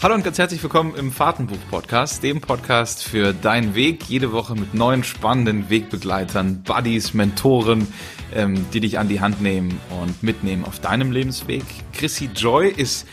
Hallo 0.00 0.14
und 0.14 0.22
ganz 0.22 0.38
herzlich 0.38 0.62
willkommen 0.62 0.94
im 0.94 1.10
Fahrtenbuch-Podcast, 1.10 2.22
dem 2.22 2.40
Podcast 2.40 3.02
für 3.02 3.32
deinen 3.32 3.74
Weg. 3.74 4.04
Jede 4.04 4.30
Woche 4.30 4.54
mit 4.54 4.72
neuen 4.72 5.02
spannenden 5.02 5.70
Wegbegleitern, 5.70 6.62
Buddies, 6.62 7.14
Mentoren, 7.14 7.88
ähm, 8.32 8.64
die 8.72 8.78
dich 8.78 9.00
an 9.00 9.08
die 9.08 9.20
Hand 9.20 9.42
nehmen 9.42 9.80
und 10.00 10.22
mitnehmen 10.22 10.64
auf 10.64 10.78
deinem 10.78 11.10
Lebensweg. 11.10 11.64
Chrissy 11.92 12.30
Joy 12.32 12.68
ist 12.68 13.08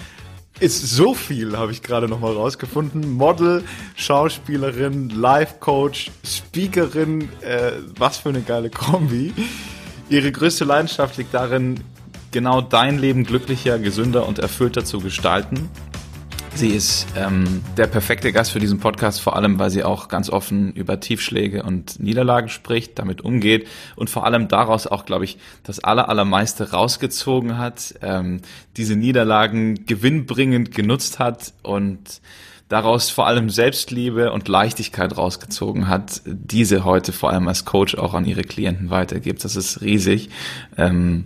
ist 0.59 0.87
so 0.87 1.15
viel, 1.15 1.57
habe 1.57 1.71
ich 1.71 1.81
gerade 1.81 2.07
noch 2.07 2.19
mal 2.19 2.31
rausgefunden. 2.31 3.13
Model, 3.13 3.63
Schauspielerin, 3.95 5.09
Life-Coach, 5.09 6.11
Speakerin, 6.23 7.29
äh, 7.41 7.71
was 7.97 8.19
für 8.19 8.29
eine 8.29 8.41
geile 8.41 8.69
Kombi. 8.69 9.33
Ihre 10.07 10.31
größte 10.31 10.65
Leidenschaft 10.65 11.17
liegt 11.17 11.33
darin, 11.33 11.79
genau 12.31 12.61
dein 12.61 12.99
Leben 12.99 13.23
glücklicher, 13.23 13.79
gesünder 13.79 14.27
und 14.27 14.37
erfüllter 14.37 14.85
zu 14.85 14.99
gestalten. 14.99 15.71
Sie 16.55 16.69
ist 16.69 17.05
ähm, 17.17 17.61
der 17.75 17.85
perfekte 17.87 18.31
Gast 18.31 18.51
für 18.51 18.61
diesen 18.61 18.79
Podcast, 18.79 19.19
vor 19.19 19.35
allem, 19.35 19.59
weil 19.59 19.69
sie 19.69 19.83
auch 19.83 20.07
ganz 20.07 20.29
offen 20.29 20.71
über 20.71 21.01
Tiefschläge 21.01 21.63
und 21.63 21.99
Niederlagen 21.99 22.47
spricht, 22.47 22.97
damit 22.97 23.19
umgeht 23.19 23.67
und 23.97 24.09
vor 24.09 24.25
allem 24.25 24.47
daraus 24.47 24.87
auch, 24.87 25.05
glaube 25.05 25.25
ich, 25.25 25.37
das 25.63 25.83
aller, 25.83 26.07
allermeiste 26.07 26.71
rausgezogen 26.71 27.57
hat, 27.57 27.95
ähm, 28.01 28.39
diese 28.77 28.95
Niederlagen 28.95 29.85
gewinnbringend 29.85 30.73
genutzt 30.73 31.19
hat 31.19 31.53
und 31.61 32.21
daraus 32.69 33.09
vor 33.09 33.27
allem 33.27 33.49
Selbstliebe 33.49 34.31
und 34.31 34.47
Leichtigkeit 34.47 35.17
rausgezogen 35.17 35.89
hat, 35.89 36.21
diese 36.25 36.85
heute 36.85 37.11
vor 37.11 37.31
allem 37.31 37.49
als 37.49 37.65
Coach 37.65 37.95
auch 37.95 38.13
an 38.13 38.23
ihre 38.23 38.43
Klienten 38.43 38.89
weitergibt. 38.89 39.43
Das 39.43 39.57
ist 39.57 39.81
riesig. 39.81 40.29
Ähm, 40.77 41.25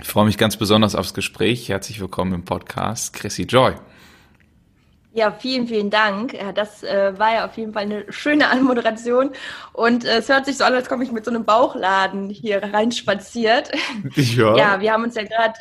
ich 0.00 0.08
freue 0.08 0.26
mich 0.26 0.36
ganz 0.36 0.56
besonders 0.56 0.96
aufs 0.96 1.14
Gespräch. 1.14 1.68
Herzlich 1.68 2.00
willkommen 2.00 2.32
im 2.32 2.44
Podcast, 2.44 3.12
Chrissy 3.12 3.44
Joy. 3.44 3.74
Ja, 5.16 5.30
vielen, 5.30 5.68
vielen 5.68 5.90
Dank. 5.90 6.36
Das 6.56 6.82
äh, 6.82 7.16
war 7.16 7.34
ja 7.34 7.44
auf 7.44 7.56
jeden 7.56 7.72
Fall 7.72 7.84
eine 7.84 8.04
schöne 8.12 8.48
Anmoderation. 8.50 9.30
Und 9.72 10.04
äh, 10.04 10.18
es 10.18 10.28
hört 10.28 10.44
sich 10.44 10.56
so 10.58 10.64
an, 10.64 10.74
als 10.74 10.88
komme 10.88 11.04
ich 11.04 11.12
mit 11.12 11.24
so 11.24 11.30
einem 11.30 11.44
Bauchladen 11.44 12.28
hier 12.30 12.62
reinspaziert. 12.62 13.70
Ja. 14.16 14.56
ja, 14.56 14.80
wir 14.80 14.92
haben 14.92 15.04
uns 15.04 15.14
ja 15.14 15.22
gerade 15.22 15.54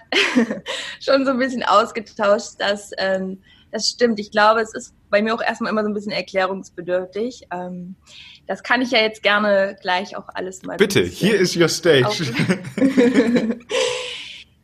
schon 0.99 1.25
so 1.25 1.31
ein 1.31 1.37
bisschen 1.37 1.63
ausgetauscht. 1.63 2.55
Dass, 2.57 2.91
ähm, 2.97 3.41
das 3.71 3.87
stimmt. 3.87 4.19
Ich 4.19 4.31
glaube, 4.31 4.61
es 4.61 4.73
ist 4.73 4.93
bei 5.09 5.21
mir 5.21 5.35
auch 5.35 5.41
erstmal 5.41 5.71
immer 5.71 5.83
so 5.83 5.89
ein 5.89 5.93
bisschen 5.93 6.11
erklärungsbedürftig. 6.11 7.47
Ähm, 7.51 7.95
das 8.47 8.63
kann 8.63 8.81
ich 8.81 8.91
ja 8.91 8.99
jetzt 8.99 9.21
gerne 9.21 9.75
gleich 9.81 10.15
auch 10.17 10.29
alles 10.33 10.63
mal. 10.63 10.77
Bitte, 10.77 11.01
hier 11.03 11.35
ist 11.35 11.55
your 11.55 11.69
stage. 11.69 12.25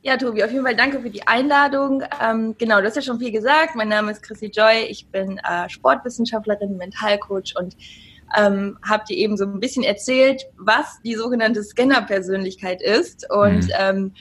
Ja, 0.01 0.15
Tobi, 0.15 0.45
auf 0.45 0.51
jeden 0.51 0.63
Fall 0.63 0.77
danke 0.77 1.01
für 1.01 1.09
die 1.09 1.27
Einladung. 1.27 2.03
Ähm, 2.21 2.55
genau, 2.57 2.79
du 2.79 2.87
hast 2.87 2.95
ja 2.95 3.01
schon 3.01 3.19
viel 3.19 3.33
gesagt. 3.33 3.75
Mein 3.75 3.89
Name 3.89 4.11
ist 4.11 4.23
Chrissy 4.23 4.45
Joy. 4.45 4.85
Ich 4.89 5.07
bin 5.07 5.39
äh, 5.39 5.67
Sportwissenschaftlerin, 5.67 6.77
Mentalcoach 6.77 7.53
und 7.59 7.75
ähm, 8.37 8.77
habe 8.87 9.03
dir 9.09 9.17
eben 9.17 9.35
so 9.35 9.43
ein 9.43 9.59
bisschen 9.59 9.83
erzählt, 9.83 10.43
was 10.57 11.01
die 11.03 11.15
sogenannte 11.15 11.61
Scanner-Persönlichkeit 11.61 12.81
ist. 12.81 13.29
Und 13.29 13.65
mhm. 13.65 13.71
ähm, 13.77 14.13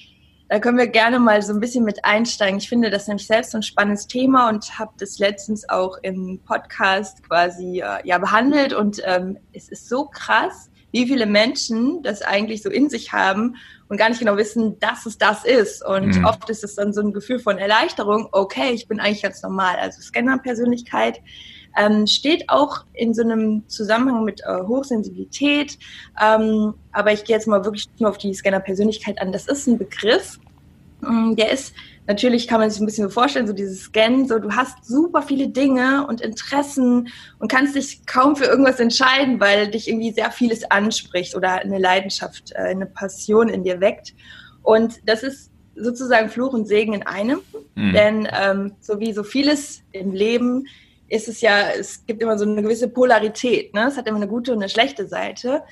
da 0.48 0.58
können 0.58 0.78
wir 0.78 0.88
gerne 0.88 1.20
mal 1.20 1.42
so 1.42 1.52
ein 1.52 1.60
bisschen 1.60 1.84
mit 1.84 2.04
einsteigen. 2.04 2.58
Ich 2.58 2.68
finde 2.68 2.90
das 2.90 3.06
nämlich 3.06 3.28
selbst 3.28 3.52
so 3.52 3.58
ein 3.58 3.62
spannendes 3.62 4.08
Thema 4.08 4.48
und 4.48 4.80
habe 4.80 4.90
das 4.98 5.20
letztens 5.20 5.68
auch 5.68 5.96
im 6.02 6.40
Podcast 6.44 7.22
quasi 7.22 7.82
äh, 7.82 8.00
ja 8.02 8.18
behandelt. 8.18 8.72
Und 8.72 9.00
ähm, 9.04 9.38
es 9.52 9.68
ist 9.68 9.88
so 9.88 10.06
krass, 10.06 10.70
wie 10.92 11.06
viele 11.06 11.26
Menschen 11.26 12.02
das 12.02 12.22
eigentlich 12.22 12.62
so 12.62 12.70
in 12.70 12.88
sich 12.88 13.12
haben 13.12 13.56
und 13.88 13.96
gar 13.96 14.08
nicht 14.08 14.18
genau 14.18 14.36
wissen, 14.36 14.78
dass 14.80 15.06
es 15.06 15.18
das 15.18 15.44
ist. 15.44 15.84
Und 15.84 16.16
mhm. 16.16 16.24
oft 16.24 16.48
ist 16.50 16.64
es 16.64 16.74
dann 16.74 16.92
so 16.92 17.00
ein 17.00 17.12
Gefühl 17.12 17.38
von 17.38 17.58
Erleichterung, 17.58 18.28
okay, 18.32 18.70
ich 18.72 18.88
bin 18.88 19.00
eigentlich 19.00 19.22
ganz 19.22 19.42
normal. 19.42 19.76
Also 19.76 20.00
Scanner-Persönlichkeit 20.00 21.20
ähm, 21.76 22.06
steht 22.06 22.48
auch 22.48 22.84
in 22.94 23.14
so 23.14 23.22
einem 23.22 23.68
Zusammenhang 23.68 24.24
mit 24.24 24.40
äh, 24.40 24.62
Hochsensibilität. 24.62 25.78
Ähm, 26.20 26.74
aber 26.92 27.12
ich 27.12 27.24
gehe 27.24 27.36
jetzt 27.36 27.46
mal 27.46 27.64
wirklich 27.64 27.88
nur 27.98 28.10
auf 28.10 28.18
die 28.18 28.34
Scanner-Persönlichkeit 28.34 29.20
an. 29.20 29.32
Das 29.32 29.46
ist 29.46 29.66
ein 29.66 29.78
Begriff, 29.78 30.38
ähm, 31.06 31.36
der 31.36 31.52
ist 31.52 31.74
natürlich 32.08 32.48
kann 32.48 32.58
man 32.58 32.70
sich 32.70 32.80
ein 32.80 32.86
bisschen 32.86 33.04
so 33.04 33.10
vorstellen, 33.10 33.46
so 33.46 33.52
dieses 33.52 33.82
Scan, 33.82 34.24
so 34.24 34.38
du 34.38 34.50
hast 34.50 34.84
super 34.84 35.22
viele 35.22 35.48
Dinge 35.48 36.06
und 36.08 36.22
Interessen 36.22 37.08
und 37.38 37.52
kannst 37.52 37.76
dich 37.76 38.04
kaum 38.06 38.34
für 38.34 38.46
irgendwas 38.46 38.80
entscheiden, 38.80 39.38
weil 39.38 39.70
dich 39.70 39.88
irgendwie 39.88 40.10
sehr 40.10 40.32
vieles 40.32 40.68
anspricht 40.70 41.36
oder 41.36 41.60
eine 41.60 41.78
Leidenschaft, 41.78 42.52
äh, 42.52 42.70
eine 42.70 42.86
Passion 42.86 43.48
in 43.48 43.62
dir 43.62 43.80
weckt. 43.80 44.14
Und 44.62 44.96
das 45.04 45.22
ist 45.22 45.52
sozusagen 45.76 46.30
Fluch 46.30 46.54
und 46.54 46.66
Segen 46.66 46.94
in 46.94 47.06
einem, 47.06 47.40
mhm. 47.74 47.92
denn 47.92 48.28
ähm, 48.32 48.72
so 48.80 48.98
wie 48.98 49.12
so 49.12 49.22
vieles 49.22 49.82
im 49.92 50.12
Leben 50.12 50.64
ist 51.08 51.28
es 51.28 51.40
ja, 51.42 51.70
es 51.70 52.04
gibt 52.06 52.22
immer 52.22 52.38
so 52.38 52.44
eine 52.44 52.62
gewisse 52.62 52.88
Polarität, 52.88 53.74
ne? 53.74 53.86
es 53.86 53.96
hat 53.96 54.06
immer 54.06 54.16
eine 54.16 54.28
gute 54.28 54.52
und 54.52 54.58
eine 54.58 54.68
schlechte 54.68 55.06
Seite. 55.06 55.62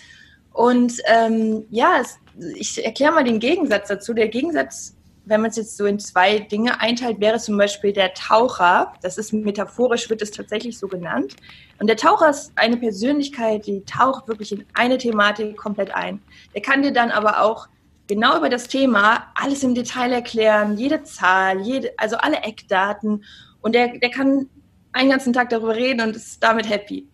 Und 0.53 0.95
ähm, 1.07 1.65
ja, 1.71 1.99
es, 2.01 2.19
ich 2.55 2.83
erkläre 2.83 3.13
mal 3.13 3.25
den 3.25 3.41
Gegensatz 3.41 3.89
dazu. 3.89 4.15
Der 4.15 4.29
Gegensatz 4.29 4.96
wenn 5.27 5.41
man 5.41 5.51
es 5.51 5.57
jetzt 5.57 5.77
so 5.77 5.85
in 5.85 5.99
zwei 5.99 6.39
Dinge 6.39 6.81
einteilt, 6.81 7.21
wäre 7.21 7.39
zum 7.39 7.59
Beispiel 7.59 7.93
der 7.93 8.15
Taucher. 8.15 8.95
Das 9.03 9.19
ist 9.19 9.33
metaphorisch, 9.33 10.09
wird 10.09 10.23
es 10.23 10.31
tatsächlich 10.31 10.79
so 10.79 10.87
genannt. 10.87 11.37
Und 11.81 11.89
der 11.89 11.97
Taucher 11.97 12.31
ist 12.31 12.53
eine 12.55 12.77
Persönlichkeit, 12.77 13.67
die 13.67 13.85
taucht 13.85 14.29
wirklich 14.29 14.53
in 14.53 14.65
eine 14.75 14.99
Thematik 14.99 15.57
komplett 15.57 15.95
ein. 15.95 16.23
Der 16.55 16.63
kann 16.63 16.83
dir 16.83 16.93
dann 16.93 17.11
aber 17.11 17.43
auch 17.43 17.69
genau 18.07 18.39
über 18.39 18.49
das 18.49 18.69
Thema 18.69 19.27
alles 19.35 19.65
im 19.65 19.75
Detail 19.75 20.13
erklären, 20.13 20.79
jede 20.79 21.03
Zahl, 21.03 21.61
jede, 21.61 21.91
also 21.97 22.17
alle 22.17 22.39
Eckdaten. 22.39 23.25
Und 23.61 23.75
der, 23.75 23.99
der 23.99 24.11
kann 24.11 24.49
einen 24.93 25.11
ganzen 25.11 25.33
Tag 25.33 25.51
darüber 25.51 25.75
reden 25.75 26.01
und 26.03 26.15
ist 26.15 26.41
damit 26.43 26.71
happy. 26.71 27.09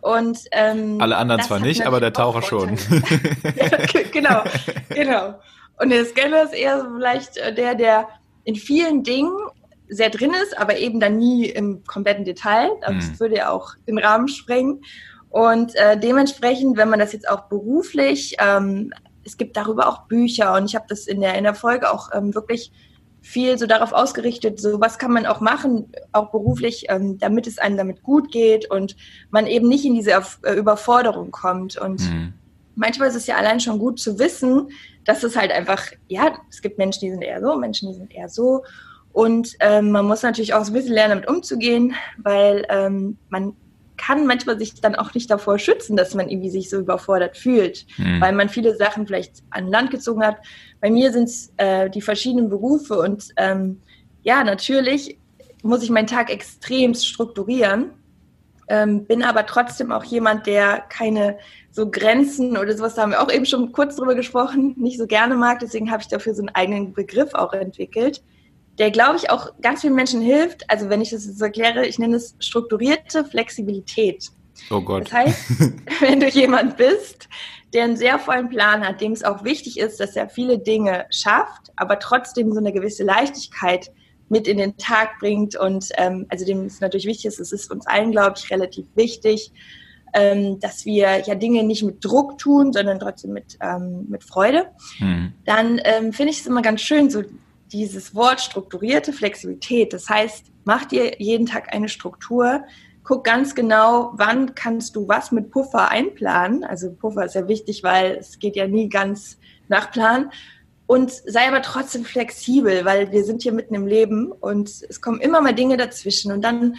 Und 0.00 0.38
ähm, 0.52 1.00
alle 1.00 1.16
anderen 1.16 1.42
zwar 1.42 1.58
nicht, 1.58 1.84
aber 1.84 1.98
der 1.98 2.12
Taucher 2.12 2.42
schon. 2.42 2.76
genau, 4.12 4.44
genau. 4.88 5.34
Und 5.78 5.90
der 5.90 6.04
Scanner 6.04 6.42
ist 6.42 6.54
eher 6.54 6.80
so 6.80 6.86
vielleicht 6.94 7.36
äh, 7.36 7.54
der, 7.54 7.74
der 7.74 8.08
in 8.44 8.56
vielen 8.56 9.02
Dingen 9.02 9.36
sehr 9.88 10.10
drin 10.10 10.32
ist, 10.42 10.58
aber 10.58 10.78
eben 10.78 11.00
dann 11.00 11.16
nie 11.16 11.46
im 11.46 11.84
kompletten 11.84 12.24
Detail. 12.24 12.70
Das 12.80 13.10
mhm. 13.10 13.20
würde 13.20 13.36
ja 13.36 13.50
auch 13.50 13.74
den 13.86 13.98
Rahmen 13.98 14.28
sprengen. 14.28 14.82
Und 15.30 15.74
äh, 15.76 15.98
dementsprechend, 15.98 16.76
wenn 16.76 16.88
man 16.88 16.98
das 16.98 17.12
jetzt 17.12 17.28
auch 17.28 17.42
beruflich, 17.42 18.36
ähm, 18.38 18.92
es 19.24 19.36
gibt 19.36 19.56
darüber 19.56 19.88
auch 19.88 20.06
Bücher 20.06 20.54
und 20.54 20.66
ich 20.66 20.74
habe 20.74 20.86
das 20.88 21.06
in 21.06 21.20
der, 21.20 21.36
in 21.36 21.44
der 21.44 21.54
Folge 21.54 21.92
auch 21.92 22.10
ähm, 22.14 22.34
wirklich 22.34 22.72
viel 23.20 23.58
so 23.58 23.66
darauf 23.66 23.92
ausgerichtet, 23.92 24.60
so 24.60 24.80
was 24.80 24.98
kann 24.98 25.12
man 25.12 25.26
auch 25.26 25.40
machen, 25.40 25.90
auch 26.12 26.30
beruflich, 26.30 26.86
ähm, 26.88 27.18
damit 27.18 27.48
es 27.48 27.58
einem 27.58 27.76
damit 27.76 28.04
gut 28.04 28.30
geht 28.30 28.70
und 28.70 28.96
man 29.30 29.48
eben 29.48 29.68
nicht 29.68 29.84
in 29.84 29.94
diese 29.94 30.12
äh, 30.12 30.54
Überforderung 30.54 31.32
kommt. 31.32 31.76
Und 31.76 32.00
mhm. 32.02 32.34
Manchmal 32.76 33.08
ist 33.08 33.16
es 33.16 33.26
ja 33.26 33.36
allein 33.36 33.58
schon 33.58 33.78
gut 33.78 33.98
zu 33.98 34.18
wissen, 34.18 34.68
das 35.04 35.24
ist 35.24 35.36
halt 35.36 35.50
einfach, 35.50 35.84
ja, 36.08 36.38
es 36.48 36.62
gibt 36.62 36.78
Menschen, 36.78 37.00
die 37.00 37.10
sind 37.10 37.22
eher 37.22 37.40
so, 37.40 37.56
Menschen, 37.56 37.88
die 37.88 37.94
sind 37.94 38.14
eher 38.14 38.28
so. 38.28 38.62
Und 39.12 39.56
ähm, 39.60 39.90
man 39.90 40.06
muss 40.06 40.22
natürlich 40.22 40.54
auch 40.54 40.64
so 40.64 40.70
ein 40.70 40.74
bisschen 40.74 40.92
lernen, 40.92 41.22
damit 41.22 41.28
umzugehen, 41.28 41.94
weil 42.18 42.66
ähm, 42.68 43.16
man 43.30 43.54
kann 43.96 44.26
manchmal 44.26 44.58
sich 44.58 44.80
dann 44.80 44.94
auch 44.94 45.14
nicht 45.14 45.30
davor 45.30 45.58
schützen, 45.58 45.96
dass 45.96 46.14
man 46.14 46.28
irgendwie 46.28 46.50
sich 46.50 46.68
so 46.68 46.78
überfordert 46.78 47.36
fühlt, 47.36 47.86
mhm. 47.96 48.20
weil 48.20 48.34
man 48.34 48.50
viele 48.50 48.76
Sachen 48.76 49.06
vielleicht 49.06 49.42
an 49.50 49.68
Land 49.68 49.90
gezogen 49.90 50.22
hat. 50.22 50.36
Bei 50.80 50.90
mir 50.90 51.12
sind 51.12 51.24
es 51.24 51.52
äh, 51.56 51.88
die 51.88 52.02
verschiedenen 52.02 52.50
Berufe 52.50 52.98
und 52.98 53.28
ähm, 53.38 53.80
ja, 54.22 54.44
natürlich 54.44 55.18
muss 55.62 55.82
ich 55.82 55.90
meinen 55.90 56.06
Tag 56.06 56.30
extrem 56.30 56.94
strukturieren, 56.94 57.92
ähm, 58.68 59.04
bin 59.06 59.22
aber 59.22 59.46
trotzdem 59.46 59.92
auch 59.92 60.04
jemand, 60.04 60.46
der 60.46 60.80
keine 60.88 61.38
so 61.70 61.90
Grenzen 61.90 62.56
oder 62.56 62.76
sowas, 62.76 62.94
da 62.94 63.02
haben 63.02 63.12
wir 63.12 63.22
auch 63.22 63.30
eben 63.30 63.46
schon 63.46 63.72
kurz 63.72 63.96
drüber 63.96 64.14
gesprochen, 64.14 64.74
nicht 64.76 64.98
so 64.98 65.06
gerne 65.06 65.34
mag. 65.36 65.60
Deswegen 65.60 65.90
habe 65.90 66.02
ich 66.02 66.08
dafür 66.08 66.34
so 66.34 66.42
einen 66.42 66.54
eigenen 66.54 66.92
Begriff 66.92 67.34
auch 67.34 67.52
entwickelt, 67.52 68.22
der, 68.78 68.90
glaube 68.90 69.16
ich, 69.16 69.30
auch 69.30 69.52
ganz 69.60 69.82
vielen 69.82 69.94
Menschen 69.94 70.20
hilft. 70.20 70.68
Also 70.70 70.88
wenn 70.88 71.00
ich 71.00 71.10
das 71.10 71.26
jetzt 71.26 71.40
erkläre, 71.40 71.86
ich 71.86 71.98
nenne 71.98 72.16
es 72.16 72.34
strukturierte 72.40 73.24
Flexibilität. 73.24 74.30
Oh 74.70 74.80
Gott. 74.80 75.06
Das 75.06 75.12
heißt, 75.12 75.44
wenn 76.00 76.20
du 76.20 76.28
jemand 76.28 76.76
bist, 76.76 77.28
der 77.72 77.84
einen 77.84 77.96
sehr 77.96 78.18
vollen 78.18 78.48
Plan 78.48 78.86
hat, 78.86 79.00
dem 79.00 79.12
es 79.12 79.24
auch 79.24 79.44
wichtig 79.44 79.78
ist, 79.78 80.00
dass 80.00 80.16
er 80.16 80.28
viele 80.28 80.58
Dinge 80.58 81.06
schafft, 81.10 81.72
aber 81.76 81.98
trotzdem 81.98 82.52
so 82.52 82.58
eine 82.58 82.72
gewisse 82.72 83.04
Leichtigkeit 83.04 83.90
mit 84.28 84.48
in 84.48 84.58
den 84.58 84.76
Tag 84.76 85.18
bringt 85.20 85.56
und 85.56 85.90
ähm, 85.96 86.26
also 86.28 86.44
dem 86.44 86.66
ist 86.66 86.80
natürlich 86.80 87.06
wichtig 87.06 87.26
es 87.26 87.52
ist 87.52 87.70
uns 87.70 87.86
allen, 87.86 88.12
glaube 88.12 88.34
ich, 88.36 88.50
relativ 88.50 88.86
wichtig, 88.94 89.52
ähm, 90.14 90.58
dass 90.60 90.84
wir 90.84 91.20
ja 91.26 91.34
Dinge 91.34 91.62
nicht 91.62 91.82
mit 91.82 92.04
Druck 92.04 92.38
tun, 92.38 92.72
sondern 92.72 92.98
trotzdem 92.98 93.32
mit, 93.32 93.58
ähm, 93.60 94.06
mit 94.08 94.24
Freude, 94.24 94.66
mhm. 94.98 95.32
dann 95.44 95.80
ähm, 95.84 96.12
finde 96.12 96.32
ich 96.32 96.40
es 96.40 96.46
immer 96.46 96.62
ganz 96.62 96.80
schön, 96.80 97.10
so 97.10 97.22
dieses 97.72 98.14
Wort 98.14 98.40
strukturierte 98.40 99.12
Flexibilität. 99.12 99.92
Das 99.92 100.08
heißt, 100.08 100.46
mach 100.64 100.84
dir 100.84 101.20
jeden 101.20 101.46
Tag 101.46 101.74
eine 101.74 101.88
Struktur, 101.88 102.62
guck 103.02 103.24
ganz 103.24 103.54
genau, 103.54 104.12
wann 104.14 104.54
kannst 104.54 104.96
du 104.96 105.06
was 105.06 105.32
mit 105.32 105.50
Puffer 105.50 105.90
einplanen. 105.90 106.64
Also 106.64 106.92
Puffer 106.92 107.24
ist 107.24 107.34
ja 107.34 107.46
wichtig, 107.46 107.82
weil 107.82 108.16
es 108.16 108.38
geht 108.38 108.56
ja 108.56 108.66
nie 108.66 108.88
ganz 108.88 109.38
nach 109.68 109.90
Plan. 109.90 110.30
Und 110.86 111.10
sei 111.10 111.48
aber 111.48 111.62
trotzdem 111.62 112.04
flexibel, 112.04 112.84
weil 112.84 113.10
wir 113.10 113.24
sind 113.24 113.42
hier 113.42 113.52
mitten 113.52 113.74
im 113.74 113.86
Leben 113.86 114.30
und 114.30 114.68
es 114.88 115.00
kommen 115.00 115.20
immer 115.20 115.40
mal 115.40 115.54
Dinge 115.54 115.76
dazwischen. 115.76 116.30
Und 116.30 116.42
dann 116.42 116.76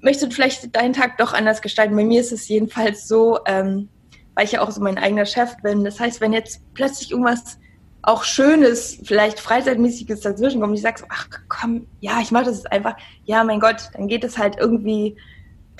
möchte 0.00 0.30
vielleicht 0.30 0.74
deinen 0.76 0.92
Tag 0.92 1.18
doch 1.18 1.32
anders 1.32 1.60
gestalten. 1.60 1.96
Bei 1.96 2.04
mir 2.04 2.20
ist 2.20 2.32
es 2.32 2.48
jedenfalls 2.48 3.08
so, 3.08 3.40
ähm, 3.46 3.88
weil 4.34 4.44
ich 4.44 4.52
ja 4.52 4.62
auch 4.62 4.70
so 4.70 4.80
mein 4.80 4.98
eigener 4.98 5.26
Chef 5.26 5.56
bin. 5.62 5.84
Das 5.84 5.98
heißt, 5.98 6.20
wenn 6.20 6.32
jetzt 6.32 6.60
plötzlich 6.74 7.10
irgendwas 7.10 7.58
auch 8.02 8.24
Schönes, 8.24 8.98
vielleicht 9.04 9.40
Freizeitmäßiges 9.40 10.20
dazwischen 10.20 10.60
kommt, 10.60 10.74
ich 10.74 10.82
sag 10.82 10.98
so, 10.98 11.04
ach 11.08 11.28
komm, 11.48 11.86
ja, 12.00 12.20
ich 12.20 12.30
mache 12.30 12.46
das 12.46 12.64
einfach, 12.66 12.96
ja, 13.24 13.44
mein 13.44 13.60
Gott, 13.60 13.90
dann 13.94 14.08
geht 14.08 14.24
es 14.24 14.38
halt 14.38 14.56
irgendwie, 14.58 15.16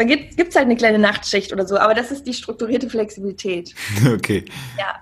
dann 0.00 0.08
gibt 0.08 0.48
es 0.48 0.56
halt 0.56 0.64
eine 0.64 0.76
kleine 0.76 0.98
Nachtschicht 0.98 1.52
oder 1.52 1.66
so, 1.66 1.76
aber 1.78 1.92
das 1.92 2.10
ist 2.10 2.26
die 2.26 2.32
strukturierte 2.32 2.88
Flexibilität. 2.88 3.74
Okay. 4.14 4.46
Ja. 4.78 4.98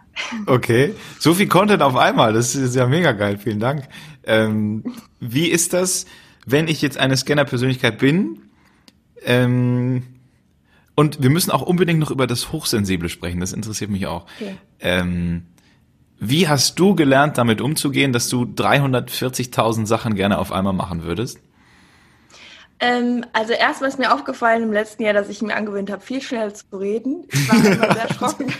Okay. 0.47 0.93
So 1.21 1.35
viel 1.35 1.47
Content 1.47 1.83
auf 1.83 1.95
einmal, 1.95 2.33
das 2.33 2.57
ist 2.57 2.75
ja 2.75 2.87
mega 2.87 3.13
geil, 3.13 3.39
vielen 3.39 3.61
Dank. 3.61 3.85
Ähm, 4.25 4.83
wie 5.21 5.47
ist 5.47 5.73
das, 5.73 6.07
wenn 6.47 6.67
ich 6.67 6.83
jetzt 6.83 6.99
eine 6.99 7.17
Scanner-Persönlichkeit 7.17 7.99
bin? 7.99 8.51
Ähm, 9.25 10.03
und 10.97 11.23
wir 11.23 11.31
müssen 11.31 11.53
auch 11.53 11.63
unbedingt 11.63 12.01
noch 12.01 12.11
über 12.11 12.27
das 12.27 12.51
Hochsensible 12.51 13.09
sprechen, 13.09 13.39
das 13.39 13.53
interessiert 13.53 13.91
mich 13.91 14.09
auch. 14.09 14.27
Okay. 14.41 14.57
Ähm, 14.81 15.47
wie 16.19 16.49
hast 16.49 16.77
du 16.81 16.97
gelernt, 16.97 17.39
damit 17.39 17.61
umzugehen, 17.61 18.13
dass 18.13 18.29
du 18.29 18.43
340.000 18.43 19.87
Sachen 19.87 20.17
gerne 20.17 20.39
auf 20.39 20.51
einmal 20.51 20.73
machen 20.73 21.05
würdest? 21.05 21.39
Ähm, 22.81 23.25
also 23.33 23.55
erstmal 23.55 23.91
ist 23.91 23.99
mir 23.99 24.13
aufgefallen 24.15 24.63
im 24.63 24.73
letzten 24.73 25.03
Jahr, 25.03 25.13
dass 25.13 25.29
ich 25.29 25.43
mir 25.43 25.57
angewöhnt 25.57 25.91
habe, 25.91 26.01
viel 26.01 26.23
schneller 26.23 26.55
zu 26.55 26.65
reden. 26.73 27.27
Ich 27.33 27.49
war 27.49 27.57
immer 27.57 27.93
sehr 27.93 28.03
erschrocken. 28.09 28.55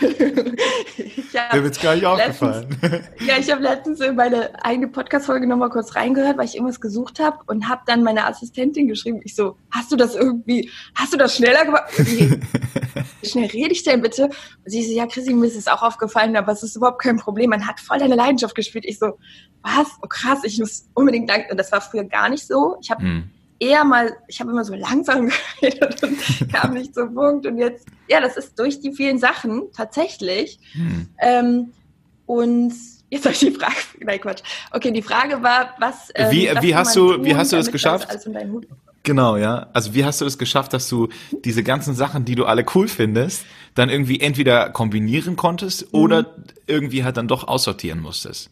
Mir 1.53 1.63
wird 1.63 1.81
gar 1.81 1.95
nicht 1.95 2.05
aufgefallen. 2.05 2.77
ja, 3.25 3.37
ich 3.39 3.49
habe 3.49 3.61
letztens 3.61 4.01
in 4.01 4.15
meine 4.15 4.51
eigene 4.61 4.89
Podcast-Folge 4.89 5.47
nochmal 5.47 5.69
kurz 5.69 5.95
reingehört, 5.95 6.37
weil 6.37 6.45
ich 6.45 6.55
irgendwas 6.55 6.81
gesucht 6.81 7.19
habe 7.21 7.37
und 7.47 7.69
habe 7.69 7.81
dann 7.85 8.03
meine 8.03 8.25
Assistentin 8.25 8.89
geschrieben. 8.89 9.21
Ich 9.23 9.35
so, 9.35 9.55
hast 9.71 9.89
du 9.89 9.95
das 9.95 10.15
irgendwie, 10.15 10.69
hast 10.95 11.13
du 11.13 11.17
das 11.17 11.37
schneller 11.37 11.63
gemacht? 11.63 11.85
Wie 11.97 13.29
schnell 13.29 13.47
rede 13.47 13.71
ich 13.71 13.83
denn 13.83 14.01
bitte? 14.01 14.25
Und 14.25 14.33
sie 14.65 14.83
so, 14.83 14.91
ja, 14.91 15.07
Chrissy, 15.07 15.33
mir 15.33 15.47
ist 15.47 15.55
es 15.55 15.67
auch 15.67 15.81
aufgefallen, 15.81 16.35
aber 16.35 16.51
es 16.51 16.61
ist 16.61 16.75
überhaupt 16.75 17.01
kein 17.01 17.15
Problem. 17.15 17.51
Man 17.51 17.65
hat 17.65 17.79
voll 17.79 17.99
deine 17.99 18.15
Leidenschaft 18.15 18.55
gespielt. 18.55 18.83
Ich 18.85 18.99
so, 18.99 19.17
was? 19.61 19.87
Oh 20.01 20.07
krass, 20.07 20.39
ich 20.43 20.59
muss 20.59 20.89
unbedingt 20.93 21.29
danken. 21.29 21.51
Und 21.51 21.57
das 21.57 21.71
war 21.71 21.79
früher 21.79 22.03
gar 22.03 22.27
nicht 22.27 22.45
so. 22.45 22.75
Ich 22.81 22.91
habe 22.91 23.01
hm 23.01 23.29
eher 23.59 23.83
mal, 23.83 24.15
ich 24.27 24.39
habe 24.39 24.51
immer 24.51 24.63
so 24.63 24.73
langsam 24.73 25.29
geredet 25.61 26.01
und 26.03 26.17
kam 26.51 26.73
nicht 26.73 26.93
zum 26.93 27.13
Punkt. 27.13 27.45
Und 27.45 27.57
jetzt, 27.57 27.87
ja, 28.07 28.21
das 28.21 28.37
ist 28.37 28.57
durch 28.57 28.79
die 28.79 28.93
vielen 28.93 29.19
Sachen 29.19 29.63
tatsächlich. 29.73 30.59
Hm. 30.73 31.07
Ähm, 31.19 31.73
und 32.25 32.73
jetzt 33.09 33.25
habe 33.25 33.33
ich 33.33 33.39
die 33.39 33.51
Frage, 33.51 33.75
nein 33.99 34.19
Quatsch. 34.21 34.41
Okay, 34.71 34.91
die 34.91 35.01
Frage 35.01 35.41
war, 35.43 35.75
was. 35.79 36.09
Ähm, 36.15 36.31
wie, 36.31 36.49
wie 36.61 36.75
hast 36.75 36.95
du, 36.95 37.13
tun, 37.13 37.25
wie 37.25 37.35
hast 37.35 37.51
du 37.51 37.57
das 37.57 37.71
geschafft? 37.71 38.07
Genau, 39.03 39.37
ja. 39.37 39.67
Also 39.73 39.93
wie 39.93 40.03
hast 40.03 40.21
du 40.21 40.25
es 40.25 40.33
das 40.33 40.37
geschafft, 40.37 40.73
dass 40.73 40.89
du 40.89 41.07
diese 41.45 41.63
ganzen 41.63 41.95
Sachen, 41.95 42.25
die 42.25 42.35
du 42.35 42.45
alle 42.45 42.65
cool 42.75 42.87
findest, 42.87 43.45
dann 43.73 43.89
irgendwie 43.89 44.19
entweder 44.19 44.69
kombinieren 44.69 45.35
konntest 45.35 45.93
mhm. 45.93 45.99
oder 45.99 46.35
irgendwie 46.67 47.03
halt 47.03 47.17
dann 47.17 47.27
doch 47.27 47.47
aussortieren 47.47 48.01
musstest? 48.01 48.51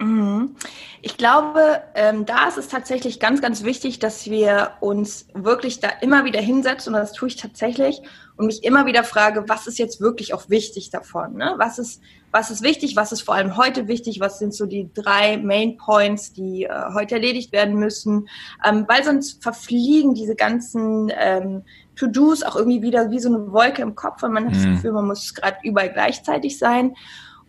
Mhm. 0.00 0.56
Ich 1.04 1.16
glaube, 1.16 1.82
ähm, 1.96 2.26
da 2.26 2.46
ist 2.46 2.58
es 2.58 2.68
tatsächlich 2.68 3.18
ganz, 3.18 3.42
ganz 3.42 3.64
wichtig, 3.64 3.98
dass 3.98 4.30
wir 4.30 4.74
uns 4.78 5.26
wirklich 5.34 5.80
da 5.80 5.88
immer 6.00 6.24
wieder 6.24 6.40
hinsetzen 6.40 6.94
und 6.94 7.00
das 7.00 7.12
tue 7.12 7.26
ich 7.26 7.34
tatsächlich 7.34 8.02
und 8.36 8.46
mich 8.46 8.62
immer 8.62 8.86
wieder 8.86 9.02
frage, 9.02 9.48
was 9.48 9.66
ist 9.66 9.80
jetzt 9.80 10.00
wirklich 10.00 10.32
auch 10.32 10.48
wichtig 10.48 10.90
davon? 10.90 11.34
Ne? 11.34 11.54
Was 11.56 11.80
ist, 11.80 12.00
was 12.30 12.52
ist 12.52 12.62
wichtig? 12.62 12.94
Was 12.94 13.10
ist 13.10 13.22
vor 13.22 13.34
allem 13.34 13.56
heute 13.56 13.88
wichtig? 13.88 14.20
Was 14.20 14.38
sind 14.38 14.54
so 14.54 14.64
die 14.64 14.90
drei 14.94 15.38
Main 15.38 15.76
Points, 15.76 16.34
die 16.34 16.66
äh, 16.66 16.94
heute 16.94 17.16
erledigt 17.16 17.50
werden 17.50 17.74
müssen? 17.74 18.28
Ähm, 18.64 18.84
weil 18.86 19.02
sonst 19.02 19.42
verfliegen 19.42 20.14
diese 20.14 20.36
ganzen 20.36 21.10
ähm, 21.18 21.64
To-Dos 21.96 22.44
auch 22.44 22.54
irgendwie 22.54 22.82
wieder 22.82 23.10
wie 23.10 23.18
so 23.18 23.28
eine 23.28 23.50
Wolke 23.50 23.82
im 23.82 23.96
Kopf 23.96 24.22
und 24.22 24.32
man 24.32 24.44
hat 24.44 24.52
mhm. 24.52 24.56
das 24.56 24.64
Gefühl, 24.66 24.92
man 24.92 25.08
muss 25.08 25.34
gerade 25.34 25.56
überall 25.64 25.92
gleichzeitig 25.92 26.60
sein. 26.60 26.94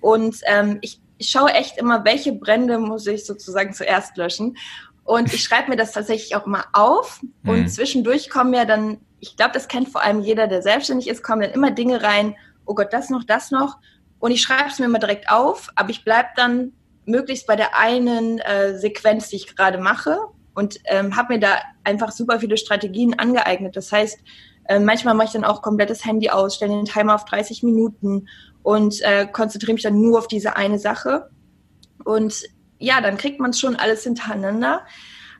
Und 0.02 0.38
ähm, 0.48 0.80
ich 0.82 1.03
ich 1.24 1.30
schaue 1.30 1.54
echt 1.54 1.78
immer, 1.78 2.04
welche 2.04 2.34
Brände 2.34 2.78
muss 2.80 3.08
ich 3.08 3.25
sozusagen 3.25 3.74
zuerst 3.74 4.18
löschen. 4.18 4.58
Und 5.06 5.34
ich 5.34 5.42
schreibe 5.42 5.70
mir 5.70 5.78
das 5.78 5.94
tatsächlich 5.94 6.36
auch 6.36 6.46
mal 6.46 6.66
auf. 6.74 7.22
Mhm. 7.44 7.50
Und 7.50 7.70
zwischendurch 7.70 8.30
kommen 8.30 8.54
ja 8.54 8.66
dann, 8.66 9.00
ich 9.22 9.38
glaube, 9.38 9.54
das 9.54 9.70
kennt 9.70 9.88
vor 9.88 10.04
allem 10.04 10.20
jeder, 10.20 10.48
der 10.48 10.62
selbstständig 10.62 11.08
ist, 11.08 11.24
kommen 11.24 11.42
dann 11.42 11.52
immer 11.52 11.72
Dinge 11.72 12.04
rein, 12.04 12.36
oh 12.66 12.75
Gott, 12.75 12.92
das 12.92 13.10
noch, 13.10 13.24
das 13.24 13.52
noch. 13.52 13.78
Und 14.20 14.31
ich 14.31 14.42
schreibe 14.42 14.70
es 14.70 14.80
mir 14.80 14.86
immer 14.86 15.00
direkt 15.00 15.30
auf, 15.30 15.70
aber 15.75 15.92
ich 15.92 16.04
bleibe 16.04 16.30
dann 16.36 16.74
möglichst 17.06 17.48
bei 17.48 17.56
der 17.56 17.78
einen 17.78 18.40
äh, 18.40 18.78
Sequenz, 18.78 19.30
die 19.30 19.38
ich 19.38 19.56
gerade 19.56 19.78
mache 19.78 20.18
und 20.54 20.80
ähm, 20.86 21.16
habe 21.16 21.36
mir 21.36 21.40
da 21.40 21.58
einfach 21.86 22.12
super 22.12 22.40
viele 22.40 22.58
Strategien 22.58 23.18
angeeignet. 23.18 23.78
Das 23.78 23.94
heißt, 23.94 24.19
äh, 24.65 24.80
manchmal 24.80 25.13
mache 25.13 25.27
ich 25.27 25.33
dann 25.33 25.44
auch 25.44 25.62
komplettes 25.62 26.06
Handy 26.06 26.30
aus, 26.30 26.56
stelle 26.56 26.74
den 26.74 26.86
Timer 26.86 27.15
auf 27.15 27.25
30 27.25 27.63
Minuten 27.63 28.27
und 28.62 29.01
äh, 29.01 29.27
konzentriere 29.27 29.74
mich 29.74 29.83
dann 29.83 30.01
nur 30.01 30.19
auf 30.19 30.27
diese 30.27 30.56
eine 30.56 30.80
Sache. 30.80 31.30
Und 32.06 32.44
ja, 32.80 33.01
dann 33.01 33.18
kriegt 33.18 33.39
man 33.39 33.51
es 33.51 33.60
schon 33.60 33.75
alles 33.75 34.04
hintereinander. 34.04 34.81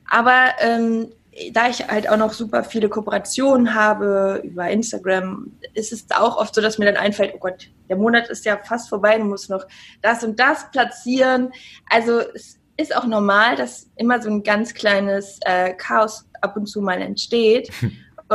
Aber 0.10 0.52
ähm, 0.60 1.10
da 1.52 1.70
ich 1.70 1.88
halt 1.88 2.10
auch 2.10 2.18
noch 2.18 2.34
super 2.34 2.64
viele 2.64 2.90
Kooperationen 2.90 3.74
habe 3.74 4.42
über 4.44 4.70
Instagram, 4.70 5.52
ist 5.74 5.92
es 5.92 6.06
auch 6.12 6.38
oft 6.38 6.54
so, 6.54 6.62
dass 6.62 6.78
mir 6.78 6.86
dann 6.86 6.98
einfällt, 6.98 7.34
oh 7.36 7.40
Gott, 7.40 7.70
der 7.90 7.98
Monat 7.98 8.30
ist 8.30 8.46
ja 8.46 8.58
fast 8.64 8.90
vorbei, 8.90 9.18
du 9.18 9.24
musst 9.24 9.50
noch 9.50 9.66
das 10.02 10.24
und 10.24 10.40
das 10.40 10.70
platzieren. 10.72 11.52
Also 11.90 12.20
es 12.20 12.60
ist 12.78 12.96
auch 12.96 13.06
normal, 13.06 13.56
dass 13.56 13.90
immer 13.96 14.22
so 14.22 14.30
ein 14.30 14.44
ganz 14.44 14.74
kleines 14.74 15.40
äh, 15.46 15.74
Chaos 15.74 16.26
ab 16.42 16.56
und 16.56 16.68
zu 16.68 16.82
mal 16.82 17.02
entsteht. 17.02 17.72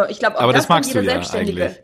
Ich 0.09 0.19
glaube, 0.19 0.39
auch 0.39 0.43
Aber 0.43 0.53
das, 0.53 0.63
das 0.63 0.69
magst 0.69 0.95
du 0.95 1.01
ja 1.01 1.21
eigentlich. 1.33 1.81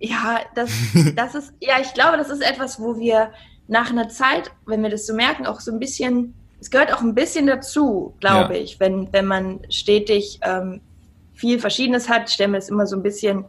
Ja, 0.00 0.40
das, 0.54 0.70
das 1.16 1.34
ist, 1.34 1.52
ja, 1.60 1.80
ich 1.80 1.92
glaube, 1.94 2.16
das 2.16 2.30
ist 2.30 2.42
etwas, 2.42 2.80
wo 2.80 2.98
wir 2.98 3.32
nach 3.66 3.90
einer 3.90 4.08
Zeit, 4.08 4.50
wenn 4.66 4.82
wir 4.82 4.90
das 4.90 5.06
so 5.06 5.14
merken, 5.14 5.46
auch 5.46 5.60
so 5.60 5.72
ein 5.72 5.78
bisschen, 5.78 6.34
es 6.60 6.70
gehört 6.70 6.92
auch 6.92 7.00
ein 7.00 7.14
bisschen 7.14 7.46
dazu, 7.46 8.14
glaube 8.20 8.54
ja. 8.54 8.60
ich, 8.62 8.80
wenn, 8.80 9.12
wenn 9.12 9.26
man 9.26 9.60
stetig 9.70 10.40
ähm, 10.42 10.80
viel 11.34 11.58
Verschiedenes 11.58 12.08
hat, 12.08 12.30
stellen 12.30 12.52
wir 12.52 12.58
es 12.58 12.68
immer 12.68 12.86
so 12.86 12.96
ein 12.96 13.02
bisschen 13.02 13.44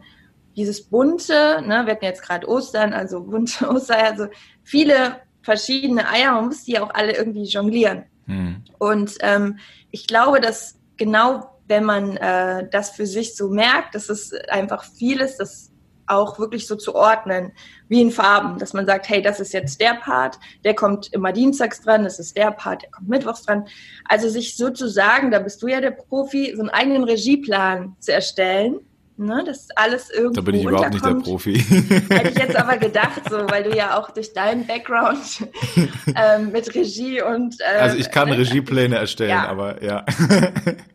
dieses 0.56 0.82
bunte, 0.82 1.62
ne, 1.66 1.82
wir 1.86 1.94
hatten 1.94 2.04
jetzt 2.04 2.22
gerade 2.22 2.48
Ostern, 2.48 2.92
also 2.92 3.22
bunte 3.22 3.68
Ostereier, 3.68 4.10
also 4.10 4.26
viele 4.62 5.16
verschiedene 5.42 6.08
Eier, 6.08 6.32
man 6.32 6.46
muss 6.46 6.64
die 6.64 6.78
auch 6.78 6.92
alle 6.92 7.16
irgendwie 7.16 7.44
jonglieren. 7.44 8.04
Hm. 8.26 8.62
Und 8.78 9.14
ähm, 9.20 9.58
ich 9.90 10.06
glaube, 10.06 10.40
dass 10.40 10.78
genau 10.96 11.59
wenn 11.70 11.84
man 11.84 12.16
äh, 12.18 12.68
das 12.68 12.90
für 12.90 13.06
sich 13.06 13.36
so 13.36 13.48
merkt, 13.48 13.94
dass 13.94 14.10
es 14.10 14.34
einfach 14.48 14.84
vieles, 14.84 15.36
das 15.36 15.70
auch 16.10 16.38
wirklich 16.40 16.66
so 16.66 16.74
zu 16.74 16.94
ordnen, 16.94 17.52
wie 17.88 18.02
in 18.02 18.10
Farben, 18.10 18.58
dass 18.58 18.72
man 18.72 18.84
sagt, 18.84 19.08
hey, 19.08 19.22
das 19.22 19.38
ist 19.38 19.52
jetzt 19.52 19.80
der 19.80 19.94
Part, 19.94 20.38
der 20.64 20.74
kommt 20.74 21.12
immer 21.12 21.32
dienstags 21.32 21.80
dran, 21.80 22.02
das 22.02 22.18
ist 22.18 22.36
der 22.36 22.50
Part, 22.50 22.82
der 22.82 22.90
kommt 22.90 23.08
mittwochs 23.08 23.44
dran. 23.44 23.66
Also 24.06 24.28
sich 24.28 24.56
sozusagen, 24.56 25.30
da 25.30 25.38
bist 25.38 25.62
du 25.62 25.68
ja 25.68 25.80
der 25.80 25.92
Profi, 25.92 26.52
so 26.54 26.62
einen 26.62 26.70
eigenen 26.70 27.04
Regieplan 27.04 27.94
zu 28.00 28.12
erstellen, 28.12 28.80
ne, 29.16 29.44
dass 29.46 29.68
alles 29.76 30.10
irgendwie 30.10 30.34
Da 30.34 30.40
bin 30.42 30.54
ich 30.56 30.64
überhaupt 30.64 30.92
nicht 30.92 31.06
der 31.06 31.14
Profi. 31.14 31.58
Hätte 32.10 32.30
ich 32.30 32.38
jetzt 32.38 32.56
aber 32.56 32.76
gedacht, 32.78 33.22
so, 33.30 33.36
weil 33.48 33.62
du 33.62 33.76
ja 33.76 33.96
auch 33.96 34.10
durch 34.10 34.32
deinen 34.32 34.66
Background 34.66 35.46
ähm, 36.16 36.50
mit 36.50 36.74
Regie 36.74 37.22
und... 37.22 37.54
Ähm, 37.60 37.82
also 37.82 37.96
ich 37.96 38.10
kann 38.10 38.28
äh, 38.28 38.34
Regiepläne 38.34 38.96
erstellen, 38.96 39.30
ja. 39.30 39.48
aber 39.48 39.82
ja. 39.84 40.04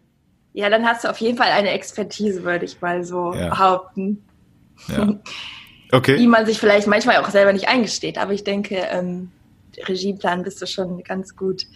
Ja, 0.56 0.70
dann 0.70 0.86
hast 0.86 1.04
du 1.04 1.10
auf 1.10 1.18
jeden 1.18 1.38
Fall 1.38 1.50
eine 1.50 1.72
Expertise, 1.72 2.46
würde 2.46 2.64
ich 2.64 2.80
mal 2.80 3.04
so 3.04 3.34
ja. 3.34 3.50
behaupten. 3.50 4.24
Ja. 4.88 5.16
Okay. 5.92 6.18
Die 6.18 6.28
man 6.28 6.48
sich 6.48 6.60
vielleicht 6.60 6.88
manchmal 6.88 7.18
auch 7.18 7.30
selber 7.30 7.54
nicht 7.54 7.70
eingesteht. 7.70 8.18
Aber 8.18 8.34
ich 8.34 8.44
denke, 8.44 8.76
ähm, 8.90 9.32
Regieplan 9.88 10.42
bist 10.42 10.60
du 10.60 10.66
schon 10.66 11.04
ganz 11.04 11.36
gut. 11.36 11.68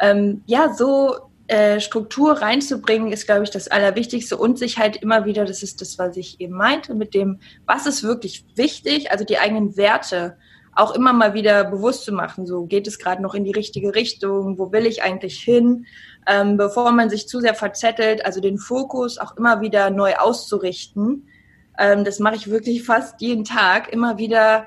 Ähm, 0.00 0.42
ja, 0.44 0.74
so 0.74 1.14
äh, 1.46 1.80
Struktur 1.80 2.42
reinzubringen, 2.42 3.12
ist, 3.12 3.26
glaube 3.26 3.44
ich, 3.44 3.50
das 3.50 3.68
Allerwichtigste 3.68 4.36
und 4.36 4.58
sich 4.58 4.76
halt 4.76 4.96
immer 4.96 5.24
wieder, 5.24 5.44
das 5.44 5.62
ist 5.62 5.80
das, 5.80 5.98
was 5.98 6.16
ich 6.16 6.40
eben 6.40 6.54
meinte, 6.54 6.94
mit 6.94 7.14
dem, 7.14 7.38
was 7.64 7.86
ist 7.86 8.02
wirklich 8.02 8.44
wichtig, 8.56 9.12
also 9.12 9.24
die 9.24 9.38
eigenen 9.38 9.76
Werte 9.76 10.36
auch 10.74 10.94
immer 10.94 11.12
mal 11.12 11.34
wieder 11.34 11.64
bewusst 11.64 12.04
zu 12.04 12.12
machen. 12.12 12.46
So 12.46 12.66
geht 12.66 12.86
es 12.86 12.98
gerade 12.98 13.22
noch 13.22 13.34
in 13.34 13.44
die 13.44 13.52
richtige 13.52 13.94
Richtung, 13.94 14.58
wo 14.58 14.72
will 14.72 14.86
ich 14.86 15.02
eigentlich 15.02 15.38
hin, 15.38 15.86
ähm, 16.26 16.56
bevor 16.56 16.92
man 16.92 17.10
sich 17.10 17.28
zu 17.28 17.40
sehr 17.40 17.54
verzettelt, 17.54 18.24
also 18.24 18.40
den 18.40 18.58
Fokus 18.58 19.18
auch 19.18 19.36
immer 19.36 19.60
wieder 19.60 19.90
neu 19.90 20.14
auszurichten 20.14 21.28
ähm, 21.78 22.04
das 22.04 22.18
mache 22.18 22.36
ich 22.36 22.50
wirklich 22.50 22.82
fast 22.86 23.20
jeden 23.20 23.44
Tag. 23.44 23.92
Immer 23.92 24.18
wieder, 24.18 24.66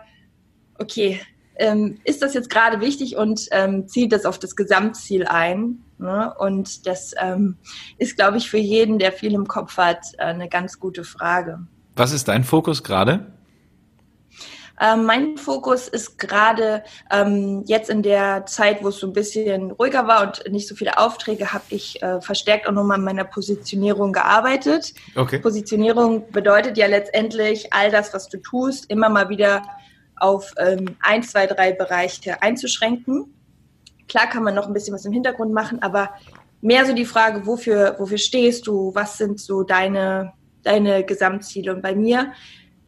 okay, 0.80 1.22
ähm, 1.56 2.00
ist 2.04 2.22
das 2.22 2.34
jetzt 2.34 2.50
gerade 2.50 2.82
wichtig 2.82 3.18
und 3.18 3.48
ähm, 3.52 3.88
zielt 3.88 4.12
das 4.12 4.26
auf 4.26 4.38
das 4.40 4.56
Gesamtziel 4.56 5.26
ein? 5.26 5.84
Ne? 5.98 6.34
Und 6.38 6.86
das 6.86 7.14
ähm, 7.20 7.58
ist, 7.98 8.16
glaube 8.16 8.38
ich, 8.38 8.50
für 8.50 8.60
jeden, 8.60 9.00
der 9.00 9.12
viel 9.12 9.34
im 9.34 9.48
Kopf 9.48 9.78
hat, 9.78 10.06
äh, 10.18 10.26
eine 10.26 10.50
ganz 10.50 10.80
gute 10.80 11.04
Frage. 11.04 11.60
Was 11.96 12.12
ist 12.12 12.28
dein 12.28 12.44
Fokus 12.44 12.84
gerade? 12.84 13.37
Ähm, 14.80 15.06
mein 15.06 15.38
Fokus 15.38 15.88
ist 15.88 16.20
gerade 16.20 16.84
ähm, 17.12 17.64
jetzt 17.66 17.90
in 17.90 18.04
der 18.04 18.46
Zeit, 18.46 18.84
wo 18.84 18.90
es 18.90 19.00
so 19.00 19.08
ein 19.08 19.14
bisschen 19.14 19.72
ruhiger 19.72 20.08
war 20.08 20.24
und 20.24 20.52
nicht 20.52 20.68
so 20.68 20.76
viele 20.76 20.98
Aufträge, 21.00 21.52
habe 21.52 21.64
ich 21.70 22.02
äh, 22.04 22.22
verstärkt 22.22 22.68
auch 22.68 22.74
nochmal 22.74 22.98
an 22.98 23.04
meiner 23.04 23.24
Positionierung 23.24 24.14
gearbeitet. 24.14 24.94
Okay. 25.16 25.40
Positionierung 25.40 26.32
bedeutet 26.32 26.78
ja 26.78 26.86
letztendlich 26.86 27.74
all 27.74 27.90
das, 27.90 28.14
was 28.14 28.30
du 28.30 28.38
tust, 28.38 28.90
immer 28.90 29.10
mal 29.10 29.30
wieder 29.30 29.64
auf 30.18 30.54
ähm, 30.58 30.96
ein, 31.02 31.24
zwei, 31.24 31.48
drei 31.48 31.72
Bereiche 31.72 32.42
einzuschränken. 32.42 33.34
Klar 34.08 34.28
kann 34.28 34.44
man 34.44 34.56
noch 34.56 34.68
ein 34.68 34.74
bisschen 34.74 34.94
was 34.94 35.06
im 35.06 35.12
Hintergrund 35.12 35.54
machen, 35.54 35.82
aber 35.82 36.12
mehr 36.62 36.86
so 36.86 36.94
die 36.94 37.06
Frage, 37.06 37.46
wofür, 37.46 37.96
wofür 37.98 38.18
stehst 38.18 38.68
du? 38.68 38.94
Was 38.94 39.18
sind 39.18 39.40
so 39.40 39.64
deine, 39.64 40.34
deine 40.64 41.04
Gesamtziele? 41.04 41.74
Und 41.74 41.82
bei 41.82 41.96
mir 41.96 42.32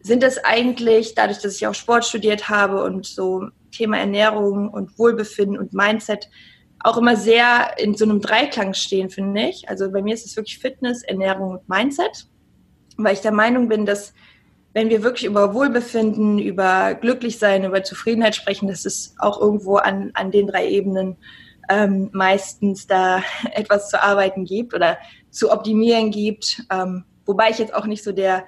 sind 0.02 0.24
es 0.24 0.44
eigentlich, 0.44 1.16
dadurch, 1.16 1.40
dass 1.40 1.56
ich 1.56 1.68
auch 1.68 1.76
Sport 1.76 2.06
studiert 2.06 2.50
habe 2.50 2.84
und 2.84 3.06
so 3.06 3.50
Thema 3.72 3.98
Ernährung 3.98 4.70
und 4.70 4.98
Wohlbefinden 4.98 5.58
und 5.58 5.74
Mindset 5.74 6.30
auch 6.82 6.98
immer 6.98 7.16
sehr 7.16 7.78
in 7.78 7.96
so 7.96 8.06
einem 8.06 8.22
Dreiklang 8.22 8.74
stehen, 8.74 9.10
finde 9.10 9.50
ich. 9.50 9.68
Also 9.68 9.92
bei 9.92 10.02
mir 10.02 10.14
ist 10.14 10.26
es 10.26 10.38
wirklich 10.38 10.60
Fitness, 10.60 11.04
Ernährung 11.04 11.52
und 11.52 11.70
Mindset, 11.70 12.28
weil 12.98 13.14
ich 13.14 13.22
der 13.22 13.34
Meinung 13.34 13.68
bin, 13.68 13.86
dass 13.86 14.14
wenn 14.74 14.90
wir 14.90 15.04
wirklich 15.04 15.26
über 15.26 15.54
Wohlbefinden, 15.54 16.40
über 16.40 16.94
Glücklichsein, 16.94 17.66
über 17.66 17.84
Zufriedenheit 17.84 18.36
sprechen, 18.36 18.68
dass 18.68 18.86
es 18.86 19.16
auch 19.18 19.42
irgendwo 19.42 19.78
an, 19.78 20.12
an 20.14 20.32
den 20.32 20.48
drei 20.48 20.70
Ebenen 20.70 21.18
ähm, 21.70 22.10
meistens 22.14 22.88
da 22.88 23.24
etwas 23.54 23.90
zu 23.90 24.02
arbeiten 24.02 24.46
gibt 24.46 24.74
oder 24.74 24.98
zu 25.32 25.52
optimieren 25.52 26.12
gibt. 26.12 26.64
Ähm, 26.72 27.04
wobei 27.26 27.50
ich 27.50 27.58
jetzt 27.58 27.74
auch 27.74 27.86
nicht 27.86 28.04
so 28.04 28.12
der 28.12 28.46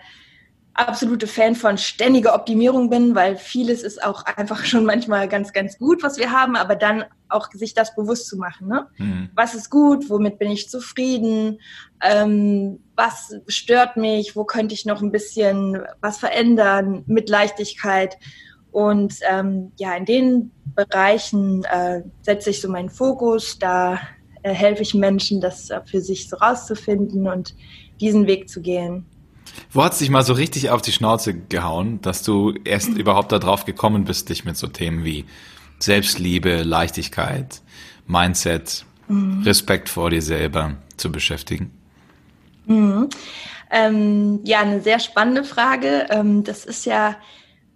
absolute 0.74 1.28
Fan 1.28 1.56
von 1.56 1.78
ständiger 1.78 2.34
Optimierung 2.34 2.90
bin, 2.90 3.14
weil 3.16 3.36
vieles 3.36 3.84
ist 3.84 4.04
auch 4.04 4.26
einfach 4.26 4.66
schon 4.66 4.86
manchmal 4.86 5.28
ganz, 5.28 5.54
ganz 5.54 5.78
gut, 5.78 6.04
was 6.04 6.18
wir 6.18 6.32
haben, 6.32 6.56
aber 6.56 6.76
dann 6.76 7.06
auch 7.30 7.50
sich 7.54 7.74
das 7.74 7.96
bewusst 7.96 8.28
zu 8.28 8.38
machen. 8.38 8.68
Ne? 8.68 8.88
Mhm. 8.98 9.30
Was 9.36 9.56
ist 9.56 9.70
gut? 9.70 10.10
Womit 10.10 10.40
bin 10.40 10.52
ich 10.52 10.70
zufrieden? 10.70 11.60
Ähm, 12.02 12.80
was 12.96 13.36
stört 13.48 13.98
mich? 13.98 14.36
Wo 14.36 14.44
könnte 14.44 14.74
ich 14.74 14.86
noch 14.86 15.02
ein 15.02 15.12
bisschen 15.12 15.82
was 16.02 16.18
verändern 16.18 17.04
mit 17.08 17.30
Leichtigkeit? 17.30 18.18
Und 18.72 19.16
ähm, 19.30 19.74
ja, 19.78 19.96
in 19.96 20.06
den 20.06 20.52
Bereichen 20.76 21.64
äh, 21.66 22.04
setze 22.22 22.52
ich 22.52 22.62
so 22.62 22.70
meinen 22.70 22.90
Fokus. 22.90 23.60
Da 23.60 24.00
äh, 24.44 24.54
helfe 24.54 24.82
ich 24.82 24.94
Menschen, 24.94 25.42
das 25.42 25.70
äh, 25.70 25.82
für 25.86 26.02
sich 26.02 26.30
so 26.30 26.38
rauszufinden 26.38 27.28
und 27.28 27.54
diesen 28.00 28.28
Weg 28.28 28.50
zu 28.50 28.62
gehen. 28.62 29.06
Wo 29.72 29.84
hat 29.84 29.94
es 29.94 30.00
dich 30.00 30.10
mal 30.10 30.24
so 30.24 30.34
richtig 30.34 30.70
auf 30.70 30.82
die 30.82 30.92
Schnauze 30.92 31.34
gehauen, 31.34 32.02
dass 32.02 32.24
du 32.24 32.54
erst 32.64 32.90
überhaupt 32.90 33.32
darauf 33.32 33.66
gekommen 33.66 34.06
bist, 34.06 34.30
dich 34.30 34.46
mit 34.46 34.58
so 34.58 34.68
Themen 34.68 35.04
wie 35.04 35.26
Selbstliebe, 35.80 36.64
Leichtigkeit, 36.64 37.62
Mindset, 38.08 38.86
mhm. 39.08 39.44
Respekt 39.44 39.90
vor 39.90 40.10
dir 40.10 40.22
selber 40.22 40.76
zu 40.98 41.12
beschäftigen? 41.12 41.72
Mhm. 42.66 43.10
Ähm, 43.72 44.42
ja, 44.44 44.60
eine 44.62 44.82
sehr 44.82 45.00
spannende 45.00 45.44
Frage. 45.44 46.08
Ähm, 46.10 46.44
das 46.44 46.66
ist 46.66 46.86
ja 46.86 47.16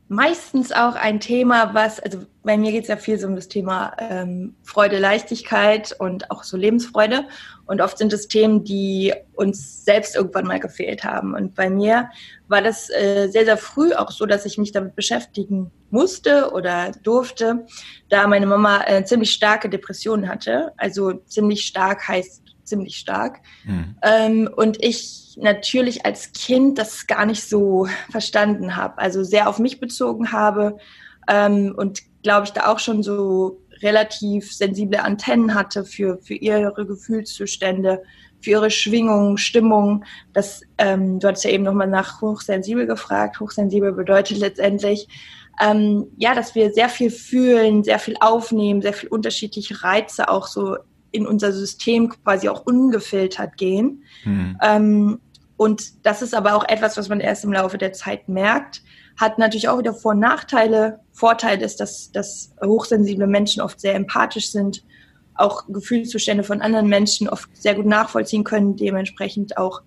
meistens 0.07 0.71
auch 0.71 0.95
ein 0.95 1.19
Thema, 1.19 1.73
was, 1.73 1.99
also 1.99 2.25
bei 2.43 2.57
mir 2.57 2.71
geht 2.71 2.83
es 2.83 2.89
ja 2.89 2.97
viel 2.97 3.17
so 3.17 3.27
um 3.27 3.35
das 3.35 3.47
Thema 3.47 3.95
ähm, 3.97 4.55
Freude, 4.63 4.99
Leichtigkeit 4.99 5.95
und 5.97 6.29
auch 6.31 6.43
so 6.43 6.57
Lebensfreude. 6.57 7.25
Und 7.65 7.81
oft 7.81 7.97
sind 7.97 8.13
es 8.13 8.27
Themen, 8.27 8.63
die 8.63 9.13
uns 9.33 9.83
selbst 9.83 10.15
irgendwann 10.15 10.45
mal 10.45 10.59
gefehlt 10.59 11.03
haben. 11.03 11.33
Und 11.33 11.55
bei 11.55 11.69
mir 11.69 12.09
war 12.47 12.61
das 12.61 12.89
äh, 12.89 13.27
sehr, 13.27 13.45
sehr 13.45 13.57
früh 13.57 13.93
auch 13.93 14.11
so, 14.11 14.25
dass 14.25 14.45
ich 14.45 14.57
mich 14.57 14.71
damit 14.71 14.95
beschäftigen 14.95 15.71
musste 15.89 16.51
oder 16.51 16.91
durfte, 17.03 17.65
da 18.09 18.27
meine 18.27 18.45
Mama 18.45 18.83
äh, 18.85 19.03
ziemlich 19.03 19.31
starke 19.31 19.69
Depressionen 19.69 20.29
hatte. 20.29 20.73
Also 20.77 21.13
ziemlich 21.25 21.65
stark 21.65 22.07
heißt 22.07 22.43
ziemlich 22.63 22.97
stark. 22.97 23.39
Mhm. 23.63 23.95
Ähm, 24.01 24.49
und 24.55 24.83
ich 24.83 25.37
natürlich 25.37 26.05
als 26.05 26.33
Kind 26.33 26.77
das 26.77 27.07
gar 27.07 27.25
nicht 27.25 27.47
so 27.47 27.87
verstanden 28.11 28.75
habe. 28.75 28.97
Also 28.97 29.23
sehr 29.23 29.47
auf 29.47 29.59
mich 29.59 29.79
bezogen 29.79 30.31
habe 30.31 30.77
ähm, 31.27 31.73
und 31.77 32.01
glaube 32.23 32.45
ich 32.45 32.51
da 32.53 32.67
auch 32.67 32.79
schon 32.79 33.03
so 33.03 33.61
relativ 33.81 34.53
sensible 34.53 35.01
Antennen 35.01 35.53
hatte 35.53 35.85
für, 35.85 36.17
für 36.21 36.35
ihre 36.35 36.85
Gefühlszustände, 36.85 38.03
für 38.41 38.51
ihre 38.51 38.71
Schwingungen, 38.71 39.37
Stimmung. 39.37 40.05
Das, 40.33 40.61
ähm, 40.77 41.19
du 41.19 41.27
hattest 41.27 41.45
ja 41.45 41.51
eben 41.51 41.63
nochmal 41.63 41.87
nach 41.87 42.21
hochsensibel 42.21 42.85
gefragt. 42.85 43.39
Hochsensibel 43.39 43.91
bedeutet 43.91 44.37
letztendlich, 44.37 45.07
ähm, 45.61 46.07
ja, 46.17 46.35
dass 46.35 46.53
wir 46.55 46.73
sehr 46.73 46.89
viel 46.89 47.09
fühlen, 47.09 47.83
sehr 47.83 47.99
viel 47.99 48.15
aufnehmen, 48.19 48.81
sehr 48.81 48.93
viel 48.93 49.09
unterschiedliche 49.09 49.83
Reize 49.83 50.29
auch 50.29 50.47
so 50.47 50.77
in 51.11 51.25
unser 51.25 51.53
System 51.53 52.09
quasi 52.09 52.49
auch 52.49 52.65
ungefiltert 52.65 53.55
gehen. 53.57 54.03
Mhm. 54.25 54.57
Ähm, 54.61 55.19
und 55.57 56.05
das 56.05 56.21
ist 56.21 56.35
aber 56.35 56.55
auch 56.55 56.67
etwas, 56.67 56.97
was 56.97 57.07
man 57.07 57.21
erst 57.21 57.45
im 57.45 57.53
Laufe 57.53 57.77
der 57.77 57.93
Zeit 57.93 58.27
merkt. 58.27 58.81
Hat 59.17 59.37
natürlich 59.37 59.69
auch 59.69 59.79
wieder 59.79 59.93
Vor- 59.93 60.11
und 60.11 60.19
Nachteile. 60.19 60.99
Vorteil 61.11 61.61
ist, 61.61 61.79
dass, 61.79 62.11
dass 62.11 62.53
hochsensible 62.63 63.27
Menschen 63.27 63.61
oft 63.61 63.79
sehr 63.79 63.95
empathisch 63.95 64.51
sind, 64.51 64.83
auch 65.35 65.65
Gefühlszustände 65.67 66.43
von 66.43 66.61
anderen 66.61 66.87
Menschen 66.87 67.29
oft 67.29 67.49
sehr 67.55 67.75
gut 67.75 67.85
nachvollziehen 67.85 68.43
können, 68.43 68.75
dementsprechend 68.75 69.57
auch 69.57 69.81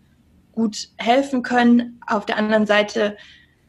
gut 0.52 0.88
helfen 0.96 1.42
können. 1.42 2.00
Auf 2.06 2.26
der 2.26 2.36
anderen 2.36 2.66
Seite 2.66 3.16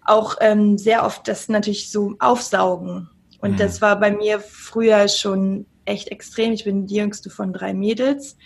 auch 0.05 0.35
ähm, 0.41 0.77
sehr 0.77 1.05
oft 1.05 1.27
das 1.27 1.49
natürlich 1.49 1.91
so 1.91 2.15
aufsaugen. 2.19 3.09
Und 3.41 3.51
mhm. 3.51 3.57
das 3.57 3.81
war 3.81 3.99
bei 3.99 4.11
mir 4.11 4.39
früher 4.39 5.07
schon 5.07 5.65
echt 5.85 6.09
extrem. 6.09 6.51
Ich 6.51 6.63
bin 6.63 6.87
die 6.87 6.95
jüngste 6.95 7.29
von 7.29 7.53
drei 7.53 7.73
Mädels. 7.73 8.37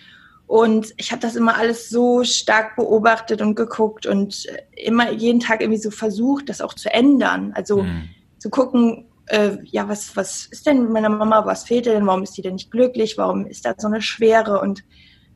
Und 0.48 0.94
ich 0.98 1.12
habe 1.12 1.22
das 1.22 1.36
immer 1.36 1.58
alles 1.58 1.90
so 1.90 2.24
stark 2.24 2.76
beobachtet 2.76 3.42
und 3.42 3.56
geguckt 3.56 4.06
und 4.06 4.46
immer 4.76 5.12
jeden 5.12 5.40
Tag 5.40 5.62
irgendwie 5.62 5.82
so 5.82 5.90
versucht, 5.90 6.50
das 6.50 6.62
auch 6.62 6.74
zu 6.74 6.94
ändern. 6.94 7.54
Also 7.56 7.84
mhm. 7.84 8.10
zu 8.38 8.50
gucken, 8.50 9.06
äh, 9.28 9.58
ja, 9.64 9.88
was, 9.88 10.16
was 10.16 10.46
ist 10.48 10.68
denn 10.68 10.84
mit 10.84 10.92
meiner 10.92 11.10
Mama, 11.10 11.46
was 11.46 11.64
fehlt 11.64 11.86
denn, 11.86 12.06
warum 12.06 12.24
ist 12.24 12.38
die 12.38 12.42
denn 12.42 12.56
nicht 12.56 12.72
glücklich, 12.72 13.18
warum 13.18 13.46
ist 13.46 13.66
da 13.66 13.74
so 13.78 13.88
eine 13.88 14.02
Schwere? 14.02 14.60
Und 14.60 14.84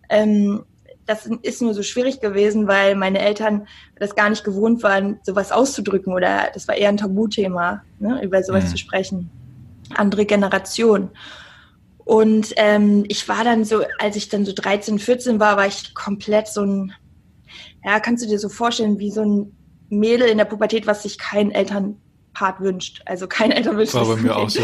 ähm, 0.10 0.66
das 1.06 1.26
ist 1.42 1.62
nur 1.62 1.74
so 1.74 1.84
schwierig 1.84 2.20
gewesen, 2.20 2.68
weil 2.68 2.96
meine 2.96 3.20
Eltern 3.20 3.68
das 3.98 4.14
gar 4.14 4.30
nicht 4.30 4.44
gewohnt 4.44 4.84
waren, 4.84 5.20
sowas 5.24 5.52
auszudrücken 5.52 6.14
oder 6.14 6.50
das 6.54 6.68
war 6.68 6.76
eher 6.76 6.90
ein 6.90 6.98
Tabuthema, 6.98 7.82
ne, 8.00 8.22
über 8.24 8.44
sowas 8.44 8.66
mhm. 8.66 8.70
zu 8.70 8.78
sprechen. 8.78 9.30
Andere 9.96 10.26
Generation. 10.26 11.10
Und 12.08 12.54
ähm, 12.56 13.04
ich 13.10 13.28
war 13.28 13.44
dann 13.44 13.66
so, 13.66 13.84
als 14.00 14.16
ich 14.16 14.30
dann 14.30 14.46
so 14.46 14.54
13, 14.56 14.98
14 14.98 15.42
war, 15.42 15.58
war 15.58 15.68
ich 15.68 15.94
komplett 15.94 16.48
so 16.48 16.62
ein, 16.62 16.94
ja, 17.84 18.00
kannst 18.00 18.24
du 18.24 18.30
dir 18.30 18.40
so 18.40 18.48
vorstellen, 18.48 18.98
wie 18.98 19.12
so 19.12 19.26
ein 19.26 19.58
Mädel 19.90 20.30
in 20.30 20.38
der 20.38 20.46
Pubertät, 20.46 20.88
was 20.88 21.04
sich 21.04 21.18
kein 21.18 21.52
Elternpart 21.52 22.62
wünscht. 22.62 23.02
Also 23.06 23.28
kein 23.28 23.52
Eltern 23.52 23.76
wünscht 23.76 23.94
War 23.94 24.06
bei 24.06 24.16
mir 24.16 24.38
auch 24.38 24.50
so. 24.50 24.62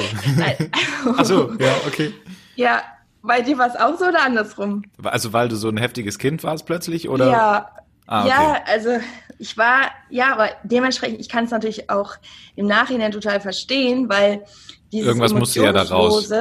Ach 1.18 1.26
so, 1.26 1.52
ja, 1.60 1.76
okay. 1.86 2.14
Ja, 2.56 2.82
bei 3.22 3.42
dir 3.42 3.58
war 3.58 3.68
es 3.68 3.76
auch 3.76 4.00
so 4.00 4.06
oder 4.06 4.24
andersrum? 4.24 4.84
Also 5.04 5.34
weil 5.34 5.50
du 5.50 5.58
so 5.58 5.68
ein 5.68 5.76
heftiges 5.76 6.20
Kind 6.20 6.46
warst 6.46 6.66
plötzlich, 6.66 7.10
oder? 7.10 7.30
Ja, 7.30 7.72
ah, 8.08 8.22
okay. 8.22 8.30
ja, 8.30 8.64
also 8.68 8.90
ich 9.38 9.58
war, 9.58 9.92
ja, 10.10 10.32
aber 10.32 10.52
dementsprechend, 10.64 11.20
ich 11.20 11.28
kann 11.28 11.44
es 11.44 11.52
natürlich 11.52 11.90
auch 11.90 12.16
im 12.56 12.68
Nachhinein 12.68 13.12
total 13.12 13.42
verstehen, 13.42 14.08
weil 14.08 14.46
dieses 14.94 15.08
Irgendwas 15.08 15.34
musste 15.34 15.62
ja 15.62 15.74
da 15.74 15.82
raus. 15.82 16.32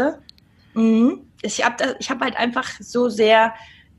Mhm. 0.75 1.21
Ich 1.43 1.65
habe 1.65 1.97
hab 2.09 2.21
halt 2.21 2.37
einfach 2.37 2.71
so 2.81 3.09
sehr 3.09 3.53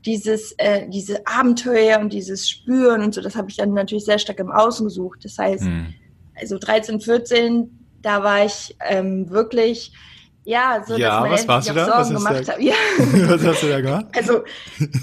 dieses, 0.04 0.52
äh, 0.58 0.88
diese 0.88 1.26
Abenteuer 1.26 1.98
und 1.98 2.12
dieses 2.12 2.48
Spüren 2.48 3.02
und 3.02 3.14
so, 3.14 3.20
das 3.20 3.36
habe 3.36 3.48
ich 3.48 3.56
dann 3.56 3.72
natürlich 3.72 4.04
sehr 4.04 4.18
stark 4.18 4.38
im 4.38 4.50
Außen 4.50 4.86
gesucht. 4.86 5.24
Das 5.24 5.38
heißt, 5.38 5.64
mhm. 5.64 5.94
also 6.34 6.58
13, 6.58 7.00
14, 7.00 7.86
da 8.02 8.22
war 8.22 8.44
ich 8.44 8.76
ähm, 8.86 9.30
wirklich, 9.30 9.92
ja, 10.44 10.84
so, 10.86 10.96
ja, 10.96 11.26
dass 11.26 11.48
was 11.48 11.70
auch 11.70 11.74
Sorgen 11.74 12.14
gemacht 12.14 12.48
haben. 12.48 12.62
Ja. 12.62 12.74
was 13.28 13.44
hast 13.44 13.62
du 13.62 13.68
da 13.68 13.80
gemacht? 13.80 14.06
Also 14.14 14.42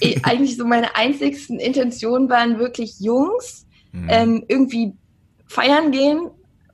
eh, 0.01 0.19
eigentlich 0.21 0.55
so 0.55 0.65
meine 0.65 0.95
einzigsten 0.95 1.59
Intentionen 1.59 2.29
waren 2.29 2.59
wirklich 2.59 2.99
Jungs, 2.99 3.65
mhm. 3.91 4.07
ähm, 4.09 4.45
irgendwie 4.47 4.93
feiern 5.47 5.91
gehen, 5.91 6.29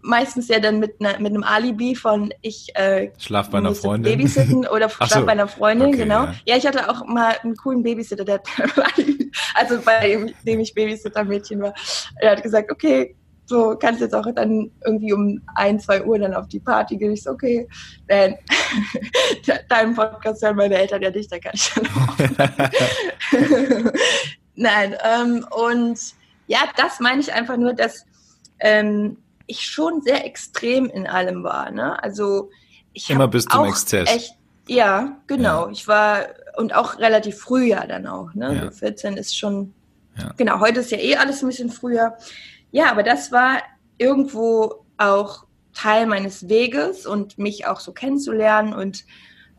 meistens 0.08 0.48
ja 0.48 0.60
dann 0.60 0.80
mit, 0.80 1.02
ne, 1.02 1.16
mit 1.20 1.34
einem 1.34 1.44
Alibi 1.44 1.94
von 1.94 2.34
ich 2.42 2.76
äh, 2.76 3.12
schlaf 3.18 3.50
bei 3.50 3.60
einer 3.60 3.76
Freundin 3.76 4.18
babysitten 4.18 4.66
oder 4.74 4.90
schlaf 4.90 5.10
so. 5.10 5.26
bei 5.26 5.34
einer 5.34 5.48
Freundin, 5.48 5.90
okay, 5.90 5.98
genau. 5.98 6.24
Ja. 6.24 6.36
ja. 6.46 6.58
ich 6.58 6.66
hatte 6.66 6.90
auch 6.90 7.06
mal 7.06 7.36
einen 7.44 7.56
coolen 7.56 7.84
Babysitter, 7.84 8.24
der 8.24 8.42
also 9.54 9.80
bei 9.82 10.34
dem 10.46 10.60
ich 10.60 10.74
Babysitter-Mädchen 10.74 11.62
war. 11.62 11.74
Er 12.22 12.32
hat 12.32 12.44
gesagt, 12.44 12.72
okay, 12.72 13.16
so 13.46 13.76
kannst 13.78 14.02
jetzt 14.02 14.16
auch 14.16 14.26
dann 14.34 14.72
irgendwie 14.86 15.14
um 15.14 15.42
ein, 15.56 15.80
zwei 15.80 16.04
Uhr 16.04 16.20
dann 16.20 16.34
auf 16.34 16.48
die 16.48 16.60
Party 16.60 16.98
gehen. 16.98 17.14
Ich 17.14 17.24
so, 17.24 17.32
okay, 17.32 17.68
dann 18.08 18.36
deinem 19.70 19.96
Podcast 19.96 20.42
hören 20.44 20.56
meine 20.56 20.76
Eltern 20.78 21.02
ja 21.02 21.12
nicht, 21.12 21.32
dann 21.32 21.42
kann 21.42 21.54
ich 21.54 21.74
dann 21.74 21.86
auch. 21.86 22.18
Nein, 24.56 24.96
ähm, 25.04 25.46
und 25.52 26.00
ja, 26.48 26.60
das 26.76 27.00
meine 27.00 27.22
ich 27.22 27.32
einfach 27.32 27.58
nur, 27.58 27.74
dass 27.74 28.06
ähm, 28.60 29.18
ich 29.48 29.66
schon 29.66 30.02
sehr 30.02 30.26
extrem 30.26 30.86
in 30.86 31.08
allem 31.08 31.44
war. 31.44 31.72
Ne? 31.72 32.02
Also 32.04 32.50
ich 32.94 33.10
immer 33.10 33.28
bis 33.28 33.46
zum 33.46 33.66
Exzess. 33.66 34.10
Echt, 34.10 34.34
ja, 34.68 35.18
genau. 35.28 35.66
Ja. 35.66 35.72
Ich 35.72 35.88
war 35.88 36.28
und 36.58 36.76
auch 36.76 37.00
relativ 37.00 37.38
früh 37.38 37.66
ja 37.66 37.86
dann 37.86 38.08
auch. 38.08 38.34
Ne? 38.34 38.56
Ja. 38.56 38.72
14 38.72 39.16
ist 39.18 39.38
schon 39.38 39.74
ja. 40.18 40.34
genau. 40.38 40.60
Heute 40.60 40.82
ist 40.82 40.92
ja 40.92 40.98
eh 40.98 41.16
alles 41.16 41.42
ein 41.42 41.48
bisschen 41.48 41.70
früher. 41.70 42.18
Ja, 42.72 42.92
aber 42.92 43.04
das 43.04 43.32
war 43.32 43.62
irgendwo 43.98 44.86
auch 44.98 45.46
Teil 45.74 46.08
meines 46.08 46.50
Weges 46.50 47.06
und 47.06 47.38
mich 47.38 47.68
auch 47.68 47.80
so 47.80 47.94
kennenzulernen 47.94 48.74
und 48.74 49.06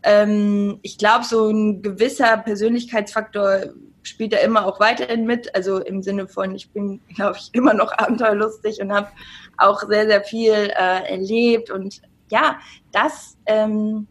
ähm, 0.02 0.78
ich 0.83 0.99
glaube, 0.99 1.25
so 1.25 1.49
ein 1.49 1.83
gewisser 1.83 2.37
Persönlichkeitsfaktor 2.38 3.61
spielt 4.02 4.33
da 4.33 4.38
immer 4.38 4.67
auch 4.67 4.81
weiterhin 4.81 5.26
mit. 5.26 5.55
Also 5.55 5.78
im 5.78 6.02
Sinne 6.02 6.28
von, 6.28 6.55
ich 6.55 6.71
bin, 6.71 7.00
glaube 7.14 7.37
ich, 7.38 7.50
immer 7.52 7.75
noch 7.75 7.93
abenteuerlustig 7.97 8.81
und 8.81 8.93
habe 8.93 9.09
auch 9.57 9.81
sehr, 9.88 10.07
sehr 10.07 10.23
viel 10.23 10.52
äh, 10.52 11.11
erlebt. 11.11 11.71
Und 11.71 12.00
ja, 12.31 12.59
das 12.93 13.37
ähm, 13.47 14.07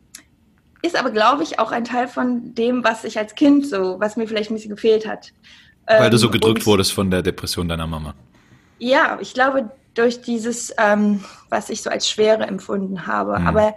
ist 0.82 0.98
aber, 0.98 1.12
glaube 1.12 1.44
ich, 1.44 1.60
auch 1.60 1.72
ein 1.72 1.84
Teil 1.84 2.08
von 2.08 2.53
dem, 2.53 2.84
was 2.84 3.03
ich 3.03 3.17
als 3.17 3.36
Kind 3.36 3.67
so, 3.67 4.00
was 4.00 4.17
mir 4.17 4.27
vielleicht 4.27 4.51
ein 4.51 4.56
bisschen 4.56 4.72
gefehlt 4.72 5.08
hat. 5.08 5.32
Weil 5.86 6.06
ähm, 6.06 6.12
du 6.12 6.17
so 6.17 6.29
gedrückt 6.29 6.65
wurdest 6.65 6.94
von 6.94 7.10
der 7.10 7.22
Depression 7.22 7.67
deiner 7.67 7.88
Mama. 7.88 8.13
Ja, 8.79 9.17
ich 9.22 9.34
glaube, 9.34 9.72
durch 9.94 10.22
dieses, 10.22 10.74
ähm, 10.77 11.24
was 11.50 11.70
ich 11.70 11.82
so 11.82 11.89
als 11.89 12.10
Schwere 12.10 12.44
empfunden 12.44 13.08
habe. 13.08 13.39
Mhm. 13.39 13.48
Aber 13.48 13.75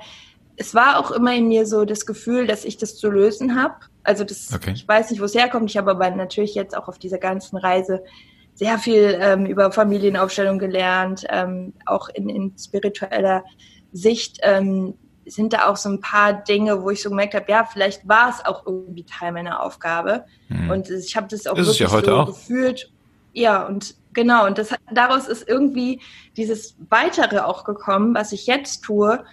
es 0.61 0.75
war 0.75 0.99
auch 0.99 1.11
immer 1.11 1.35
in 1.35 1.49
mir 1.49 1.65
so 1.65 1.87
das 1.87 2.05
Gefühl, 2.05 2.47
dass 2.47 2.67
ich 2.67 2.77
das 2.77 2.95
zu 2.99 3.09
lösen 3.09 3.59
habe. 3.59 3.77
Also 4.05 4.25
das, 4.25 4.53
okay. 4.55 4.73
ich 4.75 4.87
weiß 4.87 5.11
nicht, 5.11 5.19
wo 5.19 5.25
es 5.25 5.35
herkommt. 5.35 5.71
Ich 5.71 5.79
habe 5.79 5.91
aber 5.91 6.11
natürlich 6.11 6.55
jetzt 6.55 6.77
auch 6.77 6.87
auf 6.87 6.99
dieser 6.99 7.17
ganzen 7.17 7.57
Reise 7.57 8.05
sehr 8.53 8.79
viel 8.79 9.17
ähm, 9.19 9.47
über 9.47 9.73
Familienaufstellung 9.73 10.59
gelernt, 10.59 11.25
ähm, 11.31 11.73
auch 11.87 12.11
in, 12.11 12.29
in, 12.29 12.53
spiritueller 12.59 13.43
Sicht 13.93 14.41
ähm, 14.43 14.93
sind 15.25 15.55
da 15.55 15.67
auch 15.67 15.79
so 15.79 15.89
ein 15.89 16.03
paar 16.03 16.35
Dinge, 16.35 16.83
wo 16.83 16.91
ich 16.91 17.01
so 17.01 17.09
gemerkt 17.09 17.35
habe, 17.35 17.51
ja, 17.51 17.65
vielleicht 17.65 18.07
war 18.07 18.29
es 18.29 18.45
auch 18.45 18.67
irgendwie 18.67 19.05
Teil 19.05 19.33
meiner 19.33 19.63
Aufgabe. 19.63 20.27
Mhm. 20.51 20.71
Und 20.71 20.91
ich 20.91 21.17
habe 21.17 21.27
das 21.31 21.47
auch 21.47 21.57
ist 21.57 21.69
wirklich 21.69 21.79
ja 21.79 21.89
so 21.89 22.13
auch. 22.13 22.27
gefühlt. 22.27 22.93
Ja, 23.33 23.67
und 23.67 23.95
genau, 24.13 24.47
und 24.47 24.59
das, 24.59 24.75
daraus 24.93 25.27
ist 25.27 25.49
irgendwie 25.49 26.03
dieses 26.37 26.77
Weitere 26.91 27.41
auch 27.41 27.65
gekommen, 27.65 28.15
was 28.15 28.33
ich 28.33 28.47
jetzt 28.47 28.83
tue, 28.83 29.25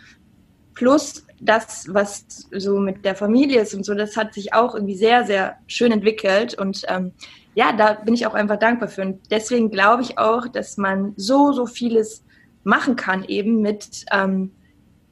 plus 0.77 1.25
das, 1.39 1.88
was 1.89 2.25
so 2.51 2.77
mit 2.77 3.03
der 3.03 3.15
Familie 3.15 3.62
ist 3.62 3.74
und 3.74 3.84
so, 3.84 3.96
das 3.96 4.15
hat 4.15 4.36
sich 4.36 4.53
auch 4.53 4.75
irgendwie 4.75 4.96
sehr, 4.96 5.25
sehr 5.25 5.57
schön 5.65 5.91
entwickelt. 5.91 6.53
Und 6.53 6.84
ähm, 6.88 7.13
ja, 7.55 7.74
da 7.74 7.93
bin 7.93 8.13
ich 8.13 8.27
auch 8.27 8.36
einfach 8.36 8.60
dankbar 8.60 8.88
für. 8.88 9.01
Und 9.01 9.19
deswegen 9.31 9.72
glaube 9.72 10.03
ich 10.03 10.19
auch, 10.19 10.48
dass 10.48 10.77
man 10.77 11.13
so, 11.17 11.51
so 11.51 11.65
vieles 11.65 12.24
machen 12.63 12.96
kann, 12.96 13.24
eben 13.24 13.62
mit, 13.62 14.05
ähm, 14.12 14.51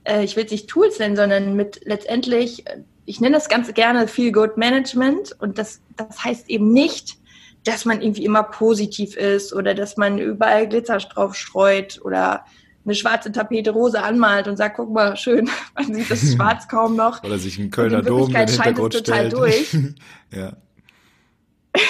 äh, 0.04 0.24
ich 0.24 0.36
will 0.36 0.46
es 0.46 0.52
nicht 0.52 0.68
Tools 0.68 1.00
nennen, 1.00 1.16
sondern 1.16 1.56
mit 1.56 1.82
letztendlich, 1.84 2.68
äh, 2.68 2.82
ich 3.08 3.20
nenne 3.20 3.36
das 3.36 3.50
ganz 3.50 3.74
gerne 3.74 4.08
Feel 4.08 4.32
Good 4.32 4.58
Management. 4.58 5.36
Und 5.40 5.58
das, 5.58 5.82
das 5.98 6.24
heißt 6.24 6.48
eben 6.48 6.74
nicht, 6.74 7.18
dass 7.64 7.86
man 7.86 8.02
irgendwie 8.02 8.26
immer 8.26 8.44
positiv 8.44 9.18
ist 9.18 9.52
oder 9.52 9.74
dass 9.74 9.98
man 9.98 10.20
überall 10.20 10.70
Glitzer 10.70 10.98
drauf 10.98 11.34
streut 11.34 12.00
oder 12.04 12.46
eine 12.86 12.96
schwarze 12.96 13.32
Tapete 13.32 13.72
rosa 13.72 14.02
anmalt 14.02 14.48
und 14.48 14.58
sagt, 14.58 14.78
guck 14.78 14.92
mal, 14.92 15.18
schön, 15.18 15.50
man 15.76 15.94
sieht 15.94 16.10
das 16.10 16.22
Schwarz 16.36 16.68
kaum 16.68 16.96
noch. 16.96 17.24
Oder 17.24 17.38
sich 17.38 17.58
ein 17.58 17.72
Kölner 17.72 18.02
Dom 18.02 18.28
in 18.28 18.34
den 18.34 18.48
Hintergrund 18.48 18.96
es 18.96 19.04
total 19.04 19.32
stellt. 19.32 19.34
durch. 19.34 19.74
ja. 20.32 20.54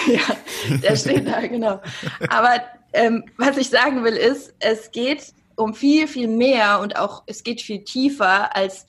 ja, 0.08 0.78
der 0.82 0.96
steht 0.96 1.28
da, 1.28 1.46
genau. 1.46 1.82
Aber 2.30 2.62
ähm, 2.94 3.25
was 3.38 3.58
ich 3.58 3.70
sagen 3.70 4.04
will, 4.04 4.16
ist, 4.16 4.54
es 4.60 4.92
geht 4.92 5.34
um 5.56 5.74
viel, 5.74 6.08
viel 6.08 6.28
mehr 6.28 6.80
und 6.82 6.98
auch 6.98 7.24
es 7.28 7.44
geht 7.44 7.62
viel 7.62 7.84
tiefer 7.84 8.56
als, 8.56 8.88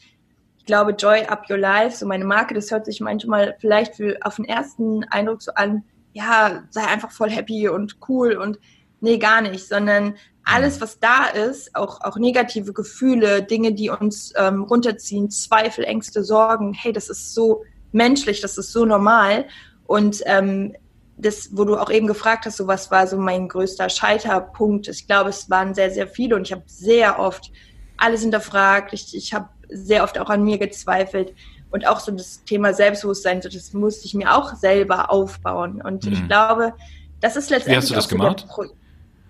ich 0.58 0.64
glaube, 0.64 0.92
Joy 0.92 1.24
Up 1.26 1.50
Your 1.50 1.58
Life, 1.58 1.96
so 1.96 2.06
meine 2.06 2.24
Marke, 2.24 2.54
das 2.54 2.70
hört 2.70 2.86
sich 2.86 3.00
manchmal 3.00 3.56
vielleicht 3.58 3.96
für, 3.96 4.16
auf 4.22 4.36
den 4.36 4.46
ersten 4.46 5.04
Eindruck 5.04 5.42
so 5.42 5.52
an, 5.54 5.84
ja, 6.12 6.62
sei 6.70 6.82
einfach 6.82 7.10
voll 7.10 7.30
happy 7.30 7.68
und 7.68 7.98
cool 8.08 8.32
und 8.32 8.58
nee, 9.06 9.18
gar 9.18 9.40
nicht, 9.40 9.68
sondern 9.68 10.16
alles, 10.44 10.80
was 10.80 11.00
da 11.00 11.26
ist, 11.26 11.74
auch, 11.74 12.00
auch 12.02 12.16
negative 12.16 12.72
Gefühle, 12.72 13.42
Dinge, 13.42 13.72
die 13.72 13.90
uns 13.90 14.32
ähm, 14.36 14.62
runterziehen, 14.64 15.30
Zweifel, 15.30 15.84
Ängste, 15.84 16.22
Sorgen, 16.22 16.74
hey, 16.74 16.92
das 16.92 17.08
ist 17.08 17.34
so 17.34 17.64
menschlich, 17.92 18.40
das 18.40 18.58
ist 18.58 18.72
so 18.72 18.84
normal. 18.84 19.46
Und 19.86 20.22
ähm, 20.26 20.74
das, 21.16 21.50
wo 21.52 21.64
du 21.64 21.76
auch 21.76 21.90
eben 21.90 22.06
gefragt 22.06 22.46
hast, 22.46 22.58
so 22.58 22.66
was 22.66 22.90
war 22.90 23.06
so 23.06 23.16
mein 23.16 23.48
größter 23.48 23.88
Scheiterpunkt. 23.88 24.88
Ich 24.88 25.06
glaube, 25.06 25.30
es 25.30 25.48
waren 25.48 25.74
sehr, 25.74 25.90
sehr 25.90 26.06
viele 26.06 26.36
und 26.36 26.42
ich 26.42 26.52
habe 26.52 26.64
sehr 26.66 27.18
oft 27.18 27.50
alles 27.96 28.22
hinterfragt. 28.22 28.92
Ich, 28.92 29.16
ich 29.16 29.32
habe 29.32 29.48
sehr 29.68 30.04
oft 30.04 30.18
auch 30.18 30.30
an 30.30 30.44
mir 30.44 30.58
gezweifelt. 30.58 31.34
Und 31.70 31.86
auch 31.86 32.00
so 32.00 32.12
das 32.12 32.44
Thema 32.44 32.72
Selbstbewusstsein, 32.72 33.40
das 33.40 33.72
musste 33.72 34.06
ich 34.06 34.14
mir 34.14 34.36
auch 34.36 34.54
selber 34.54 35.10
aufbauen. 35.10 35.82
Und 35.82 36.04
mhm. 36.04 36.12
ich 36.12 36.28
glaube, 36.28 36.74
das 37.20 37.36
ist 37.36 37.50
letztendlich. 37.50 37.72
Wie 37.72 37.76
hast 37.76 37.90
du 37.90 37.94
das 37.94 38.08
gemacht? 38.08 38.46
So 38.54 38.66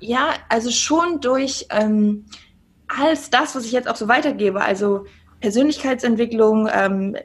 ja, 0.01 0.35
also 0.49 0.71
schon 0.71 1.21
durch 1.21 1.67
ähm, 1.71 2.27
alles 2.89 3.31
das, 3.31 3.55
was 3.55 3.65
ich 3.65 3.73
jetzt 3.73 3.89
auch 3.89 3.97
so 3.97 4.09
weitergebe, 4.09 4.61
also 4.61 5.07
Persönlichkeitsentwicklung, 5.41 6.69
ähm, 6.73 7.17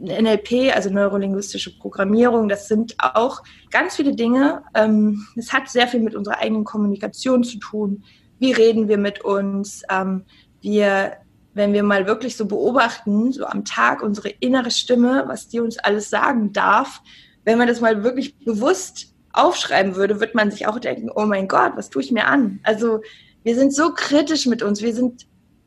NLP, 0.00 0.74
also 0.74 0.90
neurolinguistische 0.90 1.76
Programmierung, 1.76 2.48
das 2.48 2.68
sind 2.68 2.94
auch 2.98 3.42
ganz 3.70 3.96
viele 3.96 4.14
Dinge. 4.14 4.62
Ähm, 4.74 5.26
es 5.36 5.52
hat 5.52 5.68
sehr 5.68 5.88
viel 5.88 6.00
mit 6.00 6.14
unserer 6.14 6.38
eigenen 6.38 6.64
Kommunikation 6.64 7.42
zu 7.42 7.58
tun. 7.58 8.04
Wie 8.38 8.52
reden 8.52 8.88
wir 8.88 8.98
mit 8.98 9.24
uns? 9.24 9.82
Ähm, 9.90 10.24
wir, 10.60 11.16
wenn 11.54 11.72
wir 11.72 11.82
mal 11.82 12.06
wirklich 12.06 12.36
so 12.36 12.46
beobachten, 12.46 13.32
so 13.32 13.44
am 13.46 13.64
Tag 13.64 14.02
unsere 14.02 14.28
innere 14.28 14.70
Stimme, 14.70 15.24
was 15.26 15.48
die 15.48 15.60
uns 15.60 15.78
alles 15.78 16.10
sagen 16.10 16.52
darf, 16.52 17.02
wenn 17.44 17.58
man 17.58 17.66
das 17.66 17.80
mal 17.80 18.04
wirklich 18.04 18.38
bewusst 18.38 19.14
aufschreiben 19.32 19.96
würde, 19.96 20.20
wird 20.20 20.34
man 20.34 20.50
sich 20.50 20.66
auch 20.66 20.78
denken, 20.78 21.10
oh 21.14 21.26
mein 21.26 21.48
Gott, 21.48 21.72
was 21.76 21.90
tue 21.90 22.02
ich 22.02 22.12
mir 22.12 22.26
an? 22.26 22.60
Also 22.62 23.00
wir 23.42 23.54
sind 23.54 23.74
so 23.74 23.92
kritisch 23.92 24.46
mit 24.46 24.62
uns, 24.62 24.82
wir 24.82 24.94
sind 24.94 25.26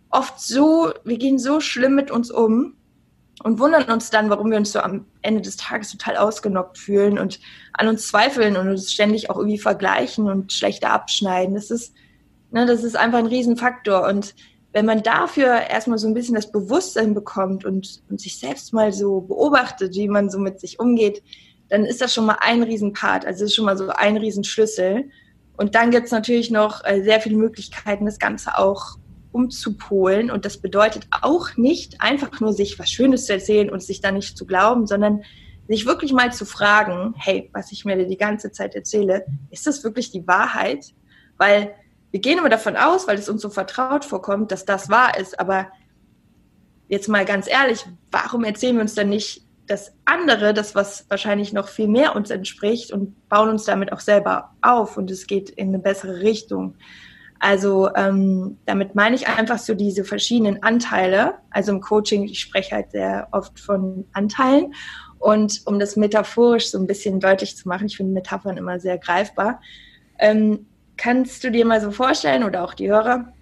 oft 0.10 0.40
so, 0.40 0.92
wir 1.04 1.18
gehen 1.18 1.40
so 1.40 1.60
schlimm 1.60 1.96
mit 1.96 2.12
uns 2.12 2.32
um 2.32 2.76
und 3.44 3.60
wundern 3.60 3.90
uns 3.90 4.10
dann, 4.10 4.30
warum 4.30 4.52
wir 4.52 4.58
uns 4.58 4.72
so 4.72 4.80
am 4.80 5.06
Ende 5.22 5.42
des 5.42 5.58
Tages 5.58 5.92
total 5.92 6.18
ausgenockt 6.18 6.78
fühlen 6.78 7.18
und 7.18 7.40
an 7.74 7.88
uns 7.88 8.08
zweifeln 8.08 8.58
und 8.58 8.70
uns 8.70 8.92
ständig 8.92 9.30
auch 9.30 9.38
irgendwie 9.38 9.58
vergleichen 9.58 10.30
und 10.30 10.54
schlechter 10.54 10.92
abschneiden. 10.92 11.56
Das 11.56 11.72
ist, 11.72 11.94
ne, 12.52 12.66
das 12.66 12.84
ist 12.84 12.96
einfach 12.96 13.20
ein 13.20 13.26
Riesenfaktor. 13.26 14.08
Und 14.08 14.36
wenn 14.74 14.86
man 14.86 15.02
dafür 15.04 15.62
erstmal 15.70 15.98
so 15.98 16.08
ein 16.08 16.14
bisschen 16.14 16.36
das 16.36 16.52
Bewusstsein 16.52 17.14
bekommt 17.14 17.66
und, 17.66 18.04
und 18.10 18.22
sich 18.22 18.38
selbst 18.38 18.74
mal 18.74 18.94
so 18.94 19.22
beobachtet, 19.22 19.96
wie 19.96 20.08
man 20.08 20.30
so 20.30 20.38
mit 20.38 20.60
sich 20.60 20.80
umgeht, 20.80 21.24
dann 21.72 21.86
ist 21.86 22.02
das 22.02 22.14
schon 22.14 22.26
mal 22.26 22.38
ein 22.42 22.64
Riesenpart. 22.64 23.26
Also 23.26 23.46
ist 23.46 23.56
schon 23.56 23.64
mal 23.64 23.78
so 23.78 23.88
ein 23.88 24.18
Riesenschlüssel. 24.18 25.10
Und 25.56 25.74
dann 25.74 25.90
gibt 25.90 26.08
es 26.08 26.12
natürlich 26.12 26.52
noch 26.52 26.84
äh, 26.84 27.02
sehr 27.02 27.22
viele 27.22 27.38
Möglichkeiten, 27.38 28.06
das 28.06 28.20
Ganze 28.20 28.58
auch 28.58 28.98
umzupolen. 29.32 30.32
Und 30.32 30.44
das 30.44 30.58
bedeutet 30.58 31.08
auch 31.22 31.56
nicht 31.56 32.02
einfach 32.02 32.42
nur 32.42 32.52
sich 32.52 32.78
was 32.78 32.92
Schönes 32.92 33.26
zu 33.26 33.34
erzählen 33.34 33.70
und 33.70 33.82
sich 33.82 34.02
da 34.02 34.12
nicht 34.12 34.38
zu 34.38 34.46
glauben, 34.46 34.86
sondern 34.86 35.24
sich 35.70 35.86
wirklich 35.86 36.12
mal 36.12 36.34
zu 36.34 36.46
fragen, 36.46 37.14
hey, 37.16 37.50
was 37.54 37.72
ich 37.72 37.86
mir 37.86 38.06
die 38.06 38.18
ganze 38.18 38.52
Zeit 38.52 38.76
erzähle, 38.76 39.26
ist 39.50 39.66
das 39.66 39.86
wirklich 39.86 40.12
die 40.12 40.28
Wahrheit? 40.28 40.94
Weil 41.38 41.74
wir 42.12 42.20
gehen 42.20 42.38
immer 42.38 42.50
davon 42.50 42.76
aus, 42.76 43.08
weil 43.08 43.18
es 43.18 43.30
uns 43.30 43.42
so 43.42 43.50
vertraut 43.50 44.04
vorkommt, 44.04 44.52
dass 44.52 44.66
das 44.66 44.90
wahr 44.90 45.18
ist. 45.18 45.40
Aber 45.40 45.72
jetzt 46.90 47.08
mal 47.08 47.24
ganz 47.24 47.48
ehrlich, 47.48 47.86
warum 48.12 48.44
erzählen 48.44 48.76
wir 48.76 48.82
uns 48.82 48.96
dann 48.96 49.08
nicht 49.08 49.46
das 49.72 49.94
andere, 50.06 50.54
das, 50.54 50.76
was 50.76 51.06
wahrscheinlich 51.10 51.54
noch 51.54 51.70
viel 51.70 51.88
mehr 51.88 52.16
uns 52.16 52.30
entspricht 52.30 52.92
und 52.92 53.30
bauen 53.30 53.50
uns 53.50 53.64
damit 53.64 53.94
auch 53.94 54.02
selber 54.02 54.52
auf 54.62 54.98
und 54.98 55.10
es 55.10 55.28
geht 55.28 55.50
in 55.50 55.70
eine 55.70 55.80
bessere 55.80 56.20
Richtung. 56.20 56.76
Also 57.40 57.90
ähm, 57.96 58.58
damit 58.66 58.94
meine 58.94 59.16
ich 59.16 59.28
einfach 59.28 59.58
so 59.58 59.74
diese 59.74 60.04
verschiedenen 60.04 60.62
Anteile. 60.62 61.36
Also 61.50 61.72
im 61.72 61.82
Coaching, 61.82 62.24
ich 62.24 62.40
spreche 62.40 62.76
halt 62.76 62.92
sehr 62.92 63.30
oft 63.32 63.60
von 63.60 64.06
Anteilen. 64.14 64.76
Und 65.18 65.62
um 65.66 65.80
das 65.80 65.96
metaphorisch 65.96 66.70
so 66.70 66.78
ein 66.78 66.86
bisschen 66.86 67.20
deutlich 67.20 67.56
zu 67.56 67.68
machen, 67.68 67.88
ich 67.88 67.98
finde 67.98 68.14
Metaphern 68.14 68.58
immer 68.58 68.80
sehr 68.80 68.98
greifbar, 69.00 69.62
ähm, 70.20 70.68
kannst 70.98 71.44
du 71.44 71.50
dir 71.50 71.66
mal 71.66 71.82
so 71.82 71.90
vorstellen 71.90 72.44
oder 72.44 72.64
auch 72.64 72.76
die 72.76 72.92
Hörer, 72.92 73.34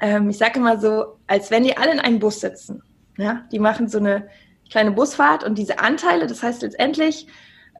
ähm, 0.00 0.30
ich 0.30 0.38
sage 0.38 0.58
immer 0.58 0.80
so, 0.80 1.18
als 1.26 1.50
wenn 1.50 1.62
die 1.62 1.76
alle 1.76 1.92
in 1.92 2.00
einem 2.00 2.18
Bus 2.18 2.40
sitzen. 2.40 2.82
Ja? 3.18 3.44
Die 3.52 3.58
machen 3.58 3.88
so 3.88 3.98
eine 3.98 4.28
kleine 4.70 4.92
Busfahrt 4.92 5.44
und 5.44 5.56
diese 5.56 5.78
Anteile, 5.78 6.26
das 6.26 6.42
heißt 6.42 6.62
letztendlich, 6.62 7.26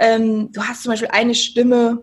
ähm, 0.01 0.53
du 0.53 0.63
hast 0.63 0.83
zum 0.83 0.93
Beispiel 0.93 1.11
eine 1.13 1.35
Stimme, 1.35 2.03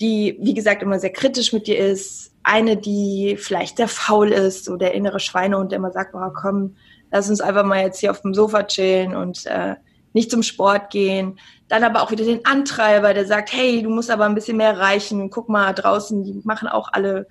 die, 0.00 0.38
wie 0.40 0.54
gesagt, 0.54 0.82
immer 0.82 0.98
sehr 0.98 1.12
kritisch 1.12 1.52
mit 1.52 1.66
dir 1.66 1.78
ist, 1.78 2.32
eine, 2.42 2.76
die 2.76 3.36
vielleicht 3.38 3.76
sehr 3.76 3.88
faul 3.88 4.32
ist, 4.32 4.64
so 4.64 4.76
der 4.76 4.94
innere 4.94 5.20
Schweinehund, 5.20 5.72
der 5.72 5.78
immer 5.78 5.92
sagt, 5.92 6.14
oh, 6.14 6.30
komm, 6.34 6.76
lass 7.10 7.28
uns 7.28 7.40
einfach 7.40 7.64
mal 7.64 7.82
jetzt 7.82 8.00
hier 8.00 8.10
auf 8.10 8.22
dem 8.22 8.34
Sofa 8.34 8.62
chillen 8.62 9.14
und 9.14 9.46
äh, 9.46 9.74
nicht 10.12 10.30
zum 10.30 10.42
Sport 10.42 10.90
gehen. 10.90 11.38
Dann 11.68 11.84
aber 11.84 12.02
auch 12.02 12.10
wieder 12.10 12.24
den 12.24 12.44
Antreiber, 12.44 13.12
der 13.12 13.26
sagt, 13.26 13.52
hey, 13.52 13.82
du 13.82 13.90
musst 13.90 14.10
aber 14.10 14.24
ein 14.24 14.34
bisschen 14.34 14.56
mehr 14.56 14.70
erreichen. 14.70 15.30
Guck 15.30 15.48
mal, 15.48 15.72
draußen, 15.72 16.24
die 16.24 16.40
machen 16.44 16.68
auch 16.68 16.88
alle 16.92 17.26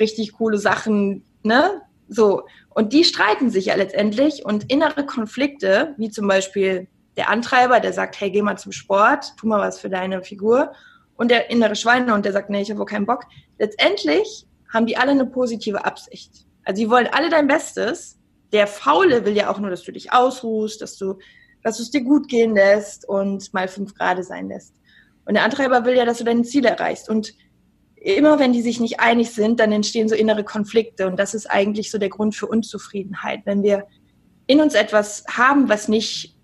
richtig 0.00 0.32
coole 0.32 0.58
Sachen. 0.58 1.24
ne? 1.42 1.82
So. 2.08 2.44
Und 2.74 2.92
die 2.92 3.04
streiten 3.04 3.50
sich 3.50 3.66
ja 3.66 3.76
letztendlich 3.76 4.44
und 4.44 4.70
innere 4.70 5.06
Konflikte, 5.06 5.94
wie 5.96 6.10
zum 6.10 6.26
Beispiel 6.26 6.88
der 7.16 7.30
Antreiber, 7.30 7.78
der 7.78 7.92
sagt, 7.92 8.20
hey, 8.20 8.30
geh 8.30 8.42
mal 8.42 8.58
zum 8.58 8.72
Sport, 8.72 9.34
tu 9.36 9.46
mal 9.46 9.60
was 9.60 9.78
für 9.78 9.88
deine 9.88 10.22
Figur. 10.22 10.72
Und 11.16 11.30
der 11.30 11.50
innere 11.50 11.76
Schweinehund, 11.76 12.24
der 12.24 12.32
sagt, 12.32 12.50
nee, 12.50 12.62
ich 12.62 12.70
habe 12.70 12.80
wohl 12.80 12.86
keinen 12.86 13.06
Bock. 13.06 13.24
Letztendlich 13.58 14.46
haben 14.72 14.86
die 14.86 14.96
alle 14.96 15.12
eine 15.12 15.26
positive 15.26 15.84
Absicht. 15.84 16.46
Also 16.64 16.82
die 16.82 16.90
wollen 16.90 17.06
alle 17.12 17.30
dein 17.30 17.46
Bestes. 17.46 18.18
Der 18.52 18.66
Faule 18.66 19.24
will 19.24 19.36
ja 19.36 19.48
auch 19.48 19.60
nur, 19.60 19.70
dass 19.70 19.84
du 19.84 19.92
dich 19.92 20.12
ausruhst, 20.12 20.82
dass 20.82 20.96
du, 20.96 21.18
dass 21.62 21.76
du 21.76 21.84
es 21.84 21.92
dir 21.92 22.02
gut 22.02 22.28
gehen 22.28 22.56
lässt 22.56 23.08
und 23.08 23.54
mal 23.54 23.68
fünf 23.68 23.94
Grade 23.94 24.24
sein 24.24 24.48
lässt. 24.48 24.74
Und 25.26 25.34
der 25.34 25.44
Antreiber 25.44 25.84
will 25.84 25.96
ja, 25.96 26.04
dass 26.04 26.18
du 26.18 26.24
deine 26.24 26.42
Ziele 26.42 26.70
erreichst. 26.70 27.08
Und 27.08 27.32
immer 28.12 28.38
wenn 28.38 28.52
die 28.52 28.62
sich 28.62 28.80
nicht 28.80 29.00
einig 29.00 29.30
sind, 29.30 29.60
dann 29.60 29.72
entstehen 29.72 30.08
so 30.08 30.14
innere 30.14 30.44
Konflikte. 30.44 31.06
Und 31.06 31.18
das 31.18 31.34
ist 31.34 31.50
eigentlich 31.50 31.90
so 31.90 31.98
der 31.98 32.10
Grund 32.10 32.34
für 32.34 32.46
Unzufriedenheit. 32.46 33.40
Wenn 33.44 33.62
wir 33.62 33.86
in 34.46 34.60
uns 34.60 34.74
etwas 34.74 35.24
haben, 35.30 35.68
was 35.68 35.88
nicht 35.88 36.34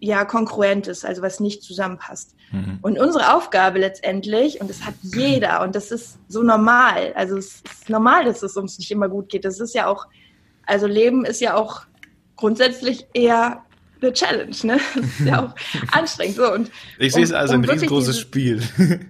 ja 0.00 0.24
kongruent 0.24 0.86
ist, 0.86 1.04
also 1.04 1.20
was 1.20 1.40
nicht 1.40 1.62
zusammenpasst. 1.62 2.34
Mhm. 2.52 2.78
Und 2.80 2.98
unsere 2.98 3.34
Aufgabe 3.34 3.78
letztendlich, 3.78 4.62
und 4.62 4.70
das 4.70 4.86
hat 4.86 4.94
jeder, 5.02 5.62
und 5.62 5.74
das 5.74 5.90
ist 5.90 6.18
so 6.26 6.42
normal, 6.42 7.12
also 7.14 7.36
es 7.36 7.56
ist 7.56 7.90
normal, 7.90 8.24
dass 8.24 8.42
es 8.42 8.56
uns 8.56 8.78
nicht 8.78 8.90
immer 8.90 9.10
gut 9.10 9.28
geht. 9.28 9.44
Das 9.44 9.60
ist 9.60 9.74
ja 9.74 9.88
auch, 9.88 10.06
also 10.64 10.86
Leben 10.86 11.26
ist 11.26 11.42
ja 11.42 11.54
auch 11.54 11.82
grundsätzlich 12.36 13.06
eher 13.12 13.62
eine 14.00 14.12
Challenge, 14.14 14.56
ne? 14.62 14.80
Das 14.94 15.04
ist 15.04 15.26
ja 15.26 15.44
auch 15.44 15.54
anstrengend. 15.92 16.36
So, 16.36 16.50
und, 16.50 16.70
ich 16.98 17.12
sehe 17.12 17.24
es 17.24 17.32
also 17.32 17.54
um 17.56 17.60
ein 17.60 17.68
riesengroßes 17.68 18.18
Spiel. 18.18 18.62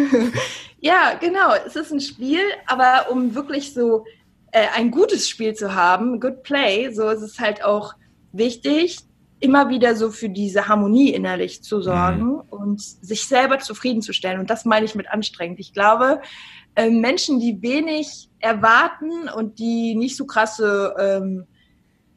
Ja, 0.82 1.14
genau. 1.14 1.54
Es 1.64 1.76
ist 1.76 1.92
ein 1.92 2.00
Spiel, 2.00 2.40
aber 2.66 3.10
um 3.10 3.36
wirklich 3.36 3.72
so 3.72 4.04
äh, 4.50 4.66
ein 4.74 4.90
gutes 4.90 5.28
Spiel 5.28 5.54
zu 5.54 5.74
haben, 5.74 6.18
good 6.18 6.42
play, 6.42 6.92
so 6.92 7.08
ist 7.08 7.22
es 7.22 7.38
halt 7.38 7.64
auch 7.64 7.94
wichtig, 8.32 8.98
immer 9.38 9.68
wieder 9.68 9.94
so 9.94 10.10
für 10.10 10.28
diese 10.28 10.66
Harmonie 10.66 11.14
innerlich 11.14 11.62
zu 11.62 11.80
sorgen 11.82 12.24
mhm. 12.24 12.40
und 12.50 12.80
sich 12.80 13.28
selber 13.28 13.60
zufriedenzustellen. 13.60 14.40
Und 14.40 14.50
das 14.50 14.64
meine 14.64 14.84
ich 14.84 14.96
mit 14.96 15.08
anstrengend. 15.08 15.60
Ich 15.60 15.72
glaube, 15.72 16.20
äh, 16.74 16.90
Menschen, 16.90 17.38
die 17.38 17.62
wenig 17.62 18.28
erwarten 18.40 19.28
und 19.28 19.60
die 19.60 19.94
nicht 19.94 20.16
so 20.16 20.26
krasse 20.26 20.94
ähm, 20.98 21.46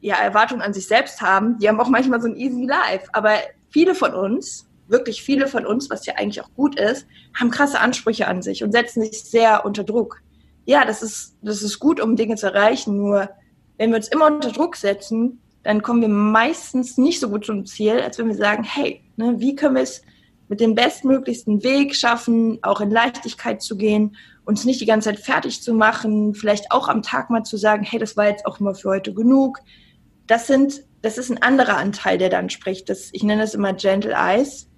ja, 0.02 0.16
Erwartungen 0.16 0.62
an 0.62 0.74
sich 0.74 0.88
selbst 0.88 1.22
haben, 1.22 1.60
die 1.60 1.70
haben 1.70 1.80
auch 1.80 1.90
manchmal 1.90 2.20
so 2.20 2.28
ein 2.28 2.36
easy 2.36 2.66
life. 2.66 3.08
Aber 3.14 3.36
viele 3.70 3.94
von 3.94 4.16
uns 4.16 4.68
wirklich 4.88 5.24
viele 5.24 5.48
von 5.48 5.66
uns, 5.66 5.90
was 5.90 6.06
ja 6.06 6.16
eigentlich 6.16 6.42
auch 6.42 6.54
gut 6.56 6.80
ist, 6.80 7.08
haben 7.34 7.52
krasse 7.52 7.80
Ansprüche 7.80 8.28
an 8.28 8.42
sich 8.42 8.64
und 8.64 8.72
setzen 8.72 9.04
sich 9.04 9.24
sehr 9.24 9.66
unter 9.66 9.84
Druck. 9.84 10.22
Ja, 10.66 10.86
das 10.86 11.02
ist, 11.02 11.36
das 11.42 11.62
ist 11.62 11.80
gut, 11.80 12.00
um 12.00 12.16
Dinge 12.16 12.36
zu 12.36 12.48
erreichen. 12.48 12.98
Nur 12.98 13.30
wenn 13.78 13.92
wir 13.92 13.98
uns 13.98 14.08
immer 14.08 14.28
unter 14.28 14.52
Druck 14.52 14.76
setzen, 14.76 15.42
dann 15.64 15.82
kommen 15.82 16.02
wir 16.02 16.10
meistens 16.10 16.98
nicht 16.98 17.20
so 17.20 17.30
gut 17.30 17.46
zum 17.46 17.66
Ziel, 17.66 18.00
als 18.00 18.20
wenn 18.20 18.28
wir 18.28 18.36
sagen, 18.36 18.64
hey, 18.64 19.02
ne, 19.16 19.36
wie 19.40 19.56
können 19.56 19.76
wir 19.76 19.82
es 19.82 20.02
mit 20.48 20.60
dem 20.60 20.76
bestmöglichsten 20.76 21.64
Weg 21.64 21.96
schaffen, 21.96 22.60
auch 22.62 22.82
in 22.82 22.92
Leichtigkeit 22.92 23.62
zu 23.62 23.76
gehen, 23.76 24.16
uns 24.46 24.64
nicht 24.64 24.80
die 24.80 24.86
ganze 24.86 25.10
Zeit 25.10 25.20
fertig 25.20 25.62
zu 25.64 25.74
machen, 25.74 26.36
vielleicht 26.36 26.72
auch 26.72 26.88
am 26.88 27.02
Tag 27.02 27.30
mal 27.30 27.44
zu 27.44 27.58
sagen, 27.58 27.84
hey, 27.84 28.00
das 28.00 28.16
war 28.16 28.28
jetzt 28.28 28.46
auch 28.46 28.60
mal 28.60 28.76
für 28.76 28.90
heute 28.90 29.14
genug. 29.14 29.60
Das 30.28 30.46
sind, 30.46 30.84
das 31.02 31.18
ist 31.18 31.32
ein 31.32 31.42
anderer 31.42 31.78
Anteil, 31.78 32.18
der 32.18 32.30
dann 32.30 32.50
spricht. 32.50 32.90
Das, 32.90 33.10
ich 33.12 33.24
nenne 33.24 33.42
das 33.42 33.56
immer 33.56 33.74
Gentle 33.74 34.14
Eyes. 34.14 34.70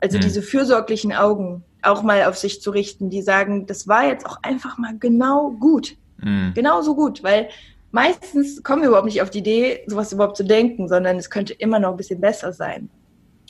Also 0.00 0.18
mhm. 0.18 0.22
diese 0.22 0.42
fürsorglichen 0.42 1.12
Augen 1.12 1.64
auch 1.82 2.02
mal 2.02 2.24
auf 2.24 2.36
sich 2.36 2.60
zu 2.60 2.70
richten, 2.70 3.10
die 3.10 3.22
sagen, 3.22 3.66
das 3.66 3.88
war 3.88 4.06
jetzt 4.06 4.26
auch 4.26 4.38
einfach 4.42 4.78
mal 4.78 4.96
genau 4.98 5.52
gut. 5.52 5.96
Mhm. 6.18 6.52
Genau 6.54 6.82
so 6.82 6.94
gut, 6.94 7.22
weil 7.22 7.48
meistens 7.90 8.62
kommen 8.62 8.82
wir 8.82 8.88
überhaupt 8.88 9.06
nicht 9.06 9.22
auf 9.22 9.30
die 9.30 9.38
Idee, 9.38 9.84
sowas 9.86 10.12
überhaupt 10.12 10.36
zu 10.36 10.44
denken, 10.44 10.88
sondern 10.88 11.16
es 11.16 11.30
könnte 11.30 11.54
immer 11.54 11.78
noch 11.78 11.90
ein 11.90 11.96
bisschen 11.96 12.20
besser 12.20 12.52
sein. 12.52 12.90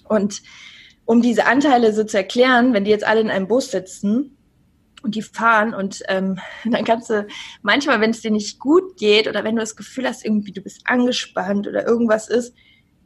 Und 0.09 0.43
um 1.05 1.23
diese 1.23 1.47
Anteile 1.47 1.93
so 1.93 2.05
zu 2.05 2.17
erklären, 2.17 2.75
wenn 2.75 2.85
die 2.85 2.91
jetzt 2.91 3.07
alle 3.07 3.21
in 3.21 3.31
einem 3.31 3.49
Bus 3.49 3.71
sitzen 3.71 4.37
und 5.03 5.15
die 5.15 5.23
fahren 5.23 5.73
und 5.75 6.03
ähm, 6.09 6.39
dann 6.65 6.85
kannst 6.85 7.11
du 7.11 7.27
manchmal, 7.63 8.01
wenn 8.01 8.11
es 8.11 8.21
dir 8.21 8.31
nicht 8.31 8.59
gut 8.59 8.97
geht 8.97 9.29
oder 9.29 9.45
wenn 9.45 9.57
du 9.57 9.61
das 9.61 9.77
Gefühl 9.77 10.07
hast, 10.07 10.25
irgendwie 10.25 10.53
du 10.53 10.61
bist 10.61 10.83
angespannt 10.85 11.67
oder 11.67 11.87
irgendwas 11.87 12.29
ist, 12.29 12.55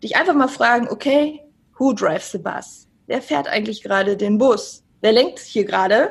dich 0.02 0.16
einfach 0.16 0.34
mal 0.34 0.48
fragen, 0.48 0.88
okay, 0.88 1.40
who 1.78 1.92
drives 1.92 2.32
the 2.32 2.38
bus? 2.38 2.89
Wer 3.10 3.20
fährt 3.20 3.48
eigentlich 3.48 3.82
gerade 3.82 4.16
den 4.16 4.38
Bus? 4.38 4.84
Wer 5.00 5.12
lenkt 5.12 5.40
hier 5.40 5.64
gerade? 5.64 6.10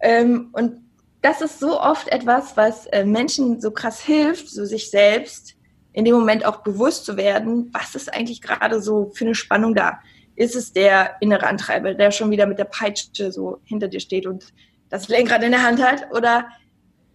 Ähm, 0.00 0.48
und 0.52 0.80
das 1.20 1.42
ist 1.42 1.60
so 1.60 1.78
oft 1.78 2.08
etwas, 2.08 2.56
was 2.56 2.86
äh, 2.86 3.04
Menschen 3.04 3.60
so 3.60 3.70
krass 3.70 4.00
hilft, 4.00 4.48
so 4.48 4.64
sich 4.64 4.90
selbst 4.90 5.54
in 5.92 6.06
dem 6.06 6.14
Moment 6.14 6.46
auch 6.46 6.62
bewusst 6.62 7.04
zu 7.04 7.18
werden, 7.18 7.70
was 7.72 7.94
ist 7.94 8.12
eigentlich 8.12 8.40
gerade 8.40 8.80
so 8.80 9.12
für 9.14 9.26
eine 9.26 9.34
Spannung 9.34 9.74
da? 9.74 10.00
Ist 10.34 10.56
es 10.56 10.72
der 10.72 11.16
innere 11.20 11.46
Antreiber, 11.46 11.92
der 11.94 12.10
schon 12.10 12.30
wieder 12.30 12.46
mit 12.46 12.58
der 12.58 12.64
Peitsche 12.64 13.30
so 13.30 13.58
hinter 13.64 13.88
dir 13.88 14.00
steht 14.00 14.26
und 14.26 14.46
das 14.88 15.08
Lenkrad 15.08 15.42
in 15.42 15.52
der 15.52 15.62
Hand 15.62 15.82
hat? 15.82 16.10
Oder 16.10 16.48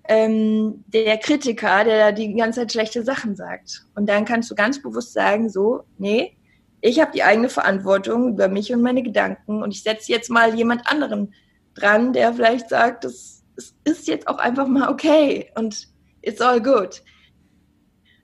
ähm, 0.07 0.83
der 0.87 1.17
Kritiker, 1.17 1.83
der 1.83 2.11
die 2.11 2.35
ganze 2.35 2.61
Zeit 2.61 2.71
schlechte 2.71 3.03
Sachen 3.03 3.35
sagt? 3.35 3.85
Und 3.95 4.07
dann 4.07 4.23
kannst 4.23 4.51
du 4.51 4.55
ganz 4.55 4.81
bewusst 4.81 5.13
sagen, 5.13 5.49
so, 5.49 5.83
nee, 5.97 6.37
ich 6.81 6.99
habe 6.99 7.11
die 7.11 7.23
eigene 7.23 7.49
Verantwortung 7.49 8.29
über 8.29 8.47
mich 8.47 8.73
und 8.73 8.81
meine 8.81 9.03
Gedanken 9.03 9.61
und 9.63 9.71
ich 9.71 9.83
setze 9.83 10.11
jetzt 10.11 10.29
mal 10.29 10.55
jemand 10.55 10.87
anderen 10.87 11.33
dran, 11.73 12.13
der 12.13 12.33
vielleicht 12.33 12.69
sagt, 12.69 13.05
es, 13.05 13.39
ist 13.83 14.07
jetzt 14.07 14.29
auch 14.29 14.37
einfach 14.37 14.67
mal 14.67 14.89
okay 14.89 15.51
und 15.55 15.89
it's 16.21 16.39
all 16.39 16.61
good. 16.61 17.03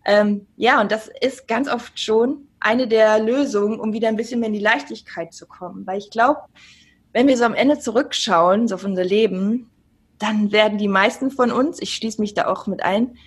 Ähm, 0.05 0.47
ja, 0.55 0.79
und 0.79 0.91
das 0.91 1.09
ist 1.19 1.47
ganz 1.47 1.67
oft 1.67 1.99
schon 1.99 2.47
eine 2.59 2.87
der 2.87 3.19
Lösungen, 3.19 3.79
um 3.79 3.91
wieder 3.91 4.07
ein 4.07 4.15
bisschen 4.15 4.39
mehr 4.39 4.47
in 4.47 4.53
die 4.53 4.59
Leichtigkeit 4.59 5.33
zu 5.33 5.45
kommen. 5.45 5.85
Weil 5.85 5.97
ich 5.97 6.09
glaube, 6.09 6.39
wenn 7.11 7.27
wir 7.27 7.37
so 7.37 7.43
am 7.43 7.53
Ende 7.53 7.79
zurückschauen, 7.79 8.67
so 8.67 8.75
auf 8.75 8.85
unser 8.85 9.03
Leben, 9.03 9.69
dann 10.19 10.51
werden 10.51 10.77
die 10.77 10.87
meisten 10.87 11.31
von 11.31 11.51
uns, 11.51 11.81
ich 11.81 11.93
schließe 11.95 12.21
mich 12.21 12.33
da 12.33 12.47
auch 12.47 12.67
mit 12.67 12.83
ein, 12.83 13.17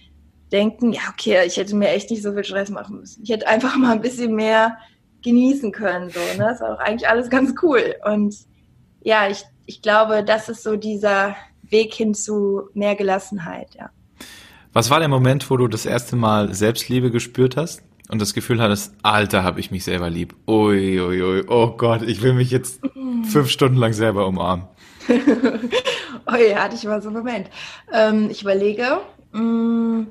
denken, 0.51 0.93
ja, 0.93 1.03
okay, 1.11 1.47
ich 1.47 1.57
hätte 1.59 1.77
mir 1.77 1.91
echt 1.91 2.11
nicht 2.11 2.23
so 2.23 2.33
viel 2.33 2.45
Stress 2.45 2.71
machen 2.71 3.01
müssen. 3.01 3.23
Ich 3.23 3.31
hätte 3.31 3.47
einfach 3.47 3.77
mal 3.77 3.93
ein 3.93 4.01
bisschen 4.01 4.35
mehr 4.35 4.79
genießen 5.23 5.73
können. 5.73 6.11
So, 6.11 6.21
ne? 6.21 6.39
Das 6.39 6.61
ist 6.61 6.63
auch 6.63 6.79
eigentlich 6.79 7.09
alles 7.09 7.31
ganz 7.31 7.55
cool. 7.63 7.95
Und 8.05 8.35
ja, 9.03 9.29
ich, 9.29 9.45
ich 9.67 9.83
glaube, 9.83 10.25
das 10.25 10.49
ist 10.49 10.63
so 10.63 10.77
dieser 10.77 11.37
Weg 11.63 11.95
hin 11.95 12.15
zu 12.15 12.69
mehr 12.75 12.97
Gelassenheit, 12.97 13.75
ja. 13.75 13.91
Was 14.73 14.91
war 14.91 15.01
der 15.01 15.09
Moment, 15.09 15.51
wo 15.51 15.57
du 15.57 15.67
das 15.67 15.87
erste 15.87 16.15
Mal 16.15 16.55
Selbstliebe 16.55 17.11
gespürt 17.11 17.57
hast 17.57 17.83
und 18.11 18.21
das 18.21 18.35
Gefühl 18.35 18.61
hattest, 18.61 18.95
Alter, 19.03 19.43
habe 19.43 19.61
ich 19.61 19.71
mich 19.71 19.85
selber 19.85 20.11
lieb. 20.11 20.35
Ui, 20.47 21.01
ui, 21.01 21.23
ui, 21.23 21.45
oh 21.49 21.75
Gott, 21.77 22.03
ich 22.03 22.23
will 22.23 22.35
mich 22.35 22.51
jetzt 22.51 22.81
fünf 23.25 23.51
Stunden 23.51 23.77
lang 23.77 23.93
selber 23.93 24.27
umarmen. 24.27 24.67
oh 25.09 26.37
ja, 26.37 26.63
hatte 26.63 26.77
ich 26.77 26.85
mal 26.85 27.01
so 27.03 27.09
einen 27.09 27.19
Moment. 27.19 27.51
Ähm, 27.93 28.29
ich 28.31 28.43
überlege, 28.43 29.01
mh, 29.33 29.41
mm, 29.41 30.07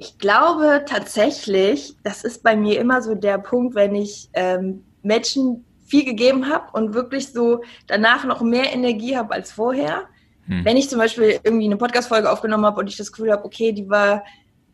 ich 0.00 0.16
glaube 0.16 0.84
tatsächlich, 0.86 1.94
das 2.02 2.24
ist 2.24 2.42
bei 2.42 2.56
mir 2.56 2.80
immer 2.80 3.02
so 3.02 3.14
der 3.14 3.36
Punkt, 3.36 3.74
wenn 3.74 3.94
ich 3.94 4.30
ähm, 4.32 4.82
Menschen 5.02 5.66
viel 5.84 6.06
gegeben 6.06 6.48
habe 6.48 6.68
und 6.72 6.94
wirklich 6.94 7.28
so 7.28 7.62
danach 7.86 8.24
noch 8.24 8.40
mehr 8.40 8.72
Energie 8.72 9.18
habe 9.18 9.34
als 9.34 9.52
vorher. 9.52 10.04
Hm. 10.46 10.64
Wenn 10.64 10.78
ich 10.78 10.88
zum 10.88 10.98
Beispiel 10.98 11.38
irgendwie 11.42 11.66
eine 11.66 11.76
Podcast-Folge 11.76 12.32
aufgenommen 12.32 12.64
habe 12.64 12.80
und 12.80 12.86
ich 12.86 12.96
das 12.96 13.12
Gefühl 13.12 13.30
habe, 13.30 13.44
okay, 13.44 13.72
die 13.72 13.90
war 13.90 14.24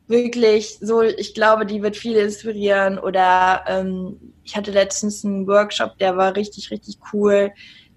wirklich 0.06 0.78
so, 0.80 1.02
ich 1.02 1.34
glaube, 1.34 1.66
die 1.66 1.82
wird 1.82 1.96
viele 1.96 2.20
inspirieren. 2.20 2.96
Oder 2.96 3.64
ähm, 3.66 4.32
ich 4.44 4.56
hatte 4.56 4.70
letztens 4.70 5.24
einen 5.24 5.48
Workshop, 5.48 5.98
der 5.98 6.16
war 6.16 6.36
richtig, 6.36 6.70
richtig 6.70 6.98
cool. 7.12 7.50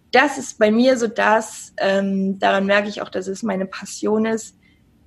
Das 0.09 0.39
ist 0.39 0.57
bei 0.57 0.71
mir 0.71 0.97
so 0.97 1.05
das, 1.05 1.75
ähm, 1.77 2.39
daran 2.39 2.65
merke 2.65 2.89
ich 2.89 3.03
auch, 3.03 3.09
dass 3.09 3.27
es 3.27 3.43
meine 3.43 3.67
Passion 3.67 4.25
ist, 4.25 4.55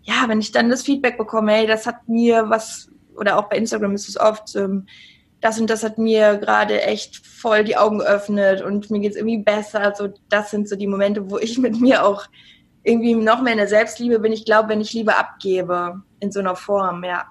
ja, 0.02 0.24
wenn 0.26 0.40
ich 0.40 0.52
dann 0.52 0.70
das 0.70 0.82
Feedback 0.82 1.18
bekomme, 1.18 1.52
hey, 1.52 1.66
das 1.66 1.86
hat 1.86 2.08
mir 2.08 2.48
was, 2.48 2.90
oder 3.16 3.38
auch 3.38 3.48
bei 3.48 3.56
Instagram 3.56 3.94
ist 3.94 4.08
es 4.08 4.18
oft, 4.18 4.56
ähm, 4.56 4.86
das 5.40 5.58
und 5.60 5.68
das 5.68 5.82
hat 5.82 5.98
mir 5.98 6.38
gerade 6.38 6.82
echt 6.82 7.26
voll 7.26 7.64
die 7.64 7.76
Augen 7.76 7.98
geöffnet 7.98 8.62
und 8.62 8.90
mir 8.90 9.00
geht's 9.00 9.16
irgendwie 9.16 9.38
besser. 9.38 9.80
Also 9.80 10.14
das 10.28 10.50
sind 10.50 10.68
so 10.68 10.76
die 10.76 10.86
Momente, 10.86 11.30
wo 11.30 11.38
ich 11.38 11.58
mit 11.58 11.80
mir 11.80 12.04
auch 12.04 12.26
irgendwie 12.84 13.14
noch 13.14 13.42
mehr 13.42 13.52
in 13.52 13.58
der 13.58 13.68
Selbstliebe 13.68 14.20
bin. 14.20 14.32
Ich 14.32 14.44
glaube, 14.44 14.68
wenn 14.68 14.80
ich 14.80 14.92
Liebe 14.92 15.16
abgebe 15.16 16.00
in 16.20 16.30
so 16.30 16.40
einer 16.40 16.54
Form, 16.54 17.02
ja. 17.04 17.26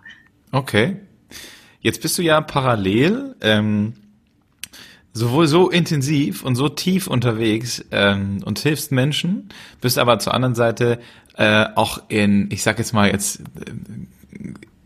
Okay. 0.51 0.97
Jetzt 1.79 2.01
bist 2.01 2.17
du 2.17 2.21
ja 2.21 2.41
parallel 2.41 3.35
ähm, 3.41 3.93
sowohl 5.13 5.47
so 5.47 5.69
intensiv 5.69 6.43
und 6.43 6.55
so 6.55 6.69
tief 6.69 7.07
unterwegs 7.07 7.83
ähm, 7.91 8.41
und 8.45 8.59
hilfst 8.59 8.91
Menschen, 8.91 9.49
bist 9.81 9.97
aber 9.97 10.19
zur 10.19 10.33
anderen 10.33 10.55
Seite 10.55 10.99
äh, 11.37 11.65
auch 11.75 12.01
in, 12.09 12.49
ich 12.51 12.63
sag 12.63 12.77
jetzt 12.77 12.93
mal 12.93 13.09
jetzt, 13.09 13.41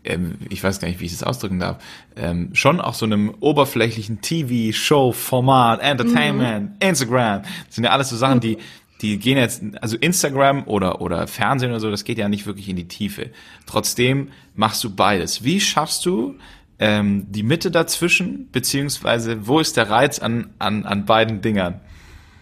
äh, 0.04 0.14
äh, 0.14 0.18
ich 0.48 0.62
weiß 0.62 0.80
gar 0.80 0.88
nicht, 0.88 1.00
wie 1.00 1.06
ich 1.06 1.12
das 1.12 1.22
ausdrücken 1.22 1.58
darf, 1.58 1.82
ähm, 2.16 2.50
schon 2.54 2.80
auch 2.80 2.94
so 2.94 3.06
einem 3.06 3.34
oberflächlichen 3.40 4.20
TV-Show-Format, 4.20 5.80
Entertainment, 5.80 6.70
mhm. 6.70 6.76
Instagram, 6.88 7.42
das 7.42 7.74
sind 7.74 7.84
ja 7.84 7.90
alles 7.90 8.08
so 8.08 8.16
Sachen, 8.16 8.40
die 8.40 8.58
die 9.02 9.18
gehen 9.18 9.36
jetzt, 9.36 9.62
also 9.80 9.96
Instagram 9.96 10.64
oder, 10.66 11.00
oder 11.00 11.26
Fernsehen 11.26 11.70
oder 11.70 11.80
so, 11.80 11.90
das 11.90 12.04
geht 12.04 12.18
ja 12.18 12.28
nicht 12.28 12.46
wirklich 12.46 12.68
in 12.68 12.76
die 12.76 12.88
Tiefe. 12.88 13.30
Trotzdem 13.66 14.30
machst 14.54 14.82
du 14.84 14.94
beides. 14.94 15.44
Wie 15.44 15.60
schaffst 15.60 16.06
du 16.06 16.36
ähm, 16.78 17.26
die 17.30 17.42
Mitte 17.42 17.70
dazwischen, 17.70 18.50
beziehungsweise 18.50 19.46
wo 19.46 19.60
ist 19.60 19.76
der 19.76 19.90
Reiz 19.90 20.18
an, 20.18 20.50
an, 20.58 20.84
an 20.84 21.04
beiden 21.04 21.42
Dingern? 21.42 21.80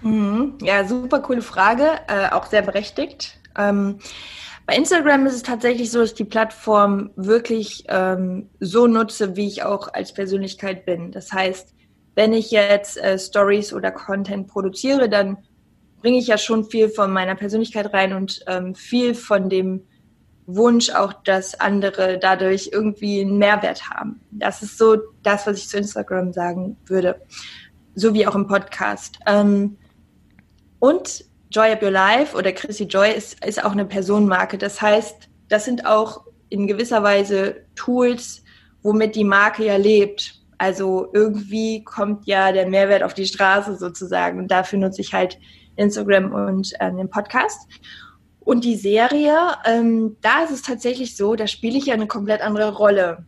Mhm. 0.02 0.54
Ja, 0.60 0.86
super 0.86 1.20
coole 1.20 1.42
Frage, 1.42 1.88
äh, 2.08 2.30
auch 2.30 2.46
sehr 2.46 2.62
berechtigt. 2.62 3.38
Ähm, 3.56 3.98
bei 4.66 4.76
Instagram 4.76 5.26
ist 5.26 5.34
es 5.34 5.42
tatsächlich 5.42 5.90
so, 5.90 6.00
dass 6.00 6.10
ich 6.10 6.16
die 6.16 6.24
Plattform 6.24 7.10
wirklich 7.16 7.84
ähm, 7.88 8.48
so 8.60 8.86
nutze, 8.86 9.36
wie 9.36 9.46
ich 9.46 9.62
auch 9.62 9.92
als 9.92 10.14
Persönlichkeit 10.14 10.86
bin. 10.86 11.12
Das 11.12 11.32
heißt, 11.32 11.74
wenn 12.14 12.32
ich 12.32 12.50
jetzt 12.50 12.96
äh, 12.96 13.18
Stories 13.18 13.72
oder 13.72 13.90
Content 13.90 14.46
produziere, 14.46 15.08
dann 15.08 15.38
bringe 16.00 16.18
ich 16.18 16.28
ja 16.28 16.38
schon 16.38 16.64
viel 16.64 16.88
von 16.88 17.12
meiner 17.12 17.34
Persönlichkeit 17.34 17.92
rein 17.92 18.14
und 18.14 18.42
ähm, 18.46 18.74
viel 18.74 19.14
von 19.14 19.50
dem 19.50 19.82
Wunsch 20.46 20.90
auch, 20.90 21.12
dass 21.12 21.58
andere 21.58 22.18
dadurch 22.18 22.70
irgendwie 22.72 23.20
einen 23.20 23.38
Mehrwert 23.38 23.88
haben. 23.90 24.20
Das 24.30 24.62
ist 24.62 24.78
so 24.78 24.96
das, 25.22 25.46
was 25.46 25.58
ich 25.58 25.68
zu 25.68 25.78
Instagram 25.78 26.32
sagen 26.32 26.76
würde. 26.86 27.20
So 27.94 28.12
wie 28.14 28.26
auch 28.26 28.34
im 28.34 28.46
Podcast. 28.46 29.18
Ähm, 29.26 29.76
und 30.78 31.24
Joy 31.54 31.70
Up 31.70 31.82
Your 31.82 31.92
Life 31.92 32.36
oder 32.36 32.50
Chrissy 32.50 32.84
Joy 32.84 33.12
ist, 33.12 33.44
ist 33.44 33.62
auch 33.64 33.70
eine 33.70 33.84
Personenmarke. 33.84 34.58
Das 34.58 34.82
heißt, 34.82 35.28
das 35.48 35.64
sind 35.64 35.86
auch 35.86 36.24
in 36.48 36.66
gewisser 36.66 37.02
Weise 37.04 37.64
Tools, 37.76 38.42
womit 38.82 39.14
die 39.14 39.22
Marke 39.22 39.64
ja 39.64 39.76
lebt. 39.76 40.40
Also 40.58 41.10
irgendwie 41.12 41.84
kommt 41.84 42.26
ja 42.26 42.50
der 42.50 42.68
Mehrwert 42.68 43.04
auf 43.04 43.14
die 43.14 43.26
Straße 43.26 43.76
sozusagen. 43.76 44.40
Und 44.40 44.50
dafür 44.50 44.80
nutze 44.80 45.00
ich 45.00 45.14
halt 45.14 45.38
Instagram 45.76 46.32
und 46.32 46.72
äh, 46.80 46.90
den 46.92 47.08
Podcast. 47.08 47.68
Und 48.40 48.64
die 48.64 48.76
Serie, 48.76 49.36
ähm, 49.64 50.16
da 50.22 50.42
ist 50.42 50.50
es 50.50 50.62
tatsächlich 50.62 51.16
so, 51.16 51.36
da 51.36 51.46
spiele 51.46 51.78
ich 51.78 51.86
ja 51.86 51.94
eine 51.94 52.08
komplett 52.08 52.40
andere 52.40 52.74
Rolle. 52.74 53.24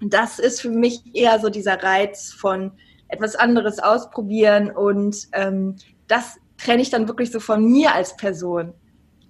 Das 0.00 0.38
ist 0.38 0.60
für 0.60 0.68
mich 0.68 1.00
eher 1.14 1.40
so 1.40 1.48
dieser 1.48 1.82
Reiz 1.82 2.32
von 2.32 2.72
etwas 3.08 3.34
anderes 3.34 3.78
ausprobieren 3.78 4.70
und 4.70 5.28
ähm, 5.32 5.76
das 6.06 6.36
trenne 6.58 6.82
ich 6.82 6.90
dann 6.90 7.08
wirklich 7.08 7.30
so 7.30 7.40
von 7.40 7.64
mir 7.64 7.94
als 7.94 8.16
Person. 8.16 8.72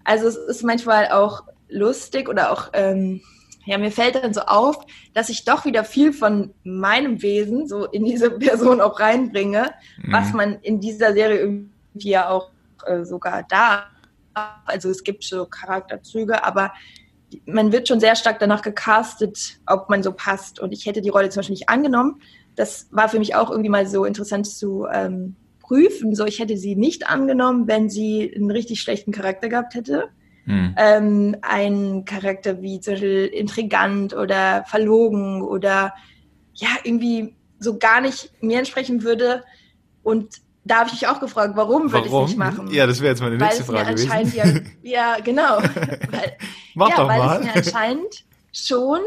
Also 0.05 0.29
es 0.29 0.37
ist 0.37 0.63
manchmal 0.63 1.11
auch 1.11 1.45
lustig 1.69 2.29
oder 2.29 2.53
auch, 2.53 2.71
ähm, 2.73 3.21
ja, 3.65 3.79
mir 3.79 3.91
fällt 3.91 4.15
dann 4.15 4.33
so 4.33 4.43
auf, 4.43 4.79
dass 5.13 5.29
ich 5.29 5.45
doch 5.45 5.65
wieder 5.65 5.83
viel 5.83 6.13
von 6.13 6.55
meinem 6.63 7.23
Wesen 7.23 7.67
so 7.67 7.87
in 7.87 8.05
diese 8.05 8.31
Person 8.39 8.81
auch 8.81 9.01
reinbringe, 9.01 9.73
mhm. 9.99 10.13
was 10.13 10.33
man 10.33 10.61
in 10.61 10.81
dieser 10.81 11.13
Serie 11.13 11.39
irgendwie 11.39 12.11
ja 12.11 12.29
auch 12.29 12.51
äh, 12.87 13.05
sogar 13.05 13.43
da. 13.49 13.87
Also 14.65 14.91
es 14.91 15.03
gibt 15.03 15.25
so 15.25 15.47
Charakterzüge, 15.47 16.45
aber 16.45 16.73
man 17.47 17.73
wird 17.73 17.89
schon 17.89 18.01
sehr 18.01 18.15
stark 18.15 18.39
danach 18.39 18.63
gecastet, 18.63 19.59
ob 19.67 19.89
man 19.89 20.03
so 20.03 20.13
passt. 20.13 20.61
Und 20.61 20.73
ich 20.73 20.87
hätte 20.87 21.01
die 21.01 21.09
Rolle 21.09 21.29
zum 21.31 21.41
Beispiel 21.41 21.55
nicht 21.55 21.69
angenommen. 21.69 22.21
Das 22.55 22.87
war 22.91 23.09
für 23.09 23.19
mich 23.19 23.35
auch 23.35 23.51
irgendwie 23.51 23.71
mal 23.71 23.87
so 23.87 24.05
interessant 24.05 24.47
zu 24.47 24.87
ähm, 24.93 25.35
prüfen. 25.67 26.15
So, 26.15 26.25
ich 26.25 26.39
hätte 26.39 26.57
sie 26.57 26.77
nicht 26.77 27.09
angenommen, 27.09 27.67
wenn 27.67 27.91
sie 27.91 28.33
einen 28.35 28.51
richtig 28.51 28.81
schlechten 28.81 29.13
Charakter 29.13 29.49
gehabt 29.49 29.75
hätte. 29.75 30.09
Hm. 30.45 30.75
Ähm, 30.77 31.37
ein 31.43 32.05
Charakter 32.05 32.63
wie 32.63 32.81
zum 32.81 32.95
Beispiel 32.95 33.27
intrigant 33.27 34.15
oder 34.15 34.65
verlogen 34.69 35.43
oder 35.43 35.93
ja, 36.55 36.69
irgendwie 36.85 37.35
so 37.59 37.79
gar 37.79 38.01
nicht 38.01 38.31
mir 38.41 38.59
entsprechen 38.59 39.03
würde. 39.03 39.43
Und 40.03 40.41
da 40.65 40.79
habe 40.79 40.89
ich 40.89 40.95
mich 40.95 41.09
auch 41.09 41.21
gefragt, 41.21 41.55
warum, 41.57 41.91
warum? 41.91 41.93
würde 41.93 42.07
ich 42.07 42.13
es 42.13 42.29
nicht 42.29 42.39
machen? 42.39 42.69
Ja, 42.71 42.87
das 42.87 43.01
wäre 43.01 43.11
jetzt 43.11 43.21
meine 43.21 43.37
nächste 43.37 43.65
Frage 43.65 43.95
gewesen. 43.95 44.33
Ja, 44.35 44.45
ja, 44.83 45.21
genau. 45.21 45.59
weil, 46.11 46.37
Mach 46.75 46.91
ja, 46.91 46.97
doch 46.97 47.09
weil 47.09 47.19
mal. 47.19 47.41
es 47.41 47.45
mir 47.45 47.57
anscheinend 47.57 48.25
schon 48.53 49.01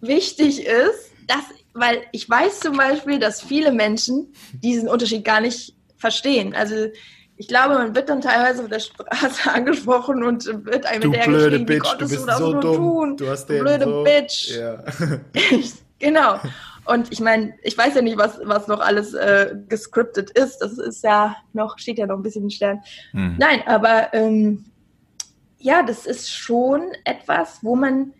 wichtig 0.00 0.64
ist, 0.64 1.12
dass 1.26 1.44
weil 1.74 2.02
ich 2.12 2.28
weiß 2.28 2.60
zum 2.60 2.76
Beispiel, 2.76 3.18
dass 3.18 3.42
viele 3.42 3.72
Menschen 3.72 4.32
diesen 4.52 4.88
Unterschied 4.88 5.24
gar 5.24 5.40
nicht 5.40 5.74
verstehen. 5.96 6.54
Also 6.54 6.88
ich 7.36 7.48
glaube, 7.48 7.74
man 7.74 7.94
wird 7.96 8.08
dann 8.08 8.20
teilweise 8.20 8.62
auf 8.62 8.68
der 8.68 8.78
Straße 8.78 9.50
angesprochen 9.52 10.22
und 10.22 10.46
wird 10.64 10.86
einem 10.86 11.00
du 11.00 11.10
blöde 11.10 11.58
Bitch, 11.58 11.92
wie 11.94 11.98
du 11.98 12.08
bist 12.08 12.22
du 12.22 12.26
das 12.26 12.38
so 12.38 12.52
nur 12.52 12.60
dumm. 12.60 12.76
tun? 12.76 13.16
Du 13.16 13.28
hast 13.28 13.46
du 13.48 13.54
den 13.54 13.64
blöde 13.64 13.84
so, 13.84 14.04
Bitch. 14.04 14.56
Ja. 14.56 14.84
genau. 15.98 16.38
Und 16.86 17.10
ich 17.12 17.20
meine, 17.20 17.54
ich 17.62 17.76
weiß 17.76 17.94
ja 17.94 18.02
nicht, 18.02 18.18
was, 18.18 18.38
was 18.44 18.68
noch 18.68 18.80
alles 18.80 19.14
äh, 19.14 19.54
gescriptet 19.68 20.30
ist. 20.30 20.58
Das 20.58 20.78
ist 20.78 21.02
ja 21.02 21.36
noch, 21.54 21.78
steht 21.78 21.98
ja 21.98 22.06
noch 22.06 22.16
ein 22.16 22.22
bisschen 22.22 22.44
im 22.44 22.50
Stern. 22.50 22.82
Hm. 23.12 23.36
Nein, 23.38 23.62
aber 23.66 24.12
ähm, 24.12 24.66
ja, 25.58 25.82
das 25.82 26.04
ist 26.04 26.30
schon 26.30 26.82
etwas, 27.04 27.60
wo 27.62 27.74
man 27.74 28.12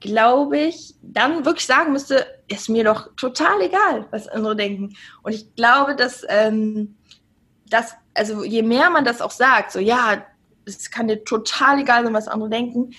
glaube 0.00 0.58
ich, 0.58 0.94
dann 1.02 1.44
wirklich 1.44 1.66
sagen 1.66 1.92
müsste, 1.92 2.26
ist 2.48 2.68
mir 2.68 2.84
doch 2.84 3.08
total 3.16 3.60
egal, 3.62 4.06
was 4.10 4.28
andere 4.28 4.56
denken. 4.56 4.94
Und 5.22 5.34
ich 5.34 5.54
glaube, 5.54 5.96
dass, 5.96 6.24
ähm, 6.28 6.96
dass, 7.68 7.94
also 8.14 8.44
je 8.44 8.62
mehr 8.62 8.90
man 8.90 9.04
das 9.04 9.20
auch 9.20 9.30
sagt, 9.30 9.72
so 9.72 9.78
ja, 9.78 10.24
es 10.64 10.90
kann 10.90 11.08
dir 11.08 11.24
total 11.24 11.80
egal 11.80 12.04
sein, 12.04 12.14
was 12.14 12.28
andere 12.28 12.50
denken, 12.50 12.90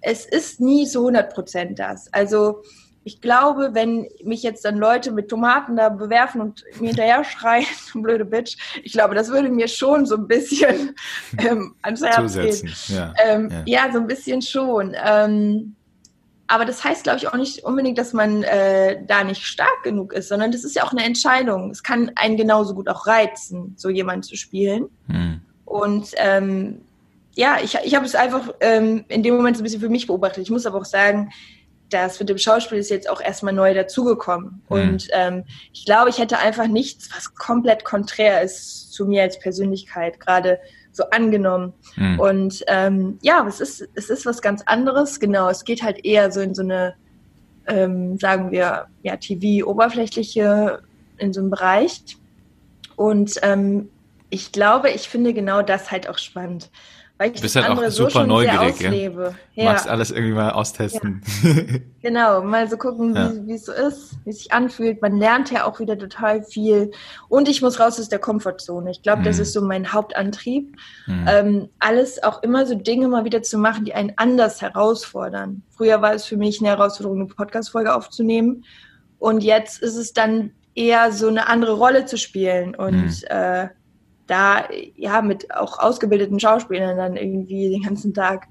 es 0.00 0.24
ist 0.24 0.60
nie 0.60 0.86
so 0.86 1.00
100 1.00 1.34
Prozent 1.34 1.78
das. 1.78 2.12
Also 2.12 2.62
ich 3.04 3.20
glaube, 3.20 3.70
wenn 3.72 4.06
mich 4.22 4.42
jetzt 4.42 4.64
dann 4.64 4.76
Leute 4.76 5.12
mit 5.12 5.28
Tomaten 5.28 5.76
da 5.76 5.88
bewerfen 5.88 6.40
und 6.40 6.64
mir 6.78 6.88
hinterher 6.88 7.24
schreien, 7.38 7.64
blöde 7.94 8.24
Bitch, 8.24 8.56
ich 8.82 8.92
glaube, 8.92 9.14
das 9.14 9.28
würde 9.28 9.48
mir 9.48 9.68
schon 9.68 10.06
so 10.06 10.16
ein 10.16 10.28
bisschen 10.28 10.94
ähm, 11.38 11.74
ans 11.82 12.02
Herz 12.02 12.34
gehen. 12.34 12.74
Ja, 12.88 13.14
ähm, 13.24 13.50
ja. 13.50 13.86
ja, 13.86 13.92
so 13.92 13.98
ein 13.98 14.06
bisschen 14.06 14.42
schon. 14.42 14.94
Ähm, 15.02 15.74
aber 16.48 16.64
das 16.64 16.82
heißt, 16.82 17.04
glaube 17.04 17.18
ich, 17.18 17.28
auch 17.28 17.36
nicht 17.36 17.62
unbedingt, 17.64 17.98
dass 17.98 18.14
man 18.14 18.42
äh, 18.42 19.04
da 19.06 19.22
nicht 19.22 19.44
stark 19.44 19.82
genug 19.84 20.14
ist, 20.14 20.28
sondern 20.28 20.50
das 20.50 20.64
ist 20.64 20.74
ja 20.74 20.82
auch 20.82 20.92
eine 20.92 21.04
Entscheidung. 21.04 21.70
Es 21.70 21.82
kann 21.82 22.10
einen 22.16 22.38
genauso 22.38 22.74
gut 22.74 22.88
auch 22.88 23.06
reizen, 23.06 23.74
so 23.76 23.90
jemanden 23.90 24.22
zu 24.22 24.34
spielen. 24.36 24.88
Hm. 25.08 25.42
Und 25.66 26.12
ähm, 26.16 26.80
ja, 27.34 27.58
ich, 27.62 27.76
ich 27.84 27.94
habe 27.94 28.06
es 28.06 28.14
einfach 28.14 28.54
ähm, 28.60 29.04
in 29.08 29.22
dem 29.22 29.36
Moment 29.36 29.58
so 29.58 29.62
ein 29.62 29.64
bisschen 29.64 29.80
für 29.80 29.90
mich 29.90 30.06
beobachtet. 30.06 30.42
Ich 30.42 30.50
muss 30.50 30.64
aber 30.64 30.78
auch 30.78 30.86
sagen, 30.86 31.30
das 31.90 32.18
mit 32.18 32.30
dem 32.30 32.38
Schauspiel 32.38 32.78
ist 32.78 32.90
jetzt 32.90 33.10
auch 33.10 33.20
erstmal 33.20 33.52
neu 33.52 33.74
dazugekommen. 33.74 34.62
Hm. 34.68 34.80
Und 34.80 35.08
ähm, 35.12 35.44
ich 35.74 35.84
glaube, 35.84 36.08
ich 36.08 36.18
hätte 36.18 36.38
einfach 36.38 36.66
nichts, 36.66 37.10
was 37.14 37.34
komplett 37.34 37.84
konträr 37.84 38.40
ist 38.40 38.90
zu 38.94 39.04
mir 39.04 39.22
als 39.22 39.38
Persönlichkeit, 39.38 40.18
gerade 40.18 40.58
so 40.92 41.04
angenommen. 41.10 41.72
Mhm. 41.96 42.20
Und 42.20 42.64
ähm, 42.66 43.18
ja, 43.22 43.46
es 43.46 43.60
ist, 43.60 43.88
es 43.94 44.10
ist 44.10 44.26
was 44.26 44.42
ganz 44.42 44.62
anderes. 44.66 45.20
Genau, 45.20 45.48
es 45.48 45.64
geht 45.64 45.82
halt 45.82 46.04
eher 46.04 46.30
so 46.30 46.40
in 46.40 46.54
so 46.54 46.62
eine, 46.62 46.94
ähm, 47.66 48.18
sagen 48.18 48.50
wir, 48.50 48.86
ja, 49.02 49.16
TV-Oberflächliche, 49.16 50.82
in 51.18 51.32
so 51.32 51.40
einem 51.40 51.50
Bereich. 51.50 52.16
Und 52.96 53.34
ähm, 53.42 53.90
ich 54.30 54.52
glaube, 54.52 54.90
ich 54.90 55.08
finde 55.08 55.34
genau 55.34 55.62
das 55.62 55.90
halt 55.90 56.08
auch 56.08 56.18
spannend. 56.18 56.70
Weil 57.18 57.30
ich 57.30 57.36
du 57.36 57.42
bist 57.42 57.56
halt 57.56 57.68
auch 57.68 57.90
super 57.90 58.10
so 58.10 58.22
neugierig, 58.26 58.80
ja? 58.80 58.92
ja. 58.92 59.64
Magst 59.64 59.88
alles 59.88 60.12
irgendwie 60.12 60.34
mal 60.34 60.52
austesten. 60.52 61.20
Ja. 61.42 61.50
genau, 62.02 62.42
mal 62.42 62.70
so 62.70 62.76
gucken, 62.76 63.12
ja. 63.16 63.32
wie 63.44 63.54
es 63.54 63.64
so 63.64 63.72
ist, 63.72 64.14
wie 64.24 64.30
es 64.30 64.38
sich 64.38 64.52
anfühlt. 64.52 65.02
Man 65.02 65.16
lernt 65.16 65.50
ja 65.50 65.64
auch 65.64 65.80
wieder 65.80 65.98
total 65.98 66.44
viel. 66.44 66.92
Und 67.28 67.48
ich 67.48 67.60
muss 67.60 67.80
raus 67.80 67.98
aus 67.98 68.08
der 68.08 68.20
Komfortzone. 68.20 68.92
Ich 68.92 69.02
glaube, 69.02 69.22
mhm. 69.22 69.24
das 69.24 69.40
ist 69.40 69.52
so 69.52 69.60
mein 69.60 69.92
Hauptantrieb. 69.92 70.76
Mhm. 71.06 71.26
Ähm, 71.28 71.68
alles 71.80 72.22
auch 72.22 72.40
immer 72.44 72.66
so 72.66 72.76
Dinge 72.76 73.08
mal 73.08 73.24
wieder 73.24 73.42
zu 73.42 73.58
machen, 73.58 73.84
die 73.84 73.94
einen 73.94 74.12
anders 74.14 74.62
herausfordern. 74.62 75.62
Früher 75.70 76.00
war 76.00 76.14
es 76.14 76.24
für 76.24 76.36
mich 76.36 76.60
eine 76.60 76.68
Herausforderung, 76.68 77.18
eine 77.18 77.28
Podcast-Folge 77.28 77.96
aufzunehmen. 77.96 78.64
Und 79.18 79.42
jetzt 79.42 79.82
ist 79.82 79.96
es 79.96 80.12
dann 80.12 80.52
eher 80.76 81.10
so 81.10 81.26
eine 81.26 81.48
andere 81.48 81.72
Rolle 81.72 82.04
zu 82.04 82.16
spielen. 82.16 82.76
Und 82.76 83.06
mhm. 83.06 83.24
äh, 83.28 83.68
da 84.28 84.68
ja 84.96 85.20
mit 85.22 85.52
auch 85.54 85.80
ausgebildeten 85.80 86.38
Schauspielern 86.38 86.96
dann 86.96 87.16
irgendwie 87.16 87.70
den 87.70 87.82
ganzen 87.82 88.14
Tag 88.14 88.46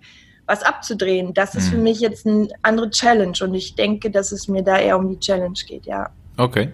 was 0.45 0.63
abzudrehen. 0.63 1.33
Das 1.33 1.55
ist 1.55 1.67
mhm. 1.67 1.71
für 1.71 1.77
mich 1.77 1.99
jetzt 1.99 2.25
eine 2.25 2.47
andere 2.61 2.89
Challenge 2.89 3.37
und 3.41 3.53
ich 3.53 3.75
denke, 3.75 4.11
dass 4.11 4.31
es 4.31 4.47
mir 4.47 4.63
da 4.63 4.77
eher 4.77 4.97
um 4.97 5.09
die 5.09 5.19
Challenge 5.19 5.59
geht, 5.67 5.85
ja. 5.85 6.09
Okay, 6.37 6.69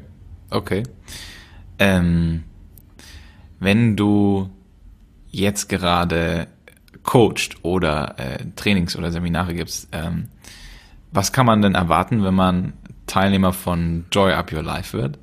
okay. 0.50 0.84
Ähm, 1.80 2.44
wenn 3.60 3.96
du 3.96 4.50
jetzt 5.32 5.70
gerade 5.70 6.48
coacht 7.02 7.58
oder 7.64 8.16
äh, 8.18 8.46
Trainings 8.56 8.96
oder 8.96 9.12
Seminare 9.12 9.54
gibst, 9.54 9.90
ähm, 9.92 10.30
was 11.12 11.32
kann 11.32 11.46
man 11.46 11.62
denn 11.62 11.76
erwarten, 11.76 12.24
wenn 12.24 12.34
man 12.34 12.74
Teilnehmer 13.08 13.54
von 13.54 14.06
Joy 14.12 14.34
Up 14.34 14.52
Your 14.54 14.64
Life 14.64 14.98
wird? 14.98 15.18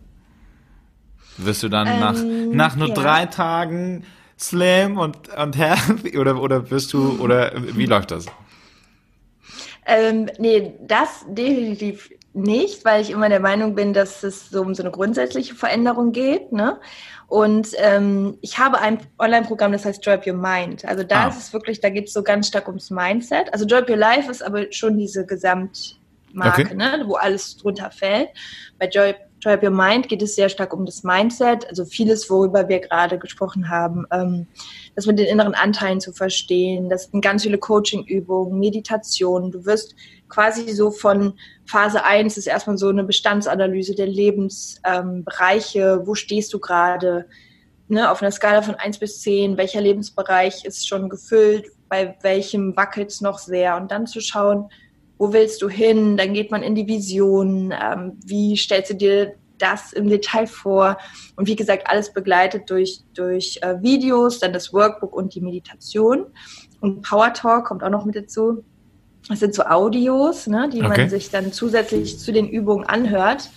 Wirst 1.44 1.62
du 1.62 1.68
dann 1.68 1.86
ähm, 1.86 2.00
nach, 2.00 2.16
nach 2.52 2.76
nur 2.76 2.88
ja. 2.88 2.94
drei 2.94 3.26
Tagen 3.26 4.04
Slam 4.38 4.98
und, 4.98 5.16
und 5.36 5.58
Happy 5.58 6.18
oder, 6.18 6.40
oder 6.40 6.70
wirst 6.70 6.92
du, 6.92 7.20
oder 7.20 7.52
wie 7.56 7.86
läuft 7.86 8.10
das? 8.10 8.26
Ähm, 9.86 10.30
nee, 10.38 10.74
das 10.80 11.24
definitiv 11.28 12.10
nicht, 12.32 12.84
weil 12.84 13.02
ich 13.02 13.10
immer 13.10 13.28
der 13.28 13.40
Meinung 13.40 13.74
bin, 13.74 13.92
dass 13.92 14.22
es 14.22 14.50
so 14.50 14.62
um 14.62 14.74
so 14.74 14.82
eine 14.82 14.92
grundsätzliche 14.92 15.54
Veränderung 15.54 16.12
geht. 16.12 16.52
Ne? 16.52 16.78
Und 17.26 17.68
ähm, 17.78 18.38
ich 18.40 18.58
habe 18.58 18.78
ein 18.78 18.98
Online-Programm, 19.18 19.72
das 19.72 19.84
heißt 19.84 20.04
Drop 20.04 20.26
Your 20.26 20.34
Mind. 20.34 20.84
Also 20.84 21.02
da 21.02 21.24
ah. 21.24 21.28
ist 21.28 21.38
es 21.38 21.52
wirklich, 21.52 21.80
da 21.80 21.90
geht 21.90 22.06
es 22.06 22.12
so 22.12 22.22
ganz 22.22 22.48
stark 22.48 22.68
ums 22.68 22.90
Mindset. 22.90 23.52
Also 23.52 23.64
Drop 23.66 23.88
Your 23.88 23.96
Life 23.96 24.30
ist 24.30 24.42
aber 24.42 24.70
schon 24.72 24.96
diese 24.96 25.26
Gesamtmarke, 25.26 26.62
okay. 26.62 26.74
ne? 26.74 27.02
wo 27.06 27.14
alles 27.14 27.56
drunter 27.56 27.90
fällt. 27.90 28.28
Bei 28.78 28.86
Drop, 28.86 29.16
Drop 29.42 29.62
Your 29.62 29.70
Mind 29.70 30.08
geht 30.08 30.20
es 30.20 30.34
sehr 30.34 30.50
stark 30.50 30.74
um 30.74 30.84
das 30.84 31.02
Mindset. 31.02 31.66
Also 31.68 31.84
vieles, 31.84 32.28
worüber 32.28 32.68
wir 32.68 32.80
gerade 32.80 33.18
gesprochen 33.18 33.70
haben. 33.70 34.06
Ähm, 34.12 34.46
das 34.94 35.06
mit 35.06 35.18
den 35.18 35.26
inneren 35.26 35.54
Anteilen 35.54 36.00
zu 36.00 36.12
verstehen. 36.12 36.90
Das 36.90 37.04
sind 37.04 37.22
ganz 37.22 37.42
viele 37.42 37.56
Coaching-Übungen, 37.58 38.58
Meditationen. 38.58 39.50
Du 39.50 39.64
wirst 39.64 39.94
quasi 40.28 40.70
so 40.72 40.90
von 40.90 41.34
Phase 41.64 42.04
1 42.04 42.36
ist 42.36 42.46
erstmal 42.46 42.76
so 42.76 42.88
eine 42.88 43.04
Bestandsanalyse 43.04 43.94
der 43.94 44.08
Lebensbereiche. 44.08 46.00
Ähm, 46.00 46.06
wo 46.06 46.14
stehst 46.14 46.52
du 46.52 46.58
gerade? 46.58 47.26
Ne, 47.88 48.08
auf 48.08 48.22
einer 48.22 48.30
Skala 48.30 48.62
von 48.62 48.76
1 48.76 48.98
bis 48.98 49.20
10, 49.22 49.56
welcher 49.56 49.80
Lebensbereich 49.80 50.64
ist 50.64 50.86
schon 50.86 51.08
gefüllt, 51.08 51.66
bei 51.88 52.16
welchem 52.22 52.76
wackelt 52.76 53.10
es 53.10 53.20
noch 53.20 53.40
sehr 53.40 53.76
und 53.76 53.90
dann 53.90 54.06
zu 54.06 54.20
schauen, 54.20 54.68
wo 55.20 55.34
willst 55.34 55.60
du 55.60 55.68
hin? 55.68 56.16
Dann 56.16 56.32
geht 56.32 56.50
man 56.50 56.62
in 56.62 56.74
die 56.74 56.88
Vision. 56.88 57.74
Ähm, 57.78 58.18
wie 58.24 58.56
stellst 58.56 58.90
du 58.90 58.94
dir 58.94 59.34
das 59.58 59.92
im 59.92 60.08
Detail 60.08 60.46
vor. 60.46 60.96
Und 61.36 61.46
wie 61.46 61.54
gesagt, 61.54 61.86
alles 61.86 62.14
begleitet 62.14 62.70
durch, 62.70 63.00
durch 63.12 63.58
äh, 63.60 63.82
Videos, 63.82 64.38
dann 64.38 64.54
das 64.54 64.72
Workbook 64.72 65.14
und 65.14 65.34
die 65.34 65.42
Meditation. 65.42 66.24
Und 66.80 67.02
Power 67.02 67.34
Talk 67.34 67.66
kommt 67.66 67.84
auch 67.84 67.90
noch 67.90 68.06
mit 68.06 68.16
dazu. 68.16 68.64
Das 69.28 69.40
sind 69.40 69.54
so 69.54 69.64
Audios, 69.64 70.46
ne, 70.46 70.70
die 70.72 70.82
okay. 70.82 70.88
man 70.88 71.10
sich 71.10 71.28
dann 71.28 71.52
zusätzlich 71.52 72.18
zu 72.18 72.32
den 72.32 72.48
Übungen 72.48 72.86
anhört. 72.86 73.50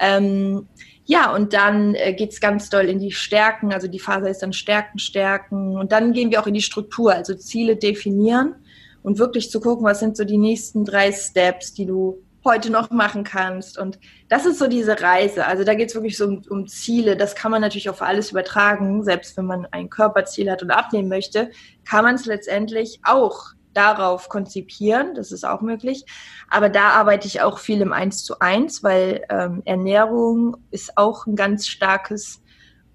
Ähm, 0.00 0.66
ja, 1.04 1.32
und 1.32 1.52
dann 1.52 1.94
äh, 1.94 2.16
es 2.16 2.40
ganz 2.40 2.68
doll 2.68 2.86
in 2.86 2.98
die 2.98 3.12
Stärken. 3.12 3.72
Also 3.72 3.86
die 3.86 4.00
Phase 4.00 4.28
ist 4.28 4.42
dann 4.42 4.52
Stärken, 4.52 4.98
Stärken. 4.98 5.78
Und 5.78 5.92
dann 5.92 6.12
gehen 6.12 6.32
wir 6.32 6.40
auch 6.40 6.48
in 6.48 6.54
die 6.54 6.62
Struktur, 6.62 7.14
also 7.14 7.34
Ziele 7.34 7.76
definieren 7.76 8.56
und 9.04 9.18
wirklich 9.18 9.50
zu 9.50 9.60
gucken, 9.60 9.84
was 9.84 10.00
sind 10.00 10.16
so 10.16 10.24
die 10.24 10.38
nächsten 10.38 10.84
drei 10.84 11.12
Steps, 11.12 11.74
die 11.74 11.84
du 11.84 12.24
heute 12.42 12.70
noch 12.70 12.90
machen 12.90 13.22
kannst. 13.22 13.78
Und 13.78 13.98
das 14.28 14.46
ist 14.46 14.58
so 14.58 14.66
diese 14.66 15.00
Reise. 15.00 15.46
Also 15.46 15.62
da 15.62 15.74
geht 15.74 15.90
es 15.90 15.94
wirklich 15.94 16.16
so 16.16 16.24
um, 16.26 16.42
um, 16.48 16.66
Ziele. 16.66 17.16
Das 17.16 17.34
kann 17.34 17.50
man 17.50 17.60
natürlich 17.60 17.90
auf 17.90 18.00
alles 18.00 18.30
übertragen. 18.30 19.04
Selbst 19.04 19.36
wenn 19.36 19.44
man 19.44 19.66
ein 19.70 19.90
Körperziel 19.90 20.50
hat 20.50 20.62
und 20.62 20.70
abnehmen 20.70 21.08
möchte, 21.08 21.50
kann 21.88 22.04
man 22.04 22.14
es 22.14 22.24
letztendlich 22.24 23.00
auch 23.04 23.52
darauf 23.74 24.30
konzipieren. 24.30 25.14
Das 25.14 25.32
ist 25.32 25.44
auch 25.44 25.60
möglich. 25.60 26.06
Aber 26.48 26.70
da 26.70 26.90
arbeite 26.90 27.26
ich 27.26 27.42
auch 27.42 27.58
viel 27.58 27.82
im 27.82 27.92
Eins 27.92 28.24
zu 28.24 28.38
eins, 28.40 28.82
weil 28.82 29.22
ähm, 29.28 29.60
Ernährung 29.66 30.56
ist 30.70 30.96
auch 30.96 31.26
ein 31.26 31.36
ganz 31.36 31.66
starkes 31.66 32.42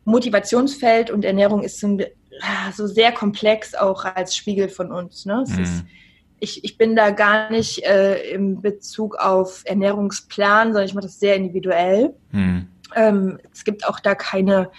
Motivationsfeld 0.05 1.11
und 1.11 1.23
Ernährung 1.23 1.61
ist 1.61 1.79
so, 2.71 2.87
so 2.87 2.93
sehr 2.93 3.11
komplex 3.11 3.75
auch 3.75 4.05
als 4.05 4.35
Spiegel 4.35 4.69
von 4.69 4.91
uns. 4.91 5.25
Ne? 5.25 5.43
Mhm. 5.47 5.63
ist 5.63 5.83
ich, 6.39 6.63
ich 6.63 6.77
bin 6.77 6.95
da 6.95 7.11
gar 7.11 7.51
nicht 7.51 7.83
äh, 7.83 8.31
im 8.31 8.61
Bezug 8.61 9.15
auf 9.15 9.63
Ernährungsplan, 9.65 10.69
sondern 10.69 10.85
ich 10.85 10.93
mache 10.93 11.05
das 11.05 11.19
sehr 11.19 11.35
individuell. 11.35 12.13
Hm. 12.31 12.67
Ähm, 12.95 13.39
es 13.53 13.63
gibt 13.63 13.87
auch 13.87 13.99
da 13.99 14.15
keine 14.15 14.71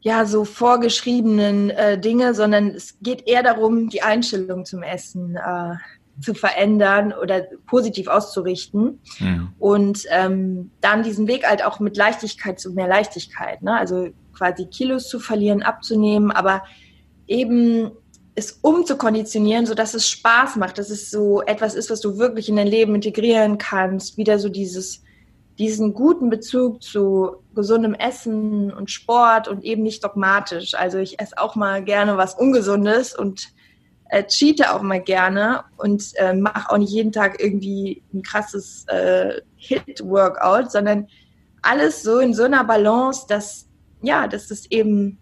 ja 0.00 0.24
so 0.24 0.44
vorgeschriebenen 0.44 1.70
äh, 1.70 1.98
Dinge, 1.98 2.34
sondern 2.34 2.68
es 2.68 2.96
geht 3.02 3.26
eher 3.26 3.42
darum, 3.42 3.88
die 3.88 4.02
Einstellung 4.02 4.64
zum 4.64 4.82
Essen 4.82 5.36
äh, 5.36 5.74
zu 6.20 6.34
verändern 6.34 7.12
oder 7.12 7.42
positiv 7.66 8.08
auszurichten 8.08 9.00
hm. 9.18 9.52
und 9.58 10.02
ähm, 10.10 10.70
dann 10.80 11.04
diesen 11.04 11.28
Weg 11.28 11.46
halt 11.46 11.64
auch 11.64 11.78
mit 11.78 11.96
Leichtigkeit 11.96 12.58
zu 12.58 12.72
mehr 12.72 12.88
Leichtigkeit, 12.88 13.62
ne? 13.62 13.78
also 13.78 14.08
quasi 14.38 14.66
Kilos 14.66 15.08
zu 15.08 15.18
verlieren, 15.18 15.62
abzunehmen, 15.62 16.30
aber 16.30 16.62
eben 17.26 17.90
es 18.38 18.52
umzukonditionieren, 18.62 19.66
sodass 19.66 19.94
es 19.94 20.08
Spaß 20.08 20.56
macht, 20.56 20.78
dass 20.78 20.90
es 20.90 21.10
so 21.10 21.42
etwas 21.42 21.74
ist, 21.74 21.90
was 21.90 22.00
du 22.00 22.18
wirklich 22.18 22.48
in 22.48 22.56
dein 22.56 22.68
Leben 22.68 22.94
integrieren 22.94 23.58
kannst, 23.58 24.16
wieder 24.16 24.38
so 24.38 24.48
dieses, 24.48 25.02
diesen 25.58 25.92
guten 25.92 26.30
Bezug 26.30 26.82
zu 26.82 27.42
gesundem 27.54 27.94
Essen 27.94 28.72
und 28.72 28.92
Sport 28.92 29.48
und 29.48 29.64
eben 29.64 29.82
nicht 29.82 30.04
dogmatisch. 30.04 30.74
Also 30.74 30.98
ich 30.98 31.20
esse 31.20 31.36
auch 31.36 31.56
mal 31.56 31.82
gerne 31.82 32.16
was 32.16 32.34
Ungesundes 32.34 33.18
und 33.18 33.48
äh, 34.10 34.24
cheate 34.24 34.72
auch 34.72 34.82
mal 34.82 35.00
gerne 35.00 35.64
und 35.76 36.12
äh, 36.14 36.32
mache 36.32 36.70
auch 36.70 36.78
nicht 36.78 36.92
jeden 36.92 37.12
Tag 37.12 37.42
irgendwie 37.42 38.02
ein 38.14 38.22
krasses 38.22 38.84
äh, 38.86 39.40
Hit-Workout, 39.56 40.70
sondern 40.70 41.08
alles 41.62 42.02
so 42.02 42.20
in 42.20 42.34
so 42.34 42.44
einer 42.44 42.64
Balance, 42.64 43.26
dass 43.28 43.67
ja, 44.02 44.28
dass 44.28 44.50
es 44.50 44.70
eben 44.70 45.18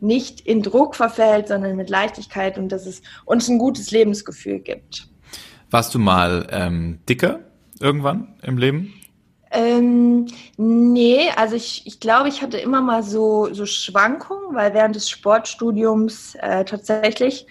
nicht 0.00 0.40
in 0.40 0.62
Druck 0.62 0.94
verfällt, 0.94 1.48
sondern 1.48 1.76
mit 1.76 1.90
Leichtigkeit 1.90 2.56
und 2.56 2.70
dass 2.70 2.86
es 2.86 3.02
uns 3.24 3.48
ein 3.48 3.58
gutes 3.58 3.90
Lebensgefühl 3.90 4.60
gibt. 4.60 5.08
Warst 5.70 5.94
du 5.94 5.98
mal 5.98 6.46
ähm, 6.50 7.00
dicker 7.08 7.40
irgendwann 7.80 8.34
im 8.42 8.58
Leben? 8.58 8.94
Ähm, 9.50 10.26
nee, 10.56 11.30
also 11.36 11.56
ich, 11.56 11.86
ich 11.86 12.00
glaube, 12.00 12.28
ich 12.28 12.42
hatte 12.42 12.58
immer 12.58 12.82
mal 12.82 13.02
so, 13.02 13.52
so 13.52 13.64
Schwankungen, 13.66 14.54
weil 14.54 14.74
während 14.74 14.94
des 14.94 15.08
Sportstudiums 15.08 16.34
äh, 16.36 16.64
tatsächlich 16.64 17.46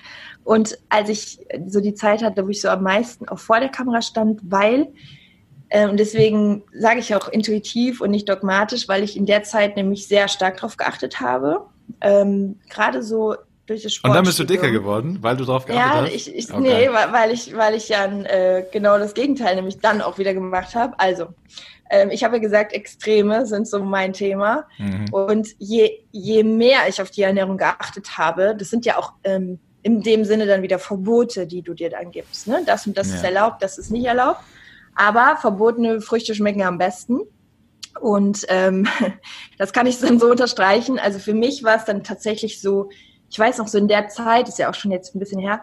und 0.47 0.77
als 0.87 1.09
ich 1.09 1.39
so 1.67 1.81
die 1.81 1.93
Zeit 1.93 2.23
hatte, 2.23 2.45
wo 2.45 2.49
ich 2.49 2.61
so 2.61 2.69
am 2.69 2.83
meisten 2.83 3.27
auch 3.27 3.39
vor 3.39 3.59
der 3.59 3.67
Kamera 3.67 4.01
stand, 4.01 4.39
weil 4.43 4.87
und 5.73 5.97
deswegen 5.97 6.63
sage 6.73 6.99
ich 6.99 7.13
auch 7.13 7.27
intuitiv 7.27 8.01
und 8.01 8.11
nicht 8.11 8.29
dogmatisch, 8.29 8.87
weil 8.87 9.03
ich 9.03 9.17
in 9.17 9.25
der 9.25 9.43
Zeit 9.43 9.75
nämlich 9.75 10.07
sehr 10.07 10.27
stark 10.27 10.57
darauf 10.57 10.77
geachtet 10.77 11.19
habe 11.19 11.65
ähm, 12.01 12.59
gerade 12.69 13.03
so 13.03 13.35
durch 13.65 13.83
das 13.83 13.93
Sport. 13.93 14.11
Und 14.11 14.15
dann 14.15 14.25
bist 14.25 14.39
du 14.39 14.43
dicker 14.43 14.71
geworden, 14.71 15.19
weil 15.21 15.35
du 15.35 15.45
drauf 15.45 15.65
geachtet 15.65 15.93
ja, 15.93 16.01
hast? 16.01 16.13
Ich, 16.13 16.35
ich, 16.35 16.53
okay. 16.53 16.87
Nee, 16.87 16.89
weil 16.89 17.31
ich, 17.31 17.55
weil 17.55 17.75
ich 17.75 17.89
ja 17.89 18.05
äh, 18.05 18.65
genau 18.71 18.97
das 18.97 19.13
Gegenteil 19.13 19.55
nämlich 19.55 19.79
dann 19.79 20.01
auch 20.01 20.17
wieder 20.17 20.33
gemacht 20.33 20.75
habe. 20.75 20.97
Also, 20.97 21.27
ähm, 21.89 22.09
ich 22.11 22.23
habe 22.23 22.37
ja 22.37 22.41
gesagt, 22.41 22.73
Extreme 22.73 23.45
sind 23.45 23.67
so 23.67 23.83
mein 23.83 24.13
Thema. 24.13 24.65
Mhm. 24.77 25.05
Und 25.11 25.49
je, 25.57 25.99
je 26.11 26.43
mehr 26.43 26.87
ich 26.87 27.01
auf 27.01 27.11
die 27.11 27.23
Ernährung 27.23 27.57
geachtet 27.57 28.17
habe, 28.17 28.55
das 28.57 28.69
sind 28.69 28.85
ja 28.85 28.97
auch 28.97 29.13
ähm, 29.23 29.59
in 29.83 30.01
dem 30.01 30.25
Sinne 30.25 30.45
dann 30.45 30.61
wieder 30.61 30.79
Verbote, 30.79 31.47
die 31.47 31.61
du 31.61 31.73
dir 31.73 31.89
dann 31.89 32.11
gibst. 32.11 32.47
Ne? 32.47 32.61
Das 32.65 32.87
und 32.87 32.97
das 32.97 33.09
ja. 33.09 33.15
ist 33.15 33.23
erlaubt, 33.23 33.61
das 33.61 33.77
ist 33.77 33.91
nicht 33.91 34.05
erlaubt. 34.05 34.41
Aber 34.97 35.37
verbotene 35.39 36.01
Früchte 36.01 36.35
schmecken 36.35 36.63
am 36.63 36.77
besten. 36.77 37.21
Und 38.01 38.45
ähm, 38.49 38.87
das 39.57 39.71
kann 39.73 39.87
ich 39.87 39.99
dann 39.99 40.19
so 40.19 40.29
unterstreichen. 40.29 40.99
Also 40.99 41.19
für 41.19 41.33
mich 41.33 41.63
war 41.63 41.77
es 41.77 41.85
dann 41.85 42.03
tatsächlich 42.03 42.61
so, 42.61 42.89
ich 43.29 43.37
weiß 43.39 43.57
noch 43.59 43.67
so 43.67 43.77
in 43.77 43.87
der 43.87 44.09
Zeit, 44.09 44.49
ist 44.49 44.59
ja 44.59 44.69
auch 44.69 44.75
schon 44.75 44.91
jetzt 44.91 45.15
ein 45.15 45.19
bisschen 45.19 45.39
her, 45.39 45.61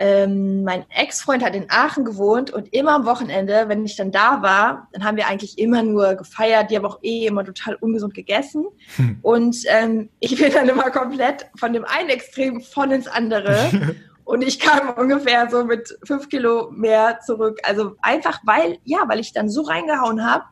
ähm, 0.00 0.62
mein 0.62 0.84
Ex-Freund 0.90 1.44
hat 1.44 1.56
in 1.56 1.66
Aachen 1.70 2.04
gewohnt 2.04 2.52
und 2.52 2.72
immer 2.72 2.94
am 2.94 3.04
Wochenende, 3.04 3.64
wenn 3.66 3.84
ich 3.84 3.96
dann 3.96 4.12
da 4.12 4.42
war, 4.42 4.88
dann 4.92 5.02
haben 5.02 5.16
wir 5.16 5.26
eigentlich 5.26 5.58
immer 5.58 5.82
nur 5.82 6.14
gefeiert. 6.14 6.70
Die 6.70 6.76
haben 6.76 6.86
auch 6.86 7.00
eh 7.02 7.26
immer 7.26 7.44
total 7.44 7.74
ungesund 7.74 8.14
gegessen. 8.14 8.66
Hm. 8.94 9.18
Und 9.22 9.56
ähm, 9.66 10.08
ich 10.20 10.36
bin 10.36 10.52
dann 10.52 10.68
immer 10.68 10.90
komplett 10.90 11.46
von 11.56 11.72
dem 11.72 11.84
einen 11.84 12.10
Extrem 12.10 12.60
voll 12.60 12.92
ins 12.92 13.08
andere. 13.08 13.96
und 14.28 14.42
ich 14.42 14.60
kam 14.60 14.90
ungefähr 14.90 15.48
so 15.50 15.64
mit 15.64 15.98
fünf 16.04 16.28
Kilo 16.28 16.70
mehr 16.70 17.18
zurück. 17.24 17.60
Also 17.62 17.96
einfach 18.02 18.38
weil, 18.44 18.76
ja, 18.84 18.98
weil 19.06 19.20
ich 19.20 19.32
dann 19.32 19.48
so 19.48 19.62
reingehauen 19.62 20.22
habe 20.22 20.44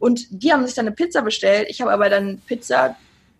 und 0.00 0.26
die 0.30 0.52
haben 0.52 0.66
sich 0.66 0.74
dann 0.74 0.88
eine 0.88 0.96
Pizza 0.96 1.22
bestellt. 1.22 1.68
Ich 1.70 1.80
habe 1.80 1.92
aber 1.92 2.08
dann 2.10 2.42
Pizza, 2.48 2.96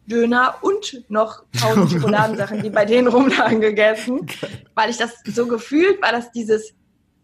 Döner 0.06 0.54
und 0.60 1.02
noch 1.08 1.42
tausend 1.60 1.90
Schokoladensachen, 1.90 2.62
die 2.62 2.70
bei 2.70 2.84
denen 2.84 3.08
rumlagen, 3.08 3.60
gegessen. 3.60 4.28
Weil 4.76 4.90
ich 4.90 4.96
das 4.96 5.10
so 5.24 5.48
gefühlt 5.48 6.00
war, 6.00 6.12
dass 6.12 6.30
dieses 6.30 6.72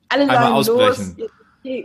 alle 0.08 0.26
sagen 0.26 0.56
los. 0.56 1.14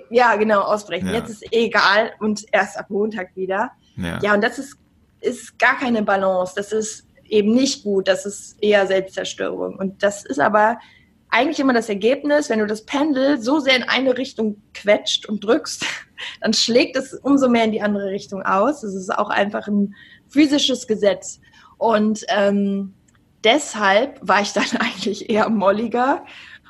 Ja, 0.10 0.36
genau, 0.36 0.62
ausbrechen. 0.62 1.10
Ja. 1.10 1.14
Jetzt 1.14 1.30
ist 1.30 1.54
eh 1.54 1.66
egal 1.66 2.14
und 2.20 2.44
erst 2.52 2.80
ab 2.80 2.88
Montag 2.90 3.36
wieder. 3.36 3.70
Ja, 3.98 4.20
ja 4.24 4.34
und 4.34 4.42
das 4.42 4.58
ist, 4.58 4.78
ist 5.20 5.60
gar 5.60 5.78
keine 5.78 6.02
Balance. 6.02 6.54
Das 6.56 6.72
ist 6.72 7.06
eben 7.32 7.54
nicht 7.54 7.84
gut. 7.84 8.08
Das 8.08 8.26
ist 8.26 8.62
eher 8.62 8.86
Selbstzerstörung. 8.86 9.78
Und 9.78 10.04
das 10.04 10.24
ist 10.26 10.40
aber 10.40 10.78
eigentlich 11.30 11.62
immer 11.62 11.74
das 11.74 11.90
Ergebnis, 11.90 12.50
wenn 12.50 12.60
du 12.60 12.68
das 12.68 12.86
Pendel 12.86 13.42
so 13.42 13.60
sehr 13.60 13.78
in 13.78 13.84
eine 13.84 14.18
Richtung 14.18 14.62
quetscht 14.74 15.26
und 15.26 15.44
drückst, 15.44 15.86
dann 16.42 16.54
schlägt 16.54 16.98
es 16.98 17.14
umso 17.14 17.50
mehr 17.50 17.64
in 17.64 17.72
die 17.72 17.82
andere 17.82 18.10
Richtung 18.10 18.44
aus. 18.44 18.84
Es 18.84 18.94
ist 18.94 19.10
auch 19.10 19.30
einfach 19.30 19.68
ein 19.68 19.96
physisches 20.28 20.88
Gesetz. 20.88 21.40
Und 21.78 22.26
ähm, 22.28 22.94
deshalb 23.44 24.20
war 24.22 24.42
ich 24.42 24.52
dann 24.54 24.78
eigentlich 24.80 25.30
eher 25.30 25.50
molliger. 25.50 26.26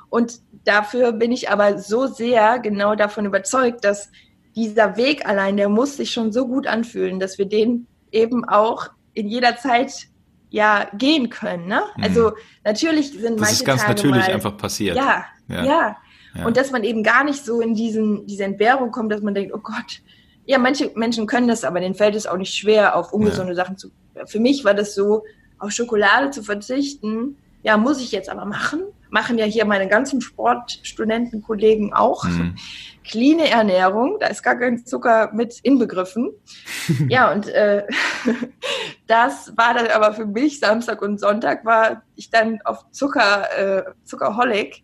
Und 0.09 0.41
dafür 0.63 1.11
bin 1.11 1.31
ich 1.31 1.49
aber 1.49 1.79
so 1.79 2.05
sehr 2.05 2.59
genau 2.59 2.95
davon 2.95 3.25
überzeugt, 3.25 3.83
dass 3.83 4.11
dieser 4.55 4.95
Weg 4.95 5.25
allein, 5.25 5.57
der 5.57 5.69
muss 5.69 5.97
sich 5.97 6.11
schon 6.11 6.31
so 6.31 6.47
gut 6.47 6.67
anfühlen, 6.67 7.19
dass 7.19 7.37
wir 7.37 7.45
den 7.45 7.87
eben 8.11 8.47
auch 8.47 8.89
in 9.13 9.27
jeder 9.27 9.57
Zeit 9.57 10.10
ja 10.51 10.87
gehen 10.93 11.29
können. 11.29 11.65
Ne? 11.65 11.81
Mhm. 11.97 12.03
Also 12.03 12.33
natürlich 12.63 13.11
sind 13.11 13.39
das 13.39 13.41
manche 13.41 13.53
ist 13.53 13.65
ganz 13.65 13.81
Tage 13.81 13.93
natürlich 13.95 14.27
mal, 14.27 14.33
einfach 14.33 14.55
passiert. 14.57 14.95
Ja, 14.95 15.25
ja, 15.47 15.65
ja. 15.65 15.97
Ja. 16.33 16.45
Und 16.45 16.55
dass 16.55 16.71
man 16.71 16.83
eben 16.83 17.03
gar 17.03 17.23
nicht 17.23 17.43
so 17.43 17.59
in 17.59 17.73
diesen, 17.73 18.25
diese 18.25 18.43
Entbehrung 18.43 18.91
kommt, 18.91 19.11
dass 19.11 19.21
man 19.21 19.33
denkt, 19.33 19.53
oh 19.53 19.59
Gott, 19.59 20.01
ja, 20.45 20.59
manche 20.59 20.91
Menschen 20.95 21.27
können 21.27 21.47
das, 21.47 21.63
aber 21.63 21.79
denen 21.79 21.95
fällt 21.95 22.15
es 22.15 22.25
auch 22.27 22.37
nicht 22.37 22.53
schwer, 22.53 22.95
auf 22.95 23.11
ungesunde 23.11 23.51
ja. 23.51 23.55
Sachen 23.55 23.77
zu. 23.77 23.89
Für 24.25 24.39
mich 24.39 24.63
war 24.63 24.73
das 24.73 24.95
so, 24.95 25.23
auf 25.61 25.71
Schokolade 25.71 26.31
zu 26.31 26.43
verzichten. 26.43 27.37
Ja, 27.63 27.77
muss 27.77 28.01
ich 28.01 28.11
jetzt 28.11 28.29
aber 28.29 28.45
machen. 28.45 28.81
Machen 29.11 29.37
ja 29.37 29.45
hier 29.45 29.65
meine 29.65 29.87
ganzen 29.87 30.21
Sportstudentenkollegen 30.21 31.93
auch. 31.93 32.23
Mhm. 32.23 32.55
Cleane 33.03 33.49
Ernährung, 33.49 34.17
da 34.19 34.27
ist 34.27 34.41
gar 34.41 34.55
kein 34.55 34.85
Zucker 34.85 35.31
mit 35.33 35.59
inbegriffen. 35.61 36.31
ja, 37.09 37.31
und 37.31 37.47
äh, 37.49 37.85
das 39.07 39.53
war 39.55 39.75
dann 39.75 39.87
aber 39.87 40.13
für 40.13 40.25
mich 40.25 40.59
Samstag 40.59 41.03
und 41.03 41.19
Sonntag 41.19 41.63
war 41.65 42.01
ich 42.15 42.31
dann 42.31 42.59
auf 42.63 42.89
Zucker, 42.91 43.45
äh, 43.57 43.83
Zuckerholic 44.05 44.83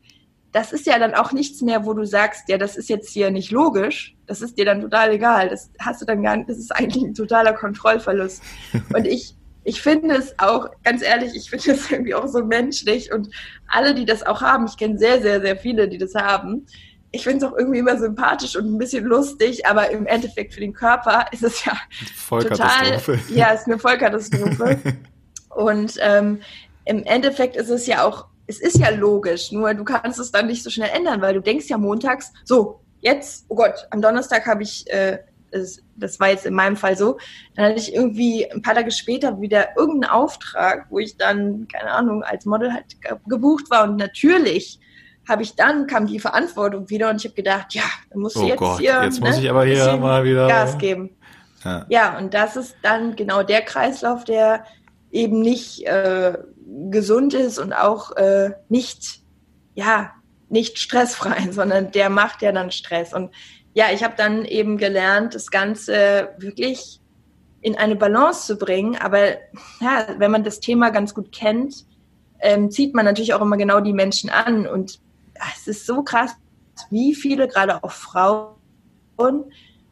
das 0.57 0.73
ist 0.73 0.87
ja 0.87 0.97
dann 0.97 1.13
auch 1.13 1.33
nichts 1.33 1.61
mehr, 1.61 1.85
wo 1.85 1.93
du 1.93 2.03
sagst, 2.03 2.49
ja, 2.49 2.57
das 2.57 2.77
ist 2.77 2.89
jetzt 2.89 3.09
hier 3.09 3.29
nicht 3.29 3.51
logisch. 3.51 4.15
Das 4.25 4.41
ist 4.41 4.57
dir 4.57 4.65
dann 4.65 4.81
total 4.81 5.11
egal. 5.11 5.49
Das 5.49 5.69
hast 5.79 6.01
du 6.01 6.05
dann 6.05 6.23
gar 6.23 6.35
nicht, 6.35 6.49
das 6.49 6.57
ist 6.57 6.75
eigentlich 6.75 7.03
ein 7.03 7.13
totaler 7.13 7.53
Kontrollverlust. 7.53 8.41
Und 8.93 9.05
ich, 9.05 9.35
ich 9.67 9.81
finde 9.81 10.15
es 10.15 10.33
auch, 10.39 10.69
ganz 10.85 11.01
ehrlich, 11.01 11.35
ich 11.35 11.49
finde 11.49 11.73
es 11.73 11.91
irgendwie 11.91 12.15
auch 12.15 12.27
so 12.27 12.43
menschlich 12.43 13.11
und 13.11 13.29
alle, 13.67 13.93
die 13.93 14.05
das 14.05 14.23
auch 14.23 14.41
haben, 14.41 14.65
ich 14.65 14.77
kenne 14.77 14.97
sehr, 14.97 15.21
sehr, 15.21 15.41
sehr 15.41 15.57
viele, 15.57 15.89
die 15.89 15.97
das 15.97 16.15
haben. 16.15 16.65
Ich 17.11 17.25
finde 17.25 17.45
es 17.45 17.51
auch 17.51 17.57
irgendwie 17.57 17.79
immer 17.79 17.97
sympathisch 17.97 18.55
und 18.55 18.65
ein 18.65 18.77
bisschen 18.77 19.03
lustig, 19.03 19.65
aber 19.65 19.89
im 19.89 20.05
Endeffekt 20.05 20.53
für 20.53 20.61
den 20.61 20.71
Körper 20.71 21.25
ist 21.31 21.43
es 21.43 21.65
ja 21.65 21.73
total, 22.29 23.01
ja, 23.27 23.49
ist 23.49 23.67
eine 23.67 23.77
Vollkatastrophe. 23.77 24.79
und 25.49 25.95
ähm, 25.99 26.39
im 26.85 27.03
Endeffekt 27.03 27.57
ist 27.57 27.69
es 27.69 27.87
ja 27.87 28.05
auch 28.05 28.27
es 28.49 28.61
ist 28.61 28.77
ja 28.77 28.89
logisch, 28.91 29.51
nur 29.51 29.73
du 29.73 29.83
kannst 29.83 30.17
es 30.19 30.31
dann 30.31 30.47
nicht 30.47 30.63
so 30.63 30.69
schnell 30.69 30.91
ändern, 30.95 31.21
weil 31.21 31.33
du 31.33 31.41
denkst 31.41 31.65
ja 31.67 31.77
montags, 31.77 32.31
so, 32.45 32.79
jetzt, 33.01 33.45
oh 33.49 33.55
Gott, 33.55 33.85
am 33.89 34.01
Donnerstag 34.01 34.47
habe 34.47 34.63
ich, 34.63 34.89
äh, 34.89 35.19
das, 35.57 35.81
das 35.95 36.19
war 36.19 36.29
jetzt 36.29 36.45
in 36.45 36.53
meinem 36.53 36.77
Fall 36.77 36.97
so, 36.97 37.17
dann 37.55 37.65
hatte 37.65 37.79
ich 37.79 37.93
irgendwie 37.93 38.49
ein 38.49 38.61
paar 38.61 38.75
Tage 38.75 38.91
später 38.91 39.39
wieder 39.41 39.69
irgendeinen 39.77 40.11
Auftrag, 40.11 40.87
wo 40.89 40.99
ich 40.99 41.17
dann, 41.17 41.67
keine 41.67 41.91
Ahnung, 41.91 42.23
als 42.23 42.45
Model 42.45 42.73
halt 42.73 42.85
gebucht 43.27 43.69
war 43.69 43.83
und 43.83 43.97
natürlich 43.97 44.79
habe 45.27 45.43
ich 45.43 45.55
dann, 45.55 45.87
kam 45.87 46.07
die 46.07 46.19
Verantwortung 46.19 46.89
wieder 46.89 47.09
und 47.09 47.17
ich 47.17 47.25
habe 47.25 47.35
gedacht, 47.35 47.73
ja, 47.73 47.83
dann 48.09 48.19
musst 48.19 48.37
du 48.37 48.43
oh 48.43 48.47
jetzt 48.47 48.59
Gott, 48.59 48.79
hier, 48.79 49.03
jetzt 49.03 49.19
ne, 49.21 49.27
muss 49.27 49.37
ich 49.37 49.49
aber 49.49 49.65
hier 49.65 49.97
mal 49.97 50.23
wieder 50.23 50.47
Gas 50.47 50.77
geben. 50.77 51.09
Ja. 51.63 51.85
ja, 51.89 52.17
und 52.17 52.33
das 52.33 52.55
ist 52.55 52.77
dann 52.81 53.15
genau 53.15 53.43
der 53.43 53.61
Kreislauf, 53.61 54.23
der 54.23 54.63
eben 55.11 55.41
nicht 55.41 55.85
äh, 55.85 56.37
gesund 56.89 57.33
ist 57.33 57.59
und 57.59 57.73
auch 57.73 58.15
äh, 58.15 58.51
nicht, 58.69 59.21
ja, 59.75 60.11
nicht 60.49 60.79
stressfrei, 60.79 61.47
sondern 61.51 61.91
der 61.91 62.09
macht 62.09 62.41
ja 62.41 62.51
dann 62.51 62.71
Stress. 62.71 63.13
Und 63.13 63.33
ja, 63.77 63.91
ich 63.93 64.03
habe 64.03 64.15
dann 64.17 64.43
eben 64.43 64.79
gelernt, 64.79 65.35
das 65.35 65.51
Ganze 65.51 66.29
wirklich 66.39 66.99
in 67.61 67.77
eine 67.77 67.95
Balance 67.95 68.47
zu 68.47 68.57
bringen. 68.57 68.95
Aber 68.95 69.33
ja, 69.79 70.15
wenn 70.17 70.31
man 70.31 70.43
das 70.43 70.59
Thema 70.59 70.89
ganz 70.89 71.13
gut 71.13 71.31
kennt, 71.31 71.85
ähm, 72.39 72.71
zieht 72.71 72.95
man 72.95 73.05
natürlich 73.05 73.35
auch 73.35 73.41
immer 73.41 73.55
genau 73.55 73.79
die 73.79 73.93
Menschen 73.93 74.31
an. 74.31 74.65
Und 74.65 74.99
es 75.55 75.67
ist 75.67 75.85
so 75.85 76.01
krass, 76.01 76.35
wie 76.89 77.13
viele, 77.13 77.47
gerade 77.47 77.83
auch 77.83 77.91
Frauen, 77.91 78.55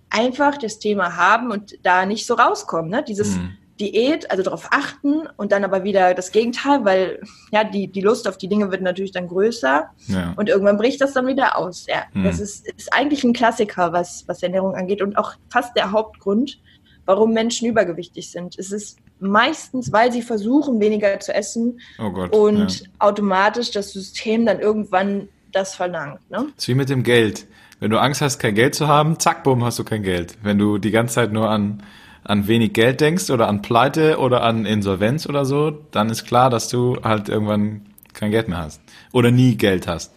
einfach 0.10 0.58
das 0.58 0.80
Thema 0.80 1.16
haben 1.16 1.52
und 1.52 1.78
da 1.84 2.08
nicht 2.08 2.26
so 2.26 2.34
rauskommen. 2.34 2.90
Ne? 2.90 3.04
Dieses 3.08 3.36
mhm. 3.36 3.56
Diät, 3.80 4.32
also 4.32 4.42
darauf 4.42 4.68
achten 4.72 5.28
und 5.36 5.52
dann 5.52 5.66
aber 5.66 5.84
wieder 5.84 6.14
das 6.14 6.32
Gegenteil, 6.32 6.86
weil 6.86 7.20
ja 7.52 7.64
die, 7.64 7.88
die 7.88 8.02
Lust 8.02 8.28
auf 8.28 8.38
die 8.38 8.48
Dinge 8.48 8.72
wird 8.72 8.82
natürlich 8.82 9.12
dann 9.12 9.28
größer 9.28 9.90
ja. 10.08 10.34
und 10.38 10.48
irgendwann 10.48 10.78
bricht 10.78 11.02
das 11.02 11.14
dann 11.14 11.28
wieder 11.28 11.58
aus. 11.58 11.86
Ja, 11.88 12.04
mhm. 12.14 12.24
das 12.24 12.40
ist, 12.40 12.68
ist 12.68 12.94
eigentlich 12.94 13.24
ein 13.24 13.34
Klassiker, 13.34 13.92
was, 13.92 14.24
was 14.28 14.42
Ernährung 14.42 14.76
angeht 14.76 15.02
und 15.02 15.18
auch 15.18 15.34
fast 15.50 15.76
der 15.76 15.92
Hauptgrund, 15.92 16.60
warum 17.06 17.34
Menschen 17.34 17.68
übergewichtig 17.68 18.32
sind. 18.32 18.58
Es 18.58 18.72
ist 18.72 18.98
meistens, 19.20 19.92
weil 19.92 20.12
sie 20.12 20.22
versuchen, 20.22 20.80
weniger 20.80 21.20
zu 21.20 21.34
essen 21.34 21.80
oh 22.00 22.12
Gott, 22.12 22.34
und 22.34 22.80
ja. 22.80 22.88
automatisch 23.00 23.72
das 23.72 23.92
System 23.92 24.46
dann 24.46 24.60
irgendwann 24.60 25.28
das 25.52 25.76
verlangt. 25.76 26.20
Ne? 26.30 26.48
Das 26.56 26.64
ist 26.64 26.68
wie 26.70 26.76
mit 26.76 26.90
dem 26.90 27.04
Geld. 27.04 27.46
Wenn 27.80 27.92
du 27.92 28.00
Angst 28.00 28.22
hast, 28.22 28.40
kein 28.40 28.56
Geld 28.56 28.74
zu 28.74 28.88
haben, 28.88 29.20
zack, 29.20 29.44
bumm, 29.44 29.64
hast 29.66 29.80
du 29.80 29.84
kein 29.84 30.02
Geld. 30.02 30.38
Wenn 30.44 30.58
du 30.58 30.78
die 30.78 30.92
ganze 30.92 31.16
Zeit 31.16 31.34
nur 31.34 31.50
an 31.50 31.84
an 32.26 32.48
wenig 32.48 32.74
Geld 32.74 33.02
denkst 33.02 33.30
oder 33.30 33.48
an 33.48 33.62
Pleite 33.62 34.18
oder 34.18 34.44
an 34.44 34.66
Insolvenz 34.66 35.28
oder 35.28 35.46
so, 35.46 35.72
dann 35.92 36.10
ist 36.10 36.26
klar, 36.26 36.50
dass 36.50 36.68
du 36.68 36.98
halt 37.04 37.30
irgendwann 37.30 37.86
kein 38.14 38.32
Geld 38.32 38.48
mehr 38.48 38.58
hast 38.58 38.82
oder 39.12 39.32
nie 39.32 39.56
Geld 39.56 39.88
hast. 39.88 40.12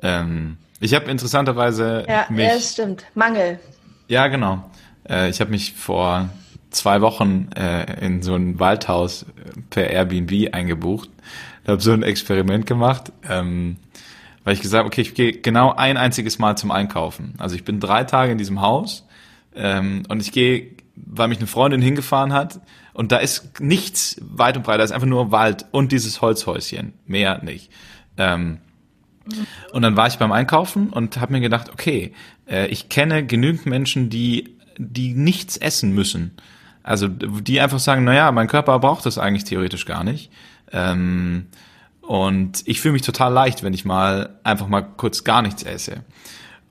Ähm, 0.00 0.56
ich 0.80 0.94
habe 0.94 1.10
interessanterweise 1.10 2.04
ja, 2.08 2.26
mich, 2.30 2.46
ja, 2.46 2.54
das 2.54 2.72
stimmt. 2.72 3.04
Mangel. 3.14 3.58
Ja, 4.08 4.28
genau. 4.28 4.70
Äh, 5.08 5.30
ich 5.30 5.40
habe 5.40 5.50
mich 5.50 5.72
vor 5.72 6.28
zwei 6.70 7.00
Wochen 7.00 7.50
äh, 7.56 8.04
in 8.04 8.22
so 8.22 8.34
ein 8.34 8.60
Waldhaus 8.60 9.26
per 9.70 9.90
Airbnb 9.90 10.54
eingebucht. 10.54 11.10
Ich 11.64 11.68
habe 11.68 11.82
so 11.82 11.92
ein 11.92 12.02
Experiment 12.02 12.66
gemacht, 12.66 13.12
ähm, 13.28 13.78
weil 14.44 14.54
ich 14.54 14.60
gesagt 14.60 14.86
okay, 14.86 15.00
ich 15.00 15.14
gehe 15.14 15.32
genau 15.32 15.74
ein 15.74 15.96
einziges 15.96 16.38
Mal 16.38 16.56
zum 16.56 16.70
Einkaufen. 16.70 17.34
Also 17.38 17.56
ich 17.56 17.64
bin 17.64 17.80
drei 17.80 18.04
Tage 18.04 18.32
in 18.32 18.38
diesem 18.38 18.60
Haus 18.60 19.04
ähm, 19.54 20.02
und 20.08 20.20
ich 20.20 20.32
gehe 20.32 20.76
weil 20.94 21.28
mich 21.28 21.38
eine 21.38 21.46
Freundin 21.46 21.80
hingefahren 21.80 22.32
hat 22.32 22.60
und 22.92 23.12
da 23.12 23.16
ist 23.16 23.60
nichts 23.60 24.16
weit 24.20 24.56
und 24.56 24.62
breit, 24.62 24.78
da 24.78 24.84
ist 24.84 24.92
einfach 24.92 25.06
nur 25.06 25.32
Wald 25.32 25.64
und 25.70 25.90
dieses 25.90 26.20
Holzhäuschen, 26.20 26.92
mehr 27.06 27.42
nicht. 27.42 27.70
Ähm, 28.18 28.58
und 29.72 29.82
dann 29.82 29.96
war 29.96 30.08
ich 30.08 30.18
beim 30.18 30.32
Einkaufen 30.32 30.90
und 30.90 31.20
habe 31.20 31.32
mir 31.32 31.40
gedacht, 31.40 31.70
okay, 31.72 32.12
äh, 32.48 32.66
ich 32.66 32.88
kenne 32.88 33.24
genügend 33.24 33.66
Menschen, 33.66 34.10
die 34.10 34.56
die 34.78 35.14
nichts 35.14 35.56
essen 35.56 35.94
müssen. 35.94 36.32
Also 36.82 37.08
die 37.08 37.60
einfach 37.60 37.78
sagen, 37.78 38.04
naja, 38.04 38.32
mein 38.32 38.48
Körper 38.48 38.78
braucht 38.78 39.06
das 39.06 39.18
eigentlich 39.18 39.44
theoretisch 39.44 39.86
gar 39.86 40.02
nicht. 40.02 40.30
Ähm, 40.72 41.46
und 42.00 42.62
ich 42.66 42.80
fühle 42.80 42.92
mich 42.92 43.02
total 43.02 43.32
leicht, 43.32 43.62
wenn 43.62 43.74
ich 43.74 43.84
mal 43.84 44.40
einfach 44.42 44.66
mal 44.66 44.82
kurz 44.82 45.22
gar 45.24 45.42
nichts 45.42 45.62
esse. 45.62 46.04